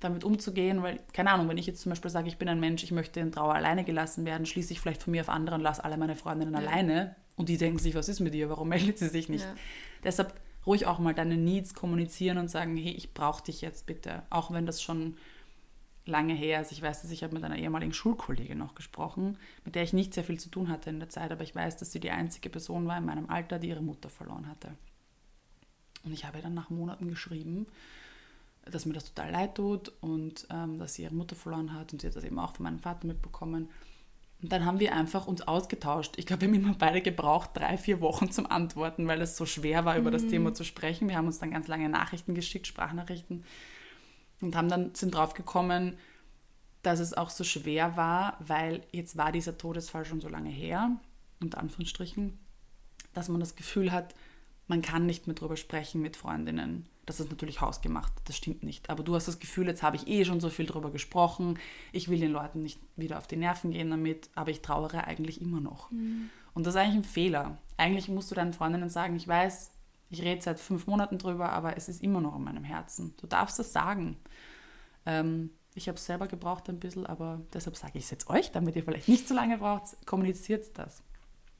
damit 0.00 0.24
umzugehen, 0.24 0.82
weil, 0.82 1.00
keine 1.12 1.32
Ahnung, 1.32 1.48
wenn 1.48 1.58
ich 1.58 1.66
jetzt 1.66 1.80
zum 1.80 1.90
Beispiel 1.90 2.10
sage, 2.10 2.28
ich 2.28 2.38
bin 2.38 2.48
ein 2.48 2.60
Mensch, 2.60 2.84
ich 2.84 2.92
möchte 2.92 3.20
in 3.20 3.32
Trauer 3.32 3.54
alleine 3.54 3.84
gelassen 3.84 4.24
werden, 4.24 4.46
schließe 4.46 4.72
ich 4.72 4.80
vielleicht 4.80 5.02
von 5.02 5.10
mir 5.10 5.22
auf 5.22 5.28
andere 5.28 5.56
und 5.56 5.62
lasse 5.62 5.84
alle 5.84 5.96
meine 5.96 6.14
Freundinnen 6.14 6.54
ja. 6.54 6.60
alleine 6.60 7.16
und 7.36 7.48
die 7.48 7.56
denken 7.56 7.78
sich, 7.78 7.94
was 7.94 8.08
ist 8.08 8.20
mit 8.20 8.34
ihr, 8.34 8.48
warum 8.48 8.68
meldet 8.70 8.98
sie 8.98 9.08
sich 9.08 9.28
nicht? 9.28 9.46
Deshalb 10.04 10.34
ruhig 10.66 10.86
auch 10.86 10.98
mal 10.98 11.14
deine 11.14 11.36
Needs 11.36 11.74
kommunizieren 11.74 12.38
und 12.38 12.48
sagen, 12.48 12.76
hey, 12.76 12.92
ich 12.92 13.14
brauche 13.14 13.42
dich 13.44 13.60
jetzt 13.60 13.86
bitte. 13.86 14.22
Auch 14.30 14.50
wenn 14.52 14.66
das 14.66 14.82
schon 14.82 15.16
lange 16.04 16.34
her 16.34 16.60
ist. 16.60 16.72
Ich 16.72 16.82
weiß, 16.82 17.02
dass 17.02 17.10
ich 17.10 17.22
habe 17.22 17.34
mit 17.34 17.44
einer 17.44 17.58
ehemaligen 17.58 17.92
Schulkollegin 17.92 18.58
noch 18.58 18.74
gesprochen, 18.74 19.38
mit 19.64 19.74
der 19.74 19.82
ich 19.82 19.92
nicht 19.92 20.14
sehr 20.14 20.24
viel 20.24 20.40
zu 20.40 20.48
tun 20.48 20.68
hatte 20.68 20.90
in 20.90 21.00
der 21.00 21.10
Zeit, 21.10 21.30
aber 21.30 21.42
ich 21.42 21.54
weiß, 21.54 21.76
dass 21.76 21.92
sie 21.92 22.00
die 22.00 22.10
einzige 22.10 22.48
Person 22.48 22.86
war 22.86 22.98
in 22.98 23.04
meinem 23.04 23.28
Alter, 23.28 23.58
die 23.58 23.68
ihre 23.68 23.82
Mutter 23.82 24.08
verloren 24.08 24.48
hatte. 24.48 24.70
Und 26.04 26.12
ich 26.12 26.24
habe 26.24 26.40
dann 26.40 26.54
nach 26.54 26.70
Monaten 26.70 27.08
geschrieben, 27.08 27.66
dass 28.70 28.86
mir 28.86 28.92
das 28.94 29.12
total 29.12 29.30
leid 29.30 29.54
tut 29.54 29.92
und 30.00 30.46
ähm, 30.50 30.78
dass 30.78 30.94
sie 30.94 31.02
ihre 31.02 31.14
Mutter 31.14 31.36
verloren 31.36 31.74
hat 31.74 31.92
und 31.92 32.00
sie 32.00 32.06
hat 32.06 32.16
das 32.16 32.24
eben 32.24 32.38
auch 32.38 32.54
von 32.54 32.64
meinem 32.64 32.78
Vater 32.78 33.06
mitbekommen. 33.06 33.68
Und 34.40 34.52
dann 34.52 34.64
haben 34.64 34.78
wir 34.78 34.94
einfach 34.94 35.26
uns 35.26 35.42
ausgetauscht. 35.42 36.14
Ich 36.16 36.26
glaube, 36.26 36.42
wir 36.42 36.48
haben 36.48 36.54
immer 36.54 36.74
beide 36.74 37.02
gebraucht, 37.02 37.50
drei, 37.54 37.76
vier 37.76 38.00
Wochen 38.00 38.30
zum 38.30 38.46
Antworten, 38.46 39.08
weil 39.08 39.20
es 39.20 39.36
so 39.36 39.46
schwer 39.46 39.84
war, 39.84 39.96
über 39.96 40.10
mhm. 40.10 40.14
das 40.14 40.26
Thema 40.26 40.54
zu 40.54 40.64
sprechen. 40.64 41.08
Wir 41.08 41.16
haben 41.16 41.26
uns 41.26 41.38
dann 41.38 41.50
ganz 41.50 41.66
lange 41.66 41.88
Nachrichten 41.88 42.34
geschickt, 42.34 42.66
Sprachnachrichten 42.66 43.44
und 44.40 44.54
haben 44.54 44.68
dann 44.68 44.94
sind 44.94 45.14
drauf 45.14 45.34
gekommen, 45.34 45.96
dass 46.82 47.00
es 47.00 47.14
auch 47.14 47.30
so 47.30 47.44
schwer 47.44 47.96
war, 47.96 48.36
weil 48.40 48.82
jetzt 48.92 49.16
war 49.16 49.32
dieser 49.32 49.58
Todesfall 49.58 50.04
schon 50.04 50.20
so 50.20 50.28
lange 50.28 50.50
her, 50.50 50.96
unter 51.40 51.58
Anführungsstrichen, 51.58 52.38
dass 53.14 53.28
man 53.28 53.40
das 53.40 53.56
Gefühl 53.56 53.90
hat, 53.90 54.14
man 54.68 54.82
kann 54.82 55.06
nicht 55.06 55.26
mehr 55.26 55.34
drüber 55.34 55.56
sprechen 55.56 56.00
mit 56.00 56.16
Freundinnen. 56.16 56.86
Das 57.08 57.20
ist 57.20 57.30
natürlich 57.30 57.62
hausgemacht, 57.62 58.12
das 58.26 58.36
stimmt 58.36 58.62
nicht. 58.62 58.90
Aber 58.90 59.02
du 59.02 59.14
hast 59.14 59.26
das 59.28 59.38
Gefühl, 59.38 59.66
jetzt 59.66 59.82
habe 59.82 59.96
ich 59.96 60.06
eh 60.08 60.26
schon 60.26 60.40
so 60.40 60.50
viel 60.50 60.66
drüber 60.66 60.90
gesprochen, 60.90 61.58
ich 61.90 62.10
will 62.10 62.20
den 62.20 62.32
Leuten 62.32 62.60
nicht 62.60 62.78
wieder 62.96 63.16
auf 63.16 63.26
die 63.26 63.36
Nerven 63.36 63.70
gehen 63.70 63.88
damit, 63.88 64.28
aber 64.34 64.50
ich 64.50 64.60
trauere 64.60 65.04
eigentlich 65.04 65.40
immer 65.40 65.58
noch. 65.58 65.90
Mhm. 65.90 66.28
Und 66.52 66.66
das 66.66 66.74
ist 66.74 66.80
eigentlich 66.80 66.96
ein 66.96 67.10
Fehler. 67.10 67.56
Eigentlich 67.78 68.08
musst 68.08 68.30
du 68.30 68.34
deinen 68.34 68.52
Freundinnen 68.52 68.90
sagen, 68.90 69.16
ich 69.16 69.26
weiß, 69.26 69.70
ich 70.10 70.20
rede 70.20 70.42
seit 70.42 70.60
fünf 70.60 70.86
Monaten 70.86 71.16
drüber, 71.16 71.50
aber 71.50 71.78
es 71.78 71.88
ist 71.88 72.02
immer 72.02 72.20
noch 72.20 72.36
in 72.36 72.44
meinem 72.44 72.64
Herzen. 72.64 73.14
Du 73.18 73.26
darfst 73.26 73.58
das 73.58 73.72
sagen. 73.72 74.18
Ähm, 75.06 75.48
ich 75.74 75.88
habe 75.88 75.96
es 75.96 76.04
selber 76.04 76.26
gebraucht 76.26 76.68
ein 76.68 76.78
bisschen, 76.78 77.06
aber 77.06 77.40
deshalb 77.54 77.74
sage 77.78 77.96
ich 77.96 78.04
es 78.04 78.10
jetzt 78.10 78.28
euch, 78.28 78.52
damit 78.52 78.76
ihr 78.76 78.84
vielleicht 78.84 79.08
nicht 79.08 79.26
so 79.26 79.34
lange 79.34 79.56
braucht. 79.56 79.96
Kommuniziert 80.04 80.76
das. 80.76 81.02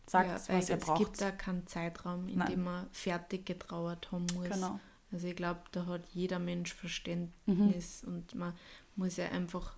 Sagt, 0.07 0.29
ja, 0.29 0.57
was 0.57 0.69
ihr 0.69 0.77
braucht. 0.77 1.01
Es 1.01 1.07
gibt 1.07 1.21
da 1.23 1.31
keinen 1.31 1.67
Zeitraum, 1.67 2.29
in 2.29 2.39
Nein. 2.39 2.51
dem 2.51 2.65
man 2.65 2.87
fertig 2.93 3.47
getrauert 3.47 4.13
haben 4.13 4.27
muss. 4.35 4.51
Genau. 4.51 4.79
Also 5.13 5.27
ich 5.27 5.37
glaube, 5.37 5.61
da 5.73 5.87
hat 5.87 6.07
jeder 6.13 6.39
Mensch 6.39 6.75
Verständnis 6.75 8.03
mhm. 8.03 8.09
und 8.09 8.35
man 8.35 8.53
muss 8.97 9.17
ja 9.17 9.27
einfach, 9.27 9.77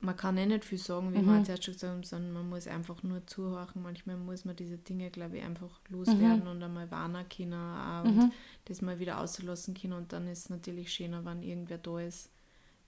man 0.00 0.16
kann 0.16 0.38
ja 0.38 0.46
nicht 0.46 0.64
viel 0.64 0.78
sagen, 0.78 1.12
wie 1.12 1.18
mhm. 1.18 1.26
wir 1.26 1.44
zuerst 1.44 1.64
schon 1.64 1.74
gesagt 1.74 1.92
haben, 1.92 2.02
sondern 2.02 2.32
man 2.32 2.48
muss 2.48 2.66
einfach 2.66 3.02
nur 3.02 3.26
zuhören. 3.26 3.82
Manchmal 3.82 4.16
muss 4.16 4.44
man 4.44 4.56
diese 4.56 4.78
Dinge, 4.78 5.10
glaube 5.10 5.36
ich, 5.36 5.44
einfach 5.44 5.80
loswerden 5.88 6.44
mhm. 6.44 6.50
und 6.50 6.62
einmal 6.62 6.90
warnen 6.90 7.28
können 7.28 7.52
auch 7.52 8.04
und 8.04 8.16
mhm. 8.16 8.32
das 8.64 8.80
mal 8.80 8.98
wieder 8.98 9.20
auslassen 9.20 9.74
können 9.74 9.92
und 9.92 10.12
dann 10.12 10.26
ist 10.28 10.38
es 10.38 10.50
natürlich 10.50 10.92
schöner, 10.92 11.24
wenn 11.24 11.42
irgendwer 11.42 11.78
da 11.78 12.00
ist, 12.00 12.30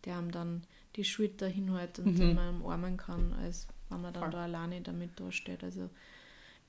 der 0.04 0.16
einem 0.16 0.30
dann 0.30 0.62
die 0.96 1.04
Schulter 1.04 1.46
hinhält 1.46 1.98
und 1.98 2.18
mhm. 2.18 2.34
man 2.34 2.60
umarmen 2.62 2.96
kann, 2.96 3.34
als 3.34 3.66
wenn 3.90 4.00
man 4.00 4.14
dann 4.14 4.24
Voll. 4.24 4.32
da 4.32 4.44
alleine 4.44 4.80
damit 4.80 5.20
dasteht. 5.20 5.62
Also 5.62 5.90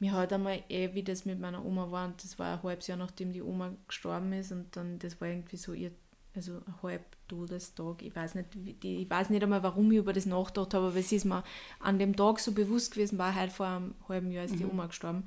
mir 0.03 0.11
hat 0.11 0.33
einmal 0.33 0.61
eh, 0.67 0.93
wie 0.93 1.03
das 1.03 1.23
mit 1.23 1.39
meiner 1.39 1.63
Oma 1.63 1.89
war, 1.89 2.07
und 2.07 2.21
das 2.21 2.37
war 2.37 2.57
ein 2.57 2.63
halbes 2.63 2.87
Jahr 2.87 2.97
nachdem 2.97 3.31
die 3.31 3.41
Oma 3.41 3.73
gestorben 3.87 4.33
ist 4.33 4.51
und 4.51 4.75
dann, 4.75 4.99
das 4.99 5.21
war 5.21 5.29
irgendwie 5.29 5.55
so 5.55 5.71
ihr, 5.71 5.91
also 6.35 6.57
ein 6.67 6.81
halb 6.83 7.05
Todestag. 7.29 8.01
Ich 8.01 8.13
weiß 8.13 8.35
nicht, 8.35 8.49
ich 8.83 9.09
weiß 9.09 9.29
nicht 9.29 9.41
einmal, 9.41 9.63
warum 9.63 9.89
ich 9.93 9.99
über 9.99 10.11
das 10.11 10.25
nachgedacht 10.25 10.73
habe, 10.73 10.87
aber 10.87 10.97
es 10.97 11.13
ist 11.13 11.23
mir 11.23 11.41
an 11.79 11.99
dem 11.99 12.17
Tag 12.17 12.41
so 12.41 12.51
bewusst 12.51 12.91
gewesen, 12.91 13.17
war 13.17 13.33
halt 13.33 13.53
vor 13.53 13.65
einem 13.65 13.95
halben 14.09 14.29
Jahr 14.29 14.43
ist 14.43 14.55
mhm. 14.55 14.57
die 14.57 14.65
Oma 14.65 14.87
gestorben. 14.87 15.23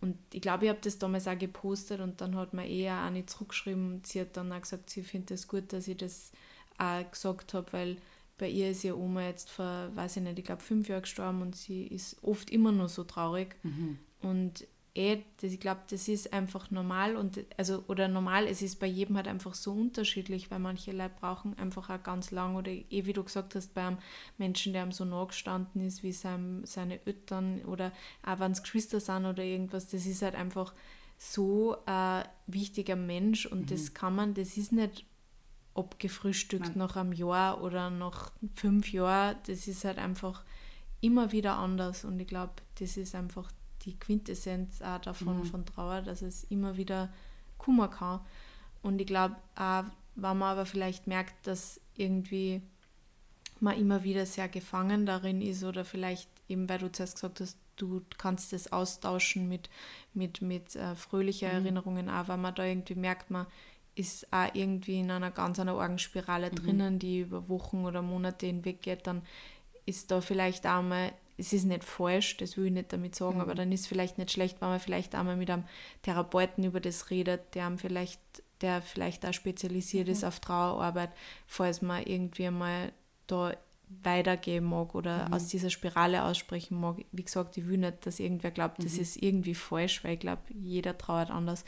Und 0.00 0.16
ich 0.32 0.40
glaube, 0.40 0.66
ich 0.66 0.70
habe 0.70 0.80
das 0.80 0.98
damals 0.98 1.26
auch 1.26 1.38
gepostet 1.38 2.00
und 2.00 2.20
dann 2.20 2.36
hat 2.36 2.54
mir 2.54 2.68
eher 2.68 3.04
auch 3.04 3.10
nicht 3.10 3.28
zurückgeschrieben. 3.28 4.02
Sie 4.04 4.20
hat 4.20 4.36
dann 4.36 4.52
auch 4.52 4.60
gesagt, 4.60 4.88
sie 4.88 5.02
findet 5.02 5.32
es 5.32 5.42
das 5.42 5.48
gut, 5.48 5.72
dass 5.72 5.88
ich 5.88 5.96
das 5.96 6.30
auch 6.78 7.10
gesagt 7.10 7.54
habe, 7.54 7.72
weil 7.72 7.96
bei 8.38 8.48
ihr 8.48 8.70
ist 8.70 8.84
ihre 8.84 8.98
Oma 8.98 9.22
jetzt 9.22 9.50
vor, 9.50 9.90
weiß 9.94 10.16
ich 10.16 10.22
nicht, 10.22 10.38
ich 10.38 10.44
glaube 10.44 10.62
fünf 10.62 10.88
Jahren 10.88 11.02
gestorben 11.02 11.42
und 11.42 11.56
sie 11.56 11.86
ist 11.86 12.22
oft 12.22 12.50
immer 12.50 12.72
noch 12.72 12.88
so 12.88 13.02
traurig. 13.02 13.56
Mhm. 13.64 13.98
Und 14.22 14.66
eh, 14.94 15.18
das, 15.40 15.52
ich 15.52 15.60
glaube, 15.60 15.80
das 15.88 16.08
ist 16.08 16.32
einfach 16.32 16.70
normal 16.70 17.16
und 17.16 17.40
also 17.56 17.84
oder 17.88 18.08
normal, 18.08 18.46
es 18.46 18.62
ist 18.62 18.78
bei 18.78 18.86
jedem 18.86 19.16
halt 19.16 19.28
einfach 19.28 19.54
so 19.54 19.72
unterschiedlich, 19.72 20.50
weil 20.50 20.58
manche 20.58 20.92
Leute 20.92 21.14
brauchen 21.20 21.58
einfach 21.58 21.88
auch 21.90 22.02
ganz 22.02 22.30
lang 22.30 22.56
oder 22.56 22.70
eh 22.70 23.06
wie 23.06 23.12
du 23.12 23.24
gesagt 23.24 23.54
hast, 23.54 23.74
bei 23.74 23.86
einem 23.86 23.98
Menschen, 24.38 24.72
der 24.72 24.82
einem 24.82 24.92
so 24.92 25.04
nachgestanden 25.04 25.86
ist, 25.86 26.02
wie 26.02 26.12
sein, 26.12 26.62
seine 26.64 27.04
Eltern 27.06 27.62
oder 27.64 27.92
auch 28.24 28.38
wenn 28.38 28.52
es 28.52 28.62
Geschwister 28.62 29.00
sind 29.00 29.24
oder 29.24 29.42
irgendwas, 29.42 29.88
das 29.88 30.06
ist 30.06 30.22
halt 30.22 30.34
einfach 30.34 30.74
so 31.16 31.76
ein 31.86 32.24
wichtiger 32.46 32.96
Mensch 32.96 33.46
und 33.46 33.62
mhm. 33.62 33.66
das 33.66 33.94
kann 33.94 34.14
man, 34.14 34.34
das 34.34 34.56
ist 34.56 34.72
nicht 34.72 35.06
abgefrühstückt 35.74 36.70
Nein. 36.70 36.78
nach 36.78 36.96
einem 36.96 37.12
Jahr 37.12 37.62
oder 37.62 37.90
nach 37.90 38.32
fünf 38.54 38.92
Jahren. 38.92 39.36
Das 39.46 39.66
ist 39.66 39.84
halt 39.84 39.98
einfach 39.98 40.44
immer 41.00 41.32
wieder 41.32 41.56
anders 41.56 42.04
und 42.04 42.20
ich 42.20 42.26
glaube, 42.26 42.54
das 42.78 42.96
ist 42.96 43.14
einfach 43.14 43.50
die 43.84 43.98
Quintessenz 43.98 44.82
auch 44.82 45.00
davon 45.00 45.38
mhm. 45.38 45.44
von 45.44 45.66
Trauer, 45.66 46.02
dass 46.02 46.22
es 46.22 46.44
immer 46.44 46.76
wieder 46.76 47.12
kommen 47.58 47.90
kann. 47.90 48.20
Und 48.82 49.00
ich 49.00 49.06
glaube 49.06 49.36
auch, 49.54 49.84
wenn 50.14 50.38
man 50.38 50.42
aber 50.42 50.66
vielleicht 50.66 51.06
merkt, 51.06 51.46
dass 51.46 51.80
irgendwie 51.96 52.62
man 53.60 53.78
immer 53.78 54.02
wieder 54.02 54.26
sehr 54.26 54.48
gefangen 54.48 55.06
darin 55.06 55.40
ist 55.40 55.62
oder 55.62 55.84
vielleicht 55.84 56.28
eben, 56.48 56.68
weil 56.68 56.78
du 56.78 56.90
zuerst 56.90 57.14
gesagt 57.14 57.40
hast, 57.40 57.56
du 57.76 58.02
kannst 58.18 58.52
das 58.52 58.72
austauschen 58.72 59.48
mit, 59.48 59.70
mit, 60.14 60.42
mit 60.42 60.76
äh, 60.76 60.94
fröhlichen 60.94 61.48
mhm. 61.48 61.54
Erinnerungen 61.54 62.10
auch, 62.10 62.28
weil 62.28 62.38
man 62.38 62.54
da 62.54 62.64
irgendwie 62.64 62.96
merkt, 62.96 63.30
man 63.30 63.46
ist 63.94 64.32
auch 64.32 64.48
irgendwie 64.54 65.00
in 65.00 65.10
einer 65.10 65.30
ganz 65.30 65.58
einer 65.58 65.74
Orgenspirale 65.74 66.50
mhm. 66.50 66.56
drinnen, 66.56 66.98
die 66.98 67.20
über 67.20 67.48
Wochen 67.48 67.84
oder 67.84 68.02
Monate 68.02 68.46
hinweg 68.46 68.82
geht, 68.82 69.06
dann 69.06 69.22
ist 69.84 70.10
da 70.10 70.20
vielleicht 70.20 70.66
auch 70.66 70.82
mal, 70.82 71.12
es 71.38 71.52
ist 71.52 71.64
nicht 71.64 71.84
falsch, 71.84 72.36
das 72.36 72.56
will 72.56 72.66
ich 72.66 72.72
nicht 72.72 72.92
damit 72.92 73.14
sagen, 73.14 73.36
mhm. 73.36 73.42
aber 73.42 73.54
dann 73.54 73.72
ist 73.72 73.86
vielleicht 73.86 74.18
nicht 74.18 74.30
schlecht, 74.30 74.60
wenn 74.60 74.68
man 74.68 74.80
vielleicht 74.80 75.14
einmal 75.14 75.36
mit 75.36 75.50
einem 75.50 75.64
Therapeuten 76.02 76.64
über 76.64 76.80
das 76.80 77.10
redet, 77.10 77.54
der 77.54 77.70
vielleicht, 77.78 78.20
der 78.60 78.82
vielleicht 78.82 79.26
auch 79.26 79.32
spezialisiert 79.32 80.06
mhm. 80.06 80.12
ist 80.12 80.24
auf 80.24 80.40
Trauerarbeit, 80.40 81.10
falls 81.46 81.82
man 81.82 82.02
irgendwie 82.04 82.50
mal 82.50 82.92
da 83.26 83.54
weitergeben 84.02 84.66
mag 84.66 84.94
oder 84.94 85.28
mhm. 85.28 85.34
aus 85.34 85.48
dieser 85.48 85.70
Spirale 85.70 86.24
aussprechen 86.24 86.80
mag. 86.80 86.96
Wie 87.12 87.24
gesagt, 87.24 87.56
ich 87.56 87.66
will 87.66 87.78
nicht, 87.78 88.06
dass 88.06 88.20
irgendwer 88.20 88.50
glaubt, 88.50 88.78
mhm. 88.78 88.84
das 88.84 88.94
ist 88.94 89.22
irgendwie 89.22 89.54
falsch, 89.54 90.04
weil 90.04 90.14
ich 90.14 90.20
glaube, 90.20 90.42
jeder 90.54 90.96
trauert 90.96 91.30
anders. 91.30 91.64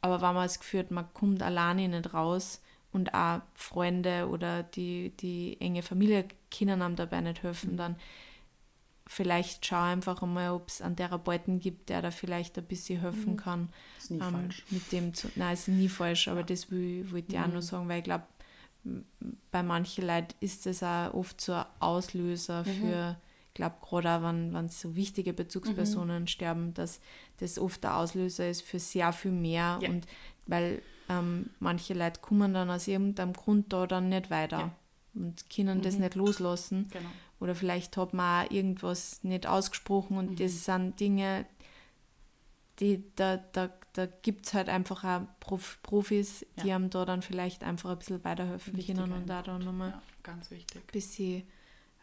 Aber 0.00 0.16
wenn 0.16 0.34
man 0.34 0.44
das 0.44 0.58
Gefühl 0.58 0.80
hat, 0.80 0.90
man 0.90 1.12
kommt 1.14 1.42
alleine 1.42 1.88
nicht 1.88 2.12
raus 2.12 2.60
und 2.92 3.14
auch 3.14 3.40
Freunde 3.54 4.28
oder 4.28 4.62
die, 4.62 5.10
die 5.20 5.56
enge 5.60 5.82
Familie 5.82 6.26
können 6.56 6.82
einem 6.82 6.96
dabei 6.96 7.20
nicht 7.20 7.42
helfen, 7.42 7.72
mhm. 7.72 7.76
dann 7.76 7.96
vielleicht 9.12 9.66
schau 9.66 9.82
einfach 9.82 10.22
einmal, 10.22 10.52
ob 10.52 10.68
es 10.68 10.80
einen 10.80 10.96
Therapeuten 10.96 11.60
gibt, 11.60 11.90
der 11.90 12.00
da 12.00 12.10
vielleicht 12.10 12.56
ein 12.56 12.64
bisschen 12.64 13.00
helfen 13.00 13.32
mhm. 13.32 13.36
kann. 13.36 13.68
Ist 13.98 14.10
nie 14.10 14.18
ähm, 14.18 14.30
falsch. 14.30 14.64
Mit 14.70 14.90
dem 14.90 15.12
zu, 15.12 15.28
nein, 15.34 15.52
ist 15.52 15.68
nie 15.68 15.88
falsch, 15.88 16.28
aber 16.28 16.40
ja. 16.40 16.46
das 16.46 16.70
will 16.70 17.06
ich 17.14 17.28
mhm. 17.28 17.42
auch 17.42 17.48
nur 17.48 17.62
sagen, 17.62 17.88
weil 17.88 17.98
ich 17.98 18.04
glaube, 18.04 18.24
bei 19.50 19.62
manchen 19.62 20.06
Leuten 20.06 20.34
ist 20.40 20.66
das 20.66 20.82
auch 20.82 21.12
oft 21.12 21.40
so 21.40 21.52
ein 21.52 21.66
Auslöser 21.78 22.64
mhm. 22.64 22.72
für, 22.72 23.16
ich 23.48 23.54
glaube, 23.54 23.76
gerade 23.82 24.10
auch, 24.10 24.22
wenn, 24.22 24.54
wenn 24.54 24.68
so 24.70 24.96
wichtige 24.96 25.34
Bezugspersonen 25.34 26.22
mhm. 26.22 26.26
sterben, 26.26 26.74
dass 26.74 27.00
das 27.38 27.58
oft 27.58 27.84
der 27.84 27.98
Auslöser 27.98 28.48
ist 28.48 28.62
für 28.62 28.78
sehr 28.78 29.12
viel 29.12 29.30
mehr. 29.30 29.78
Ja. 29.82 29.90
Und 29.90 30.06
weil 30.46 30.80
ähm, 31.10 31.50
manche 31.60 31.92
Leute 31.92 32.20
kommen 32.20 32.54
dann 32.54 32.70
aus 32.70 32.88
irgendeinem 32.88 33.34
Grund 33.34 33.72
da 33.74 33.86
dann 33.86 34.08
nicht 34.08 34.30
weiter 34.30 34.58
ja. 34.58 34.76
und 35.14 35.50
können 35.50 35.78
mhm. 35.78 35.82
das 35.82 35.98
nicht 35.98 36.14
loslassen. 36.14 36.88
Genau. 36.90 37.10
Oder 37.42 37.56
vielleicht 37.56 37.96
hat 37.96 38.14
man 38.14 38.46
auch 38.46 38.50
irgendwas 38.52 39.24
nicht 39.24 39.48
ausgesprochen 39.48 40.16
und 40.16 40.38
das 40.38 40.52
mhm. 40.52 40.58
sind 40.58 41.00
Dinge, 41.00 41.44
die, 42.78 43.02
da, 43.16 43.36
da, 43.36 43.68
da 43.94 44.06
gibt 44.06 44.46
es 44.46 44.54
halt 44.54 44.68
einfach 44.68 45.02
auch 45.02 45.22
Prof, 45.40 45.80
Profis, 45.82 46.46
die 46.62 46.68
ja. 46.68 46.76
einem 46.76 46.88
da 46.88 47.04
dann 47.04 47.20
vielleicht 47.20 47.64
einfach 47.64 47.90
ein 47.90 47.98
bisschen 47.98 48.22
weiterhelfen 48.22 48.76
Wichtig 48.76 48.96
können 48.96 49.12
und 49.12 49.26
da 49.28 49.42
dann 49.42 49.62
nochmal 49.62 49.90
ja, 49.90 50.02
ganz 50.22 50.52
wichtig. 50.52 50.82
ein 50.82 50.92
bisschen 50.92 51.42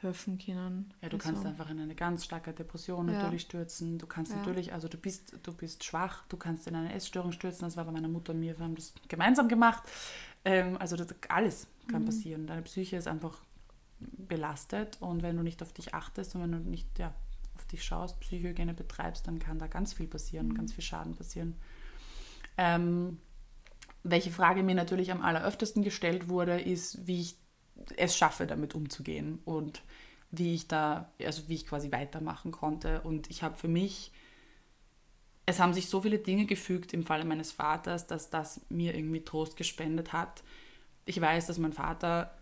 helfen 0.01 0.37
können. 0.37 0.93
Ja, 1.01 1.07
du 1.07 1.15
also. 1.15 1.29
kannst 1.29 1.45
einfach 1.45 1.69
in 1.69 1.79
eine 1.79 1.95
ganz 1.95 2.25
starke 2.25 2.51
Depression 2.51 3.07
ja. 3.07 3.13
natürlich 3.13 3.43
stürzen. 3.43 3.97
Du 3.97 4.07
kannst 4.07 4.33
ja. 4.33 4.39
natürlich, 4.39 4.73
also 4.73 4.89
du 4.89 4.97
bist, 4.97 5.37
du 5.41 5.53
bist 5.53 5.85
schwach, 5.85 6.25
du 6.27 6.35
kannst 6.35 6.67
in 6.67 6.75
eine 6.75 6.93
Essstörung 6.93 7.31
stürzen. 7.31 7.61
Das 7.61 7.77
war 7.77 7.85
bei 7.85 7.91
meiner 7.91 8.09
Mutter 8.09 8.33
und 8.33 8.41
mir, 8.41 8.57
wir 8.57 8.65
haben 8.65 8.75
das 8.75 8.93
gemeinsam 9.07 9.47
gemacht. 9.47 9.83
Ähm, 10.43 10.75
also 10.77 10.97
das, 10.97 11.07
alles 11.29 11.67
kann 11.87 12.01
mhm. 12.01 12.07
passieren. 12.07 12.45
Deine 12.45 12.61
Psyche 12.61 12.97
ist 12.97 13.07
einfach 13.07 13.41
belastet 13.99 14.97
und 15.01 15.23
wenn 15.23 15.37
du 15.37 15.43
nicht 15.43 15.61
auf 15.61 15.73
dich 15.73 15.93
achtest 15.93 16.35
und 16.35 16.41
wenn 16.41 16.51
du 16.51 16.57
nicht 16.59 16.99
ja, 16.99 17.13
dich 17.71 17.83
schaust, 17.83 18.19
Psychohygiene 18.19 18.73
betreibst, 18.73 19.27
dann 19.27 19.39
kann 19.39 19.59
da 19.59 19.67
ganz 19.67 19.93
viel 19.93 20.07
passieren, 20.07 20.49
mhm. 20.49 20.55
ganz 20.55 20.73
viel 20.73 20.83
Schaden 20.83 21.15
passieren. 21.15 21.55
Ähm, 22.57 23.19
welche 24.03 24.31
Frage 24.31 24.63
mir 24.63 24.75
natürlich 24.75 25.11
am 25.11 25.21
alleröftesten 25.21 25.83
gestellt 25.83 26.29
wurde, 26.29 26.59
ist, 26.59 27.05
wie 27.07 27.21
ich 27.21 27.37
es 27.95 28.17
schaffe, 28.17 28.47
damit 28.47 28.75
umzugehen 28.75 29.39
und 29.45 29.81
wie 30.31 30.53
ich 30.53 30.67
da, 30.67 31.11
also 31.23 31.47
wie 31.47 31.55
ich 31.55 31.65
quasi 31.65 31.91
weitermachen 31.91 32.51
konnte. 32.51 33.01
Und 33.01 33.29
ich 33.29 33.43
habe 33.43 33.55
für 33.55 33.67
mich, 33.67 34.11
es 35.45 35.59
haben 35.59 35.73
sich 35.73 35.89
so 35.89 36.01
viele 36.01 36.19
Dinge 36.19 36.45
gefügt 36.45 36.93
im 36.93 37.03
Falle 37.03 37.25
meines 37.25 37.51
Vaters, 37.51 38.07
dass 38.07 38.29
das 38.29 38.61
mir 38.69 38.95
irgendwie 38.95 39.23
Trost 39.23 39.57
gespendet 39.57 40.13
hat. 40.13 40.43
Ich 41.05 41.19
weiß, 41.19 41.47
dass 41.47 41.57
mein 41.57 41.73
Vater 41.73 42.38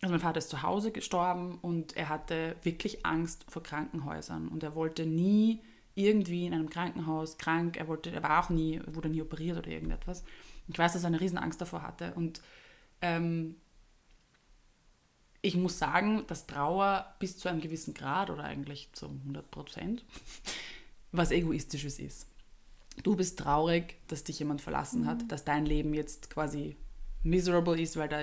also 0.00 0.12
mein 0.12 0.20
Vater 0.20 0.38
ist 0.38 0.50
zu 0.50 0.62
Hause 0.62 0.92
gestorben 0.92 1.58
und 1.62 1.96
er 1.96 2.08
hatte 2.08 2.56
wirklich 2.62 3.06
Angst 3.06 3.44
vor 3.48 3.62
Krankenhäusern 3.62 4.48
und 4.48 4.62
er 4.62 4.74
wollte 4.74 5.06
nie 5.06 5.62
irgendwie 5.94 6.46
in 6.46 6.52
einem 6.52 6.68
Krankenhaus 6.68 7.38
krank, 7.38 7.78
er 7.78 7.88
wollte, 7.88 8.10
er 8.10 8.22
war 8.22 8.44
auch 8.44 8.50
nie, 8.50 8.80
wurde 8.86 9.08
nie 9.08 9.22
operiert 9.22 9.56
oder 9.56 9.68
irgendetwas. 9.68 10.24
Ich 10.68 10.78
weiß, 10.78 10.92
dass 10.92 11.04
er 11.04 11.08
eine 11.08 11.20
riesen 11.20 11.38
Angst 11.38 11.60
davor 11.60 11.82
hatte 11.82 12.12
und 12.14 12.42
ähm, 13.00 13.56
ich 15.40 15.56
muss 15.56 15.78
sagen, 15.78 16.24
dass 16.26 16.46
Trauer 16.46 17.14
bis 17.18 17.38
zu 17.38 17.48
einem 17.48 17.60
gewissen 17.60 17.94
Grad 17.94 18.30
oder 18.30 18.44
eigentlich 18.44 18.92
zu 18.92 19.06
100 19.06 19.50
Prozent 19.50 20.04
was 21.12 21.30
Egoistisches 21.30 21.98
ist. 21.98 22.28
Du 23.02 23.16
bist 23.16 23.38
traurig, 23.38 23.96
dass 24.08 24.24
dich 24.24 24.38
jemand 24.38 24.60
verlassen 24.60 25.02
mhm. 25.02 25.06
hat, 25.06 25.32
dass 25.32 25.44
dein 25.44 25.66
Leben 25.66 25.94
jetzt 25.94 26.30
quasi 26.30 26.76
miserable 27.26 27.80
ist, 27.80 27.96
weil 27.96 28.08
da 28.08 28.22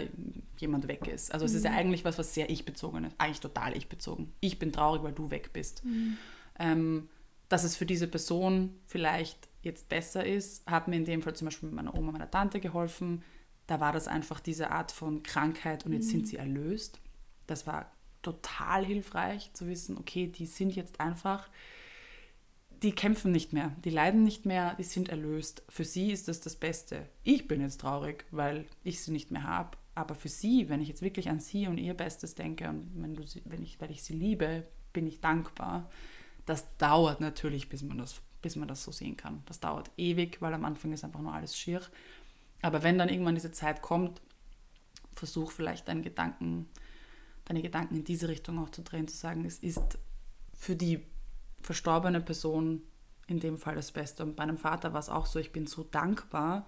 jemand 0.58 0.88
weg 0.88 1.08
ist. 1.08 1.34
Also 1.34 1.46
es 1.46 1.54
ist 1.54 1.66
ja 1.66 1.72
mhm. 1.72 1.78
eigentlich 1.78 2.06
was, 2.06 2.18
was 2.18 2.34
sehr 2.34 2.50
ich-bezogen 2.50 3.06
ist. 3.06 3.16
Eigentlich 3.20 3.42
total 3.42 3.76
ich-bezogen. 3.76 4.32
Ich 4.40 4.60
bin 4.60 4.72
traurig, 4.72 5.04
weil 5.04 5.12
du 5.12 5.30
weg 5.30 5.52
bist. 5.54 5.84
Mhm. 5.86 6.18
Ähm, 6.58 7.10
dass 7.50 7.64
es 7.64 7.76
für 7.76 7.86
diese 7.86 8.08
Person 8.08 8.76
vielleicht 8.86 9.50
jetzt 9.62 9.90
besser 9.90 10.26
ist, 10.26 10.66
hat 10.66 10.88
mir 10.88 10.96
in 10.96 11.06
dem 11.06 11.22
Fall 11.22 11.36
zum 11.36 11.46
Beispiel 11.46 11.70
mit 11.70 11.76
meiner 11.76 11.96
Oma, 11.96 12.12
meiner 12.12 12.32
Tante 12.32 12.60
geholfen. 12.60 13.24
Da 13.68 13.80
war 13.80 13.92
das 13.94 14.08
einfach 14.08 14.40
diese 14.40 14.72
Art 14.72 14.92
von 14.92 15.24
Krankheit 15.24 15.86
und 15.86 15.94
jetzt 15.94 16.08
mhm. 16.08 16.12
sind 16.12 16.28
sie 16.28 16.38
erlöst. 16.38 17.00
Das 17.46 17.68
war 17.68 17.92
total 18.22 18.86
hilfreich 18.86 19.52
zu 19.54 19.68
wissen, 19.68 19.98
okay, 19.98 20.28
die 20.28 20.46
sind 20.46 20.76
jetzt 20.76 21.00
einfach 21.00 21.50
die 22.84 22.92
kämpfen 22.92 23.32
nicht 23.32 23.54
mehr, 23.54 23.74
die 23.86 23.90
leiden 23.90 24.24
nicht 24.24 24.46
mehr, 24.46 24.76
die 24.76 24.84
sind 24.84 25.08
erlöst. 25.08 25.64
Für 25.70 25.86
sie 25.86 26.12
ist 26.12 26.28
das 26.28 26.42
das 26.42 26.58
Beste. 26.58 27.08
Ich 27.24 27.48
bin 27.48 27.62
jetzt 27.62 27.80
traurig, 27.82 28.26
weil 28.32 28.66
ich 28.84 29.02
sie 29.02 29.12
nicht 29.12 29.32
mehr 29.32 29.44
habe. 29.44 29.78
Aber 29.96 30.16
für 30.16 30.28
sie, 30.28 30.70
wenn 30.70 30.82
ich 30.82 30.90
jetzt 30.90 31.02
wirklich 31.02 31.30
an 31.30 31.40
sie 31.40 31.68
und 31.68 31.78
ihr 31.78 31.94
Bestes 31.94 32.36
denke 32.36 32.68
und 32.68 32.92
wenn, 32.96 33.16
du 33.16 33.24
sie, 33.24 33.42
wenn 33.46 33.64
ich, 33.64 33.80
weil 33.80 33.92
ich 33.92 34.04
sie 34.04 34.14
liebe, 34.14 34.68
bin 34.92 35.08
ich 35.08 35.22
dankbar. 35.22 35.90
Das 36.46 36.76
dauert 36.78 37.22
natürlich, 37.22 37.70
bis 37.70 37.84
man 37.84 38.00
das, 38.00 38.22
bis 38.42 38.58
man 38.58 38.68
das 38.68 38.84
so 38.84 38.92
sehen 38.92 39.16
kann. 39.16 39.44
Das 39.46 39.62
dauert 39.62 39.90
ewig, 39.96 40.42
weil 40.42 40.54
am 40.54 40.66
Anfang 40.66 40.92
ist 40.92 41.06
einfach 41.06 41.22
nur 41.22 41.34
alles 41.34 41.58
schier. 41.58 41.82
Aber 42.62 42.84
wenn 42.84 42.98
dann 42.98 43.10
irgendwann 43.10 43.36
diese 43.36 43.52
Zeit 43.52 43.82
kommt, 43.82 44.22
versuch 45.14 45.52
vielleicht 45.52 45.88
deinen 45.88 46.02
Gedanken, 46.02 46.68
deine 47.46 47.62
Gedanken 47.62 47.96
in 47.96 48.04
diese 48.04 48.28
Richtung 48.28 48.60
auch 48.60 48.70
zu 48.70 48.82
drehen, 48.82 49.08
zu 49.08 49.16
sagen, 49.16 49.46
es 49.46 49.60
ist 49.60 50.00
für 50.54 50.76
die 50.76 51.06
verstorbene 51.64 52.22
Person 52.22 52.84
in 53.28 53.40
dem 53.40 53.58
Fall 53.58 53.76
das 53.76 53.92
Beste. 53.92 54.24
Und 54.24 54.36
bei 54.36 54.46
meinem 54.46 54.58
Vater 54.58 54.94
war 54.94 55.00
es 55.00 55.10
auch 55.10 55.26
so, 55.26 55.40
ich 55.40 55.52
bin 55.52 55.66
so 55.66 55.84
dankbar, 55.84 56.68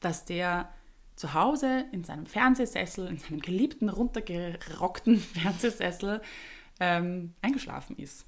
dass 0.00 0.24
der 0.24 0.68
zu 1.16 1.32
Hause 1.32 1.86
in 1.92 2.02
seinem 2.04 2.26
Fernsehsessel, 2.26 3.06
in 3.06 3.18
seinem 3.18 3.40
geliebten, 3.40 3.88
runtergerockten 3.88 5.18
Fernsehsessel 5.20 6.20
ähm, 6.80 7.34
eingeschlafen 7.40 7.96
ist. 7.96 8.26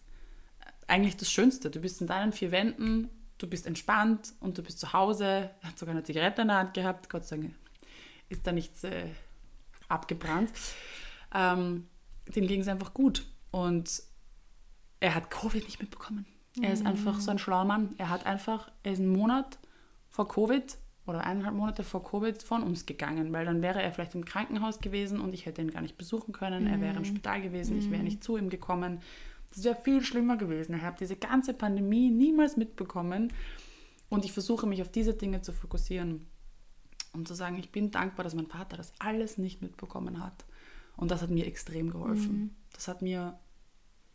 Eigentlich 0.87 1.17
das 1.17 1.31
Schönste. 1.31 1.69
Du 1.71 1.81
bist 1.81 2.01
in 2.01 2.07
deinen 2.07 2.33
vier 2.33 2.53
Wänden, 2.53 3.11
du 3.39 3.49
bist 3.49 3.67
entspannt 3.67 4.35
und 4.39 4.57
du 4.57 4.63
bist 4.63 4.79
zu 4.79 4.93
Hause. 4.93 5.51
Er 5.61 5.69
hat 5.69 5.79
sogar 5.79 5.95
eine 5.95 6.05
Zigarette 6.05 6.43
in 6.43 6.49
der 6.49 6.59
Hand 6.59 6.75
gehabt. 6.75 7.11
Gott 7.11 7.25
sei 7.25 7.39
Dank 7.39 7.55
ist 8.29 8.47
da 8.47 8.53
nichts 8.53 8.85
äh, 8.85 9.09
abgebrannt. 9.89 10.53
Ähm, 11.35 11.89
dem 12.29 12.47
ging 12.47 12.61
es 12.61 12.69
einfach 12.69 12.95
gut. 12.95 13.27
Und 13.51 14.03
er 15.01 15.15
hat 15.15 15.31
Covid 15.31 15.65
nicht 15.65 15.81
mitbekommen. 15.81 16.27
Er 16.61 16.73
ist 16.73 16.87
einfach 16.87 17.21
so 17.21 17.31
ein 17.31 17.39
schlauer 17.39 17.65
Mann. 17.65 17.95
Er 17.99 18.09
hat 18.09 18.25
einfach, 18.25 18.71
er 18.83 18.93
ist 18.93 19.01
einen 19.01 19.13
Monat 19.13 19.59
vor 20.09 20.27
Covid 20.27 20.79
oder 21.07 21.25
eineinhalb 21.25 21.55
Monate 21.55 21.85
vor 21.85 22.03
Covid 22.03 22.43
von 22.43 22.63
uns 22.63 22.87
gegangen, 22.87 23.33
weil 23.33 23.45
dann 23.45 23.63
wäre 23.63 23.83
er 23.83 23.93
vielleicht 23.93 24.15
im 24.15 24.25
Krankenhaus 24.25 24.81
gewesen 24.81 25.21
und 25.21 25.35
ich 25.35 25.47
hätte 25.47 25.61
ihn 25.61 25.71
gar 25.71 25.83
nicht 25.83 25.99
besuchen 25.99 26.33
können. 26.33 26.65
Mhm. 26.65 26.71
Er 26.71 26.81
wäre 26.81 26.97
im 26.97 27.03
mhm. 27.03 27.05
Spital 27.05 27.43
gewesen, 27.43 27.79
ich 27.79 27.91
wäre 27.91 27.99
mhm. 27.99 28.05
nicht 28.05 28.25
zu 28.25 28.37
ihm 28.37 28.49
gekommen. 28.49 29.01
Das 29.55 29.65
wäre 29.65 29.77
viel 29.77 30.03
schlimmer 30.03 30.37
gewesen. 30.37 30.75
Ich 30.75 30.83
habe 30.83 30.97
diese 30.99 31.17
ganze 31.17 31.55
Pandemie 31.55 32.11
niemals 32.11 32.57
mitbekommen 32.57 33.33
und 34.09 34.25
ich 34.25 34.33
versuche 34.33 34.67
mich 34.67 34.83
auf 34.83 34.91
diese 34.91 35.15
Dinge 35.15 35.43
zu 35.43 35.53
fokussieren 35.53 36.27
und 37.13 37.29
zu 37.29 37.35
sagen, 37.35 37.59
ich 37.59 37.71
bin 37.71 37.91
dankbar, 37.91 38.25
dass 38.25 38.35
mein 38.35 38.47
Vater 38.47 38.77
das 38.77 38.93
alles 38.99 39.39
nicht 39.39 39.63
mitbekommen 39.63 40.23
hat. 40.23 40.45
Und 40.97 41.11
das 41.11 41.23
hat 41.23 41.31
mir 41.31 41.47
extrem 41.47 41.91
geholfen. 41.91 42.39
Mhm. 42.39 42.51
Das 42.73 42.89
hat 42.89 43.03
mir 43.03 43.39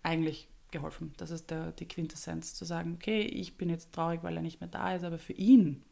eigentlich 0.04 0.51
geholfen. 0.72 1.14
Das 1.18 1.30
ist 1.30 1.50
der, 1.52 1.72
die 1.74 1.88
Quintessenz, 1.88 2.54
zu 2.54 2.66
sagen, 2.66 2.94
okay, 2.96 3.22
ich 3.22 3.58
bin 3.58 3.70
jetzt 3.70 3.94
traurig, 3.94 4.24
weil 4.24 4.36
er 4.36 4.42
nicht 4.42 4.60
mehr 4.62 4.70
da 4.70 4.96
ist, 4.96 5.04
aber 5.04 5.20
für 5.20 5.34
ihn 5.34 5.84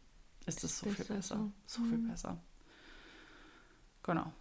ist 0.45 0.64
das 0.64 0.80
so 0.80 0.89
viel 0.89 1.06
besser. 1.06 1.51
So, 1.66 1.84
viel 1.84 1.97
mhm. 1.97 2.08
besser. 2.08 2.38
Genau. 4.03 4.32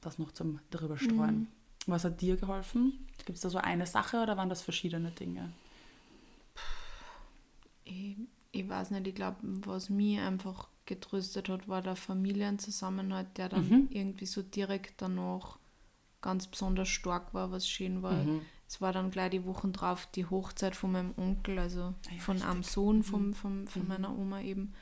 Das 0.00 0.18
noch 0.18 0.32
zum 0.32 0.60
drüber 0.70 0.96
streuen. 0.96 1.40
Mhm. 1.40 1.46
Was 1.86 2.04
hat 2.04 2.20
dir 2.20 2.36
geholfen? 2.36 3.06
Gibt 3.18 3.36
es 3.36 3.40
da 3.40 3.50
so 3.50 3.58
eine 3.58 3.86
Sache 3.86 4.22
oder 4.22 4.36
waren 4.36 4.48
das 4.48 4.62
verschiedene 4.62 5.10
Dinge? 5.10 5.52
Ich, 7.84 8.16
ich 8.52 8.68
weiß 8.68 8.90
nicht, 8.92 9.06
ich 9.06 9.14
glaube, 9.14 9.36
was 9.42 9.90
mir 9.90 10.22
einfach 10.22 10.68
getröstet 10.86 11.48
hat, 11.48 11.68
war 11.68 11.82
der 11.82 11.96
Familienzusammenhalt, 11.96 13.36
der 13.36 13.50
dann 13.50 13.68
mhm. 13.68 13.88
irgendwie 13.90 14.26
so 14.26 14.42
direkt 14.42 15.02
danach 15.02 15.58
ganz 16.22 16.46
besonders 16.46 16.88
stark 16.88 17.34
war, 17.34 17.50
was 17.50 17.68
schön 17.68 18.02
war. 18.02 18.24
Mhm. 18.24 18.42
Es 18.66 18.80
war 18.80 18.92
dann 18.92 19.10
gleich 19.10 19.30
die 19.30 19.44
Wochen 19.44 19.72
drauf 19.72 20.06
die 20.14 20.26
Hochzeit 20.26 20.74
von 20.74 20.92
meinem 20.92 21.14
Onkel, 21.16 21.58
also 21.58 21.80
ah 21.80 21.94
ja, 22.10 22.20
von 22.20 22.36
richtig. 22.36 22.50
einem 22.50 22.62
Sohn 22.62 23.02
vom, 23.02 23.28
mhm. 23.28 23.34
vom, 23.34 23.66
von 23.66 23.82
mhm. 23.82 23.88
meiner 23.88 24.18
Oma 24.18 24.40
eben. 24.40 24.72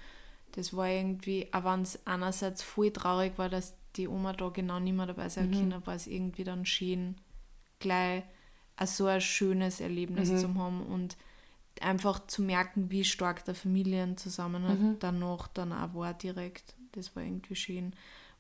Das 0.53 0.77
war 0.77 0.89
irgendwie, 0.89 1.49
auch 1.53 1.65
wenn 1.65 1.83
es 1.83 2.07
einerseits 2.07 2.63
voll 2.63 2.91
traurig 2.91 3.39
war, 3.39 3.49
dass 3.49 3.75
die 3.97 4.09
Oma 4.09 4.33
da 4.33 4.49
genau 4.49 4.79
nicht 4.81 4.95
mehr 4.95 5.07
dabei 5.07 5.29
sein 5.29 5.51
mhm. 5.51 5.71
kann, 5.71 5.87
war 5.87 5.95
es 5.95 6.07
irgendwie 6.07 6.45
dann 6.45 6.65
schön, 6.65 7.17
gleich 7.79 8.23
so 8.85 9.07
ein 9.07 9.21
schönes 9.21 9.81
Erlebnis 9.81 10.31
mhm. 10.31 10.39
zu 10.39 10.55
haben 10.55 10.83
und 10.87 11.17
einfach 11.81 12.27
zu 12.27 12.43
merken, 12.43 12.91
wie 12.91 13.05
stark 13.05 13.45
der 13.45 13.55
Familienzusammenhalt 13.55 14.81
mhm. 14.81 14.97
danach 14.99 15.49
dann 15.49 15.73
auch 15.73 15.95
war 15.95 16.15
direkt. 16.15 16.75
Das 16.93 17.15
war 17.17 17.23
irgendwie 17.23 17.57
schön. 17.57 17.95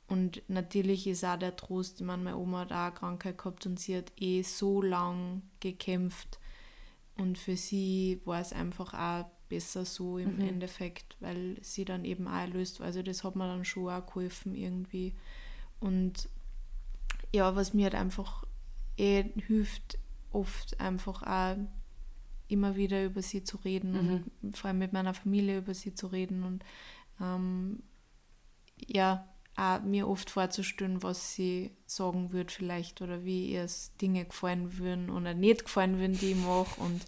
Und 0.08 0.42
natürlich 0.48 1.06
ist 1.06 1.24
auch 1.24 1.38
der 1.38 1.56
Trost, 1.56 2.00
ich 2.00 2.06
meine, 2.06 2.22
meine 2.22 2.36
Oma 2.36 2.60
hat 2.60 2.72
auch 2.72 2.76
eine 2.76 2.94
Krankheit 2.94 3.38
gehabt 3.38 3.64
und 3.66 3.80
sie 3.80 3.96
hat 3.96 4.12
eh 4.20 4.42
so 4.42 4.82
lang 4.82 5.42
gekämpft. 5.60 6.38
Und 7.16 7.38
für 7.38 7.56
sie 7.56 8.20
war 8.24 8.40
es 8.40 8.52
einfach 8.52 8.94
auch 8.94 9.30
besser 9.48 9.84
so 9.84 10.18
im 10.18 10.36
mhm. 10.36 10.48
Endeffekt, 10.48 11.16
weil 11.20 11.56
sie 11.62 11.84
dann 11.84 12.04
eben 12.04 12.26
auch 12.26 12.38
erlöst 12.38 12.80
war. 12.80 12.86
Also 12.86 13.02
das 13.02 13.24
hat 13.24 13.36
mir 13.36 13.46
dann 13.46 13.64
schon 13.64 13.88
auch 13.88 14.06
geholfen 14.06 14.54
irgendwie. 14.54 15.14
Und 15.80 16.28
ja, 17.34 17.54
was 17.56 17.74
mir 17.74 17.84
halt 17.84 17.94
einfach 17.94 18.44
eh 18.96 19.24
hilft, 19.46 19.98
oft 20.30 20.78
einfach 20.80 21.22
auch 21.22 21.56
immer 22.48 22.76
wieder 22.76 23.04
über 23.04 23.22
sie 23.22 23.44
zu 23.44 23.56
reden 23.58 23.92
mhm. 23.92 24.24
und 24.42 24.56
vor 24.56 24.68
allem 24.68 24.78
mit 24.78 24.92
meiner 24.92 25.14
Familie 25.14 25.58
über 25.58 25.74
sie 25.74 25.94
zu 25.94 26.08
reden 26.08 26.42
und 26.42 26.64
ähm, 27.20 27.82
ja, 28.86 29.31
auch 29.56 29.82
mir 29.82 30.08
oft 30.08 30.30
vorzustellen, 30.30 31.02
was 31.02 31.34
sie 31.34 31.70
sagen 31.86 32.32
würde 32.32 32.52
vielleicht 32.52 33.02
oder 33.02 33.24
wie 33.24 33.52
ihr 33.52 33.66
Dinge 34.00 34.24
gefallen 34.24 34.78
würden 34.78 35.10
oder 35.10 35.34
nicht 35.34 35.64
gefallen 35.64 35.98
würden, 35.98 36.18
die 36.18 36.32
ich 36.32 36.36
mache 36.36 36.80
und 36.80 37.02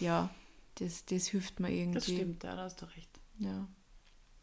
ja, 0.00 0.30
das, 0.76 1.06
das 1.06 1.28
hilft 1.28 1.60
mir 1.60 1.70
irgendwie. 1.70 1.94
Das 1.94 2.04
stimmt, 2.04 2.44
ja, 2.44 2.56
da 2.56 2.62
hast 2.62 2.82
du 2.82 2.86
recht. 2.86 3.20
Ja. 3.38 3.66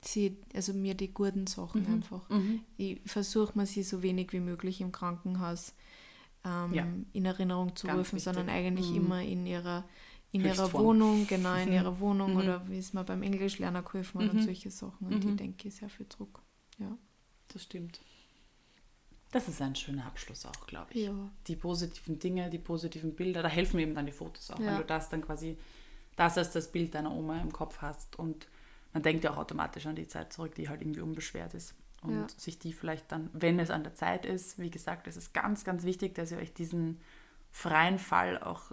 Sie, 0.03 0.37
also 0.55 0.73
mir 0.73 0.95
die 0.95 1.13
guten 1.13 1.45
Sachen 1.45 1.83
mhm. 1.83 1.93
einfach. 1.93 2.27
Mhm. 2.29 2.61
Ich 2.77 2.99
versuche 3.05 3.55
mir 3.57 3.67
sie 3.67 3.83
so 3.83 4.01
wenig 4.01 4.33
wie 4.33 4.39
möglich 4.39 4.81
im 4.81 4.91
Krankenhaus 4.91 5.73
ähm, 6.43 6.73
ja. 6.73 6.87
in 7.13 7.25
Erinnerung 7.25 7.75
zu 7.75 7.85
Ganz 7.85 7.99
rufen, 7.99 8.15
wichtig. 8.15 8.23
sondern 8.23 8.49
eigentlich 8.49 8.89
mhm. 8.89 8.95
immer 8.95 9.21
in 9.21 9.45
ihrer 9.45 9.85
in 10.33 10.45
ihrer 10.45 10.71
Wohnung, 10.71 11.27
genau, 11.27 11.55
in 11.55 11.67
mhm. 11.67 11.73
ihrer 11.73 11.99
Wohnung 11.99 12.31
mhm. 12.31 12.37
oder 12.37 12.69
wie 12.69 12.77
es 12.77 12.93
mir 12.93 13.03
beim 13.03 13.21
Englischlerner 13.21 13.83
geholfen 13.83 14.23
hat 14.23 14.33
und 14.33 14.43
solche 14.43 14.71
Sachen. 14.71 15.07
Und 15.07 15.23
die 15.23 15.35
denke 15.35 15.67
ich 15.67 15.75
sehr 15.75 15.89
viel 15.89 16.05
Druck. 16.07 16.41
Ja. 16.79 16.97
Das 17.53 17.63
stimmt. 17.63 17.99
Das 19.31 19.47
ist 19.47 19.61
ein 19.61 19.75
schöner 19.75 20.05
Abschluss 20.05 20.45
auch, 20.45 20.67
glaube 20.67 20.91
ich. 20.93 21.05
Ja. 21.05 21.31
Die 21.47 21.55
positiven 21.55 22.19
Dinge, 22.19 22.49
die 22.49 22.59
positiven 22.59 23.15
Bilder, 23.15 23.41
da 23.41 23.49
helfen 23.49 23.79
eben 23.79 23.95
dann 23.95 24.05
die 24.05 24.11
Fotos 24.11 24.51
auch, 24.51 24.59
ja. 24.59 24.67
wenn 24.67 24.77
du 24.77 24.83
das 24.83 25.09
dann 25.09 25.21
quasi, 25.21 25.57
das 26.17 26.37
als 26.37 26.51
das 26.51 26.71
Bild 26.71 26.93
deiner 26.93 27.13
Oma 27.13 27.39
im 27.39 27.53
Kopf 27.53 27.81
hast 27.81 28.19
und 28.19 28.47
man 28.93 29.03
denkt 29.03 29.23
ja 29.23 29.31
auch 29.31 29.37
automatisch 29.37 29.85
an 29.85 29.95
die 29.95 30.07
Zeit 30.07 30.33
zurück, 30.33 30.53
die 30.55 30.67
halt 30.67 30.81
irgendwie 30.81 31.01
unbeschwert 31.01 31.53
ist. 31.53 31.75
Und 32.01 32.15
ja. 32.15 32.27
sich 32.35 32.59
die 32.59 32.73
vielleicht 32.73 33.11
dann, 33.11 33.29
wenn 33.31 33.59
es 33.59 33.69
an 33.69 33.83
der 33.83 33.93
Zeit 33.93 34.25
ist, 34.25 34.59
wie 34.59 34.71
gesagt, 34.71 35.07
es 35.07 35.15
ist 35.15 35.33
ganz, 35.33 35.63
ganz 35.63 35.83
wichtig, 35.83 36.15
dass 36.15 36.31
ihr 36.31 36.39
euch 36.39 36.53
diesen 36.53 36.99
freien 37.51 37.99
Fall 37.99 38.41
auch, 38.41 38.71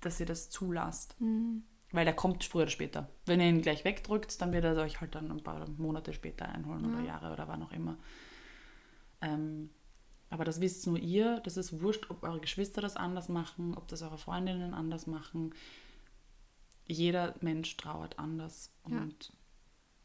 dass 0.00 0.20
ihr 0.20 0.26
das 0.26 0.50
zulasst. 0.50 1.20
Mhm. 1.20 1.64
Weil 1.94 2.04
der 2.04 2.14
kommt 2.14 2.42
früher 2.42 2.62
oder 2.62 2.70
später. 2.72 3.08
Wenn 3.24 3.40
ihr 3.40 3.48
ihn 3.48 3.62
gleich 3.62 3.84
wegdrückt, 3.84 4.40
dann 4.40 4.52
wird 4.52 4.64
er 4.64 4.76
euch 4.76 5.00
halt 5.00 5.14
dann 5.14 5.30
ein 5.30 5.44
paar 5.44 5.68
Monate 5.78 6.12
später 6.12 6.48
einholen 6.48 6.84
ja. 6.84 6.90
oder 6.90 7.00
Jahre 7.06 7.32
oder 7.32 7.46
wann 7.46 7.62
auch 7.62 7.70
immer. 7.70 7.96
Ähm, 9.20 9.70
aber 10.28 10.44
das 10.44 10.60
wisst 10.60 10.88
nur 10.88 10.98
ihr. 10.98 11.38
Das 11.44 11.56
ist 11.56 11.80
wurscht, 11.80 12.10
ob 12.10 12.24
eure 12.24 12.40
Geschwister 12.40 12.80
das 12.80 12.96
anders 12.96 13.28
machen, 13.28 13.76
ob 13.76 13.86
das 13.86 14.02
eure 14.02 14.18
Freundinnen 14.18 14.74
anders 14.74 15.06
machen. 15.06 15.54
Jeder 16.88 17.36
Mensch 17.40 17.76
trauert 17.76 18.18
anders. 18.18 18.72
Und 18.82 18.92
ja. 19.26 19.34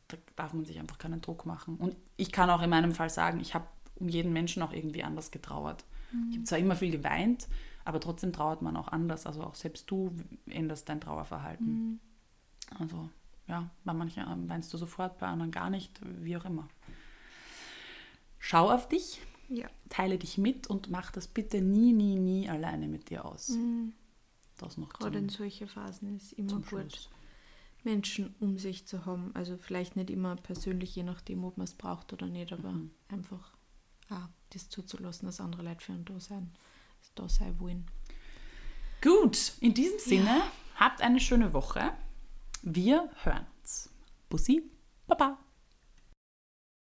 da 0.09 0.17
darf 0.35 0.53
man 0.53 0.65
sich 0.65 0.77
einfach 0.77 0.99
keinen 0.99 1.21
Druck 1.21 1.47
machen. 1.47 1.77
Und 1.77 1.95
ich 2.17 2.31
kann 2.31 2.51
auch 2.51 2.61
in 2.61 2.69
meinem 2.69 2.91
Fall 2.91 3.09
sagen, 3.09 3.39
ich 3.39 3.55
habe 3.55 3.65
um 3.95 4.07
jeden 4.07 4.31
Menschen 4.31 4.61
auch 4.61 4.73
irgendwie 4.73 5.03
anders 5.03 5.31
getrauert. 5.31 5.85
Mhm. 6.11 6.27
Ich 6.29 6.35
habe 6.35 6.45
zwar 6.45 6.59
immer 6.59 6.75
viel 6.75 6.91
geweint, 6.91 7.47
aber 7.85 7.99
trotzdem 7.99 8.33
trauert 8.33 8.61
man 8.61 8.77
auch 8.77 8.87
anders. 8.89 9.25
Also 9.25 9.43
auch 9.43 9.55
selbst 9.55 9.89
du 9.89 10.15
änderst 10.47 10.89
dein 10.89 11.01
Trauerverhalten. 11.01 11.67
Mhm. 11.67 11.99
Also 12.79 13.09
ja, 13.47 13.69
bei 13.83 13.93
manchen 13.93 14.23
ähm, 14.27 14.49
weinst 14.49 14.71
du 14.73 14.77
sofort, 14.77 15.17
bei 15.17 15.27
anderen 15.27 15.51
gar 15.51 15.69
nicht, 15.69 15.99
wie 16.03 16.37
auch 16.37 16.45
immer. 16.45 16.67
Schau 18.37 18.69
auf 18.69 18.87
dich, 18.87 19.21
ja. 19.49 19.67
teile 19.89 20.17
dich 20.17 20.37
mit 20.37 20.67
und 20.67 20.89
mach 20.89 21.11
das 21.11 21.27
bitte 21.27 21.61
nie, 21.61 21.91
nie, 21.91 22.15
nie 22.15 22.47
alleine 22.47 22.87
mit 22.87 23.09
dir 23.09 23.25
aus. 23.25 23.49
Mhm. 23.49 23.93
Das 24.57 24.77
noch 24.77 24.89
Gerade 24.89 25.17
zum, 25.17 25.23
in 25.23 25.29
solche 25.29 25.67
Phasen 25.67 26.15
ist 26.17 26.33
immer 26.33 26.55
gut, 26.55 26.67
Schluss. 26.67 27.09
Menschen 27.83 28.35
um 28.39 28.57
sich 28.57 28.85
zu 28.85 29.05
haben. 29.05 29.31
Also 29.33 29.57
vielleicht 29.57 29.95
nicht 29.95 30.09
immer 30.09 30.35
persönlich, 30.35 30.95
je 30.95 31.03
nachdem, 31.03 31.43
ob 31.43 31.57
man 31.57 31.63
es 31.63 31.73
braucht 31.73 32.13
oder 32.13 32.27
nicht, 32.27 32.53
aber 32.53 32.71
mhm. 32.71 32.91
einfach 33.07 33.57
ah, 34.09 34.29
das 34.51 34.69
zuzulassen, 34.69 35.25
dass 35.25 35.41
andere 35.41 35.63
Leute 35.63 35.83
für 35.83 35.93
einen 35.93 36.05
da 36.05 36.19
sein 36.19 36.51
da 37.15 37.27
sein 37.29 37.59
wollen. 37.59 37.85
Gut, 39.01 39.53
in 39.61 39.73
diesem 39.73 39.99
Sinne, 39.99 40.37
ja. 40.39 40.51
habt 40.75 41.01
eine 41.01 41.19
schöne 41.19 41.53
Woche. 41.53 41.93
Wir 42.61 43.09
hören 43.23 43.47
uns. 43.61 43.89
Bussi, 44.29 44.63
Baba. 45.07 45.37